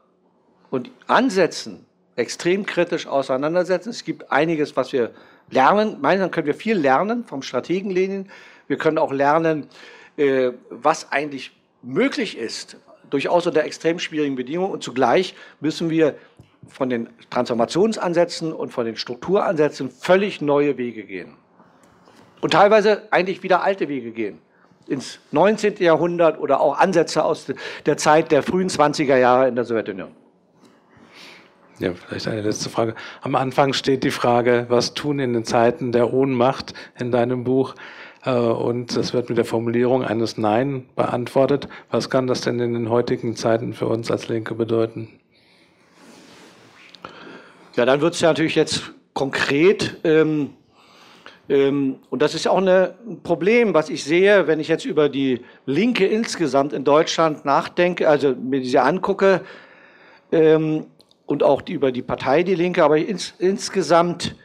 und 0.71 0.91
Ansätzen 1.09 1.85
extrem 2.17 2.67
kritisch 2.67 3.07
auseinandersetzen. 3.07 3.91
Es 3.91 4.05
gibt 4.05 4.31
einiges, 4.31 4.77
was 4.77 4.93
wir 4.93 5.11
lernen. 5.51 5.99
Meiner 6.01 6.29
können 6.29 6.47
wir 6.47 6.55
viel 6.55 6.77
lernen 6.77 7.25
vom 7.25 7.43
Strategen 7.43 7.91
Lenin. 7.91 8.31
Wir 8.67 8.79
können 8.79 8.99
auch 8.99 9.13
lernen, 9.13 9.67
äh, 10.17 10.53
was 10.71 11.13
eigentlich 11.13 11.53
möglich 11.83 12.39
ist, 12.39 12.77
durchaus 13.11 13.47
unter 13.47 13.65
extrem 13.65 13.99
schwierigen 13.99 14.37
Bedingungen. 14.37 14.73
Und 14.73 14.83
zugleich 14.83 15.35
müssen 15.61 15.91
wir 15.91 16.15
von 16.69 16.89
den 16.89 17.09
Transformationsansätzen 17.31 18.53
und 18.53 18.71
von 18.71 18.87
den 18.87 18.97
Strukturansätzen 18.97 19.91
völlig 19.91 20.41
neue 20.41 20.79
Wege 20.79 21.05
gehen. 21.05 21.37
Und 22.41 22.53
teilweise 22.53 23.03
eigentlich 23.11 23.43
wieder 23.43 23.63
alte 23.63 23.89
Wege 23.89 24.13
gehen. 24.13 24.39
Ins 24.87 25.19
19. 25.33 25.77
Jahrhundert 25.77 26.39
oder 26.39 26.61
auch 26.61 26.79
Ansätze 26.79 27.25
aus 27.25 27.47
der 27.87 27.97
Zeit 27.97 28.31
der 28.33 28.43
frühen 28.43 28.69
20er 28.69 29.17
Jahre 29.17 29.49
in 29.49 29.55
der 29.55 29.65
Sowjetunion. 29.65 30.24
Ja, 31.81 31.93
vielleicht 31.93 32.29
eine 32.29 32.43
letzte 32.43 32.69
Frage. 32.69 32.95
Am 33.23 33.35
Anfang 33.35 33.73
steht 33.73 34.05
die 34.05 34.13
Frage, 34.13 34.67
was 34.69 34.95
tun 34.95 35.19
in 35.19 35.33
den 35.33 35.45
Zeiten 35.45 35.91
der 35.91 36.13
Ohnmacht 36.13 36.73
in 36.99 37.11
deinem 37.11 37.43
Buch? 37.43 37.75
Äh, 38.25 38.31
und 38.31 38.97
das 38.97 39.13
wird 39.13 39.29
mit 39.29 39.39
der 39.39 39.45
Formulierung 39.45 40.05
eines 40.05 40.39
Nein 40.39 40.87
beantwortet. 40.95 41.69
Was 41.91 42.11
kann 42.11 42.29
das 42.29 42.43
denn 42.43 42.61
in 42.61 42.75
den 42.75 42.91
heutigen 42.91 43.35
Zeiten 43.35 43.75
für 43.75 43.87
uns 43.87 44.11
als 44.11 44.29
Linke 44.29 44.55
bedeuten? 44.55 45.09
Ja, 47.75 47.85
dann 47.85 48.01
wird 48.01 48.15
es 48.15 48.21
ja 48.21 48.29
natürlich 48.29 48.55
jetzt 48.55 48.93
konkret. 49.13 49.97
Ähm, 50.05 50.51
ähm, 51.49 51.97
und 52.09 52.23
das 52.23 52.37
ist 52.37 52.47
auch 52.47 52.59
eine, 52.59 52.95
ein 53.05 53.21
Problem, 53.23 53.75
was 53.75 53.91
ich 53.91 54.05
sehe, 54.05 54.47
wenn 54.47 54.61
ich 54.61 54.69
jetzt 54.69 54.85
über 54.85 55.09
die 55.09 55.41
Linke 55.67 56.07
insgesamt 56.07 56.73
in 56.73 56.85
Deutschland 56.85 57.45
nachdenke, 57.45 58.09
also 58.09 58.35
mir 58.37 58.61
diese 58.61 58.83
angucke 58.83 59.41
ähm, 60.31 60.87
und 61.27 61.43
auch 61.43 61.63
die, 61.63 61.73
über 61.73 61.93
die 61.93 62.03
Partei 62.03 62.43
Die 62.43 62.55
Linke, 62.55 62.85
aber 62.85 62.99
ins, 62.99 63.35
insgesamt 63.39 64.37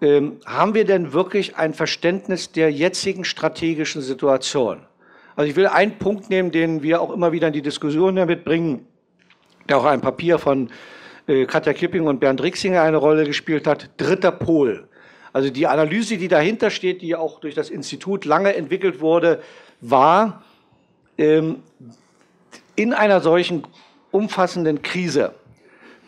ähm, 0.00 0.40
haben 0.46 0.74
wir 0.74 0.84
denn 0.84 1.12
wirklich 1.12 1.56
ein 1.56 1.74
Verständnis 1.74 2.52
der 2.52 2.70
jetzigen 2.70 3.24
strategischen 3.24 4.02
Situation? 4.02 4.80
Also 5.36 5.48
ich 5.48 5.56
will 5.56 5.66
einen 5.66 5.98
Punkt 5.98 6.28
nehmen, 6.28 6.50
den 6.50 6.82
wir 6.82 7.00
auch 7.00 7.12
immer 7.12 7.32
wieder 7.32 7.46
in 7.46 7.52
die 7.52 7.62
Diskussion 7.62 8.16
damit 8.16 8.44
bringen, 8.44 8.86
der 9.68 9.78
auch 9.78 9.84
ein 9.84 10.00
Papier 10.00 10.38
von 10.38 10.70
äh, 11.26 11.46
Katja 11.46 11.72
Kipping 11.72 12.06
und 12.06 12.20
Bernd 12.20 12.42
Rixinger 12.42 12.82
eine 12.82 12.96
Rolle 12.98 13.24
gespielt 13.24 13.66
hat, 13.66 13.90
dritter 13.96 14.32
Pol. 14.32 14.88
Also 15.32 15.50
die 15.50 15.66
Analyse, 15.66 16.18
die 16.18 16.28
dahinter 16.28 16.70
steht, 16.70 17.00
die 17.00 17.16
auch 17.16 17.40
durch 17.40 17.54
das 17.54 17.70
Institut 17.70 18.24
lange 18.24 18.54
entwickelt 18.54 19.00
wurde, 19.00 19.40
war 19.80 20.44
ähm, 21.16 21.62
in 22.76 22.92
einer 22.92 23.20
solchen 23.20 23.66
umfassenden 24.10 24.82
Krise 24.82 25.34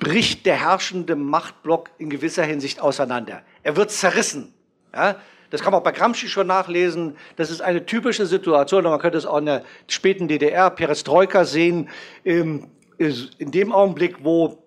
bricht 0.05 0.45
der 0.45 0.61
herrschende 0.61 1.17
Machtblock 1.17 1.91
in 1.97 2.11
gewisser 2.11 2.45
Hinsicht 2.45 2.81
auseinander. 2.81 3.43
Er 3.63 3.75
wird 3.77 3.91
zerrissen. 3.91 4.53
Ja? 4.95 5.17
Das 5.51 5.63
kann 5.63 5.73
man 5.73 5.81
auch 5.81 5.85
bei 5.85 5.93
Gramsci 5.93 6.29
schon 6.29 6.47
nachlesen. 6.47 7.17
Das 7.37 7.51
ist 7.51 7.63
eine 7.63 7.87
typische 7.87 8.27
Situation. 8.27 8.85
Und 8.85 8.91
man 8.91 9.01
könnte 9.01 9.17
es 9.17 9.25
auch 9.25 9.39
in 9.39 9.47
der 9.47 9.65
späten 9.89 10.29
DDR, 10.29 10.69
Perestroika 10.69 11.45
sehen. 11.45 11.89
In 12.23 12.69
dem 12.99 13.73
Augenblick, 13.73 14.23
wo 14.23 14.59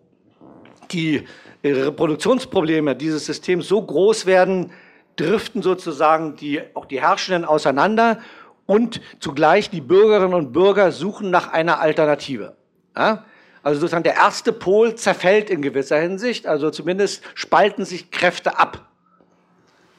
die 0.92 1.24
Reproduktionsprobleme 1.64 2.96
dieses 2.96 3.26
Systems 3.28 3.68
so 3.68 3.80
groß 3.82 4.26
werden, 4.26 4.72
driften 5.18 5.62
sozusagen 5.62 6.36
die, 6.36 6.62
auch 6.74 6.86
die 6.86 7.02
Herrschenden 7.02 7.46
auseinander 7.46 8.20
und 8.66 9.02
zugleich 9.20 9.70
die 9.70 9.82
Bürgerinnen 9.82 10.34
und 10.34 10.52
Bürger 10.52 10.92
suchen 10.92 11.30
nach 11.30 11.54
einer 11.54 11.80
Alternative. 11.80 12.56
Ja? 12.96 13.24
Also 13.64 13.80
sozusagen 13.80 14.04
der 14.04 14.16
erste 14.16 14.54
Pol 14.54 14.96
zerfällt 14.96 15.50
in 15.50 15.62
gewisser 15.62 16.00
Hinsicht, 16.00 16.48
also 16.48 16.70
zumindest 16.70 17.24
spalten 17.34 17.86
sich 17.86 18.12
Kräfte 18.12 18.58
ab. 18.58 18.88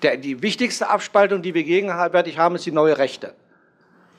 Der, 0.02 0.16
die 0.16 0.42
wichtigste 0.42 0.88
Abspaltung, 0.88 1.42
die 1.42 1.54
wir 1.54 1.64
gegenwärtig 1.64 2.38
haben, 2.38 2.54
ist 2.54 2.66
die 2.66 2.72
neue 2.72 2.98
Rechte. 2.98 3.34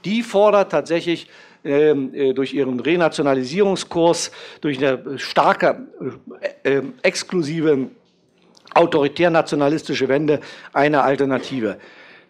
Die 0.06 0.24
fordert 0.24 0.72
tatsächlich 0.72 1.30
ähm, 1.64 2.14
äh, 2.14 2.34
durch 2.34 2.54
ihren 2.54 2.80
Renationalisierungskurs, 2.80 4.32
durch 4.62 4.78
eine 4.78 5.20
starke, 5.20 5.88
äh, 6.64 6.78
äh, 6.78 6.84
exklusive 7.02 7.90
autoritär-nationalistische 8.74 10.08
Wende 10.08 10.40
eine 10.74 11.02
Alternative. 11.02 11.78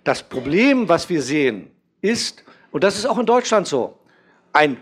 Das 0.03 0.23
Problem, 0.23 0.87
was 0.89 1.09
wir 1.09 1.21
sehen, 1.21 1.69
ist, 2.01 2.43
und 2.71 2.83
das 2.83 2.97
ist 2.97 3.05
auch 3.05 3.19
in 3.19 3.25
Deutschland 3.25 3.67
so, 3.67 3.99
ein 4.53 4.77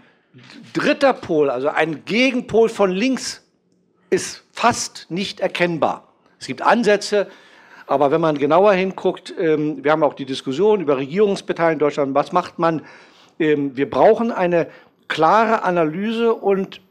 dritter 0.73 1.13
Pol, 1.13 1.49
also 1.49 1.69
ein 1.69 2.05
Gegenpol 2.05 2.69
von 2.69 2.91
links, 2.91 3.43
ist 4.09 4.43
fast 4.51 5.07
nicht 5.09 5.39
erkennbar. 5.39 6.07
Es 6.39 6.47
gibt 6.47 6.61
Ansätze, 6.61 7.28
aber 7.88 8.11
wenn 8.11 8.21
man 8.21 8.38
genauer 8.38 8.73
hinguckt, 8.73 9.34
ähm, 9.39 9.84
wir 9.84 9.91
haben 9.91 10.03
auch 10.03 10.13
die 10.13 10.25
Diskussion 10.25 10.82
über 10.82 10.97
Regierungsbeteiligung 10.97 11.73
in 11.73 11.80
Deutschland, 11.80 12.15
was 12.15 12.32
macht 12.32 12.59
man? 12.59 12.84
Ähm, 13.39 13.75
wir 13.75 13.89
brauchen 13.89 14.32
eine 14.32 14.67
klare 15.07 15.63
Analyse 15.63 16.34
und 16.34 16.82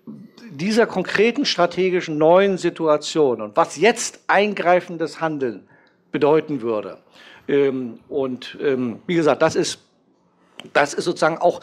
dieser 0.50 0.86
konkreten 0.86 1.44
strategischen 1.44 2.18
neuen 2.18 2.56
Situation 2.56 3.42
und 3.42 3.56
was 3.56 3.76
jetzt 3.76 4.20
eingreifendes 4.26 5.20
Handeln 5.20 5.68
bedeuten 6.12 6.62
würde. 6.62 6.98
Ähm, 7.48 7.98
und 8.08 8.56
ähm, 8.62 9.00
wie 9.06 9.14
gesagt, 9.14 9.42
das 9.42 9.54
ist, 9.54 9.80
das 10.72 10.94
ist 10.94 11.04
sozusagen 11.04 11.38
auch 11.38 11.60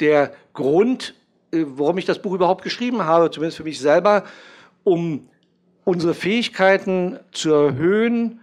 der 0.00 0.32
Grund, 0.54 1.14
äh, 1.52 1.64
warum 1.66 1.98
ich 1.98 2.04
das 2.04 2.20
Buch 2.20 2.34
überhaupt 2.34 2.62
geschrieben 2.62 3.04
habe, 3.04 3.30
zumindest 3.30 3.58
für 3.58 3.64
mich 3.64 3.80
selber, 3.80 4.24
um 4.84 5.28
unsere 5.84 6.14
Fähigkeiten 6.14 7.18
zu 7.32 7.52
erhöhen, 7.52 8.40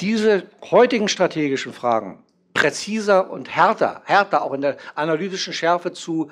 diese 0.00 0.44
heutigen 0.70 1.08
strategischen 1.08 1.72
Fragen 1.72 2.18
präziser 2.54 3.30
und 3.30 3.54
härter, 3.54 4.02
härter 4.04 4.42
auch 4.42 4.52
in 4.52 4.60
der 4.60 4.76
analytischen 4.94 5.52
Schärfe 5.52 5.92
zu 5.92 6.30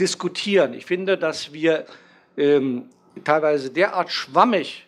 diskutieren. 0.00 0.74
Ich 0.74 0.86
finde, 0.86 1.18
dass 1.18 1.52
wir 1.52 1.86
ähm, 2.36 2.88
teilweise 3.24 3.70
derart 3.70 4.10
schwammig 4.10 4.86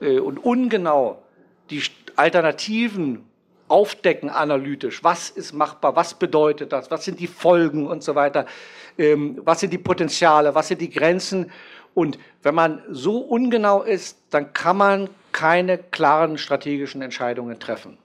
äh, 0.00 0.18
und 0.18 0.38
ungenau 0.38 1.22
die 1.70 1.82
Alternativen 2.16 3.24
aufdecken 3.72 4.28
analytisch. 4.28 5.02
Was 5.02 5.30
ist 5.30 5.54
machbar? 5.54 5.96
Was 5.96 6.12
bedeutet 6.12 6.72
das? 6.72 6.90
Was 6.90 7.06
sind 7.06 7.18
die 7.18 7.26
Folgen 7.26 7.86
und 7.86 8.02
so 8.02 8.14
weiter? 8.14 8.44
Ähm, 8.98 9.40
was 9.44 9.60
sind 9.60 9.72
die 9.72 9.78
Potenziale? 9.78 10.54
Was 10.54 10.68
sind 10.68 10.82
die 10.82 10.90
Grenzen? 10.90 11.50
Und 11.94 12.18
wenn 12.42 12.54
man 12.54 12.82
so 12.90 13.18
ungenau 13.18 13.82
ist, 13.82 14.18
dann 14.28 14.52
kann 14.52 14.76
man 14.76 15.08
keine 15.32 15.78
klaren 15.78 16.36
strategischen 16.36 17.00
Entscheidungen 17.00 17.58
treffen. 17.58 17.96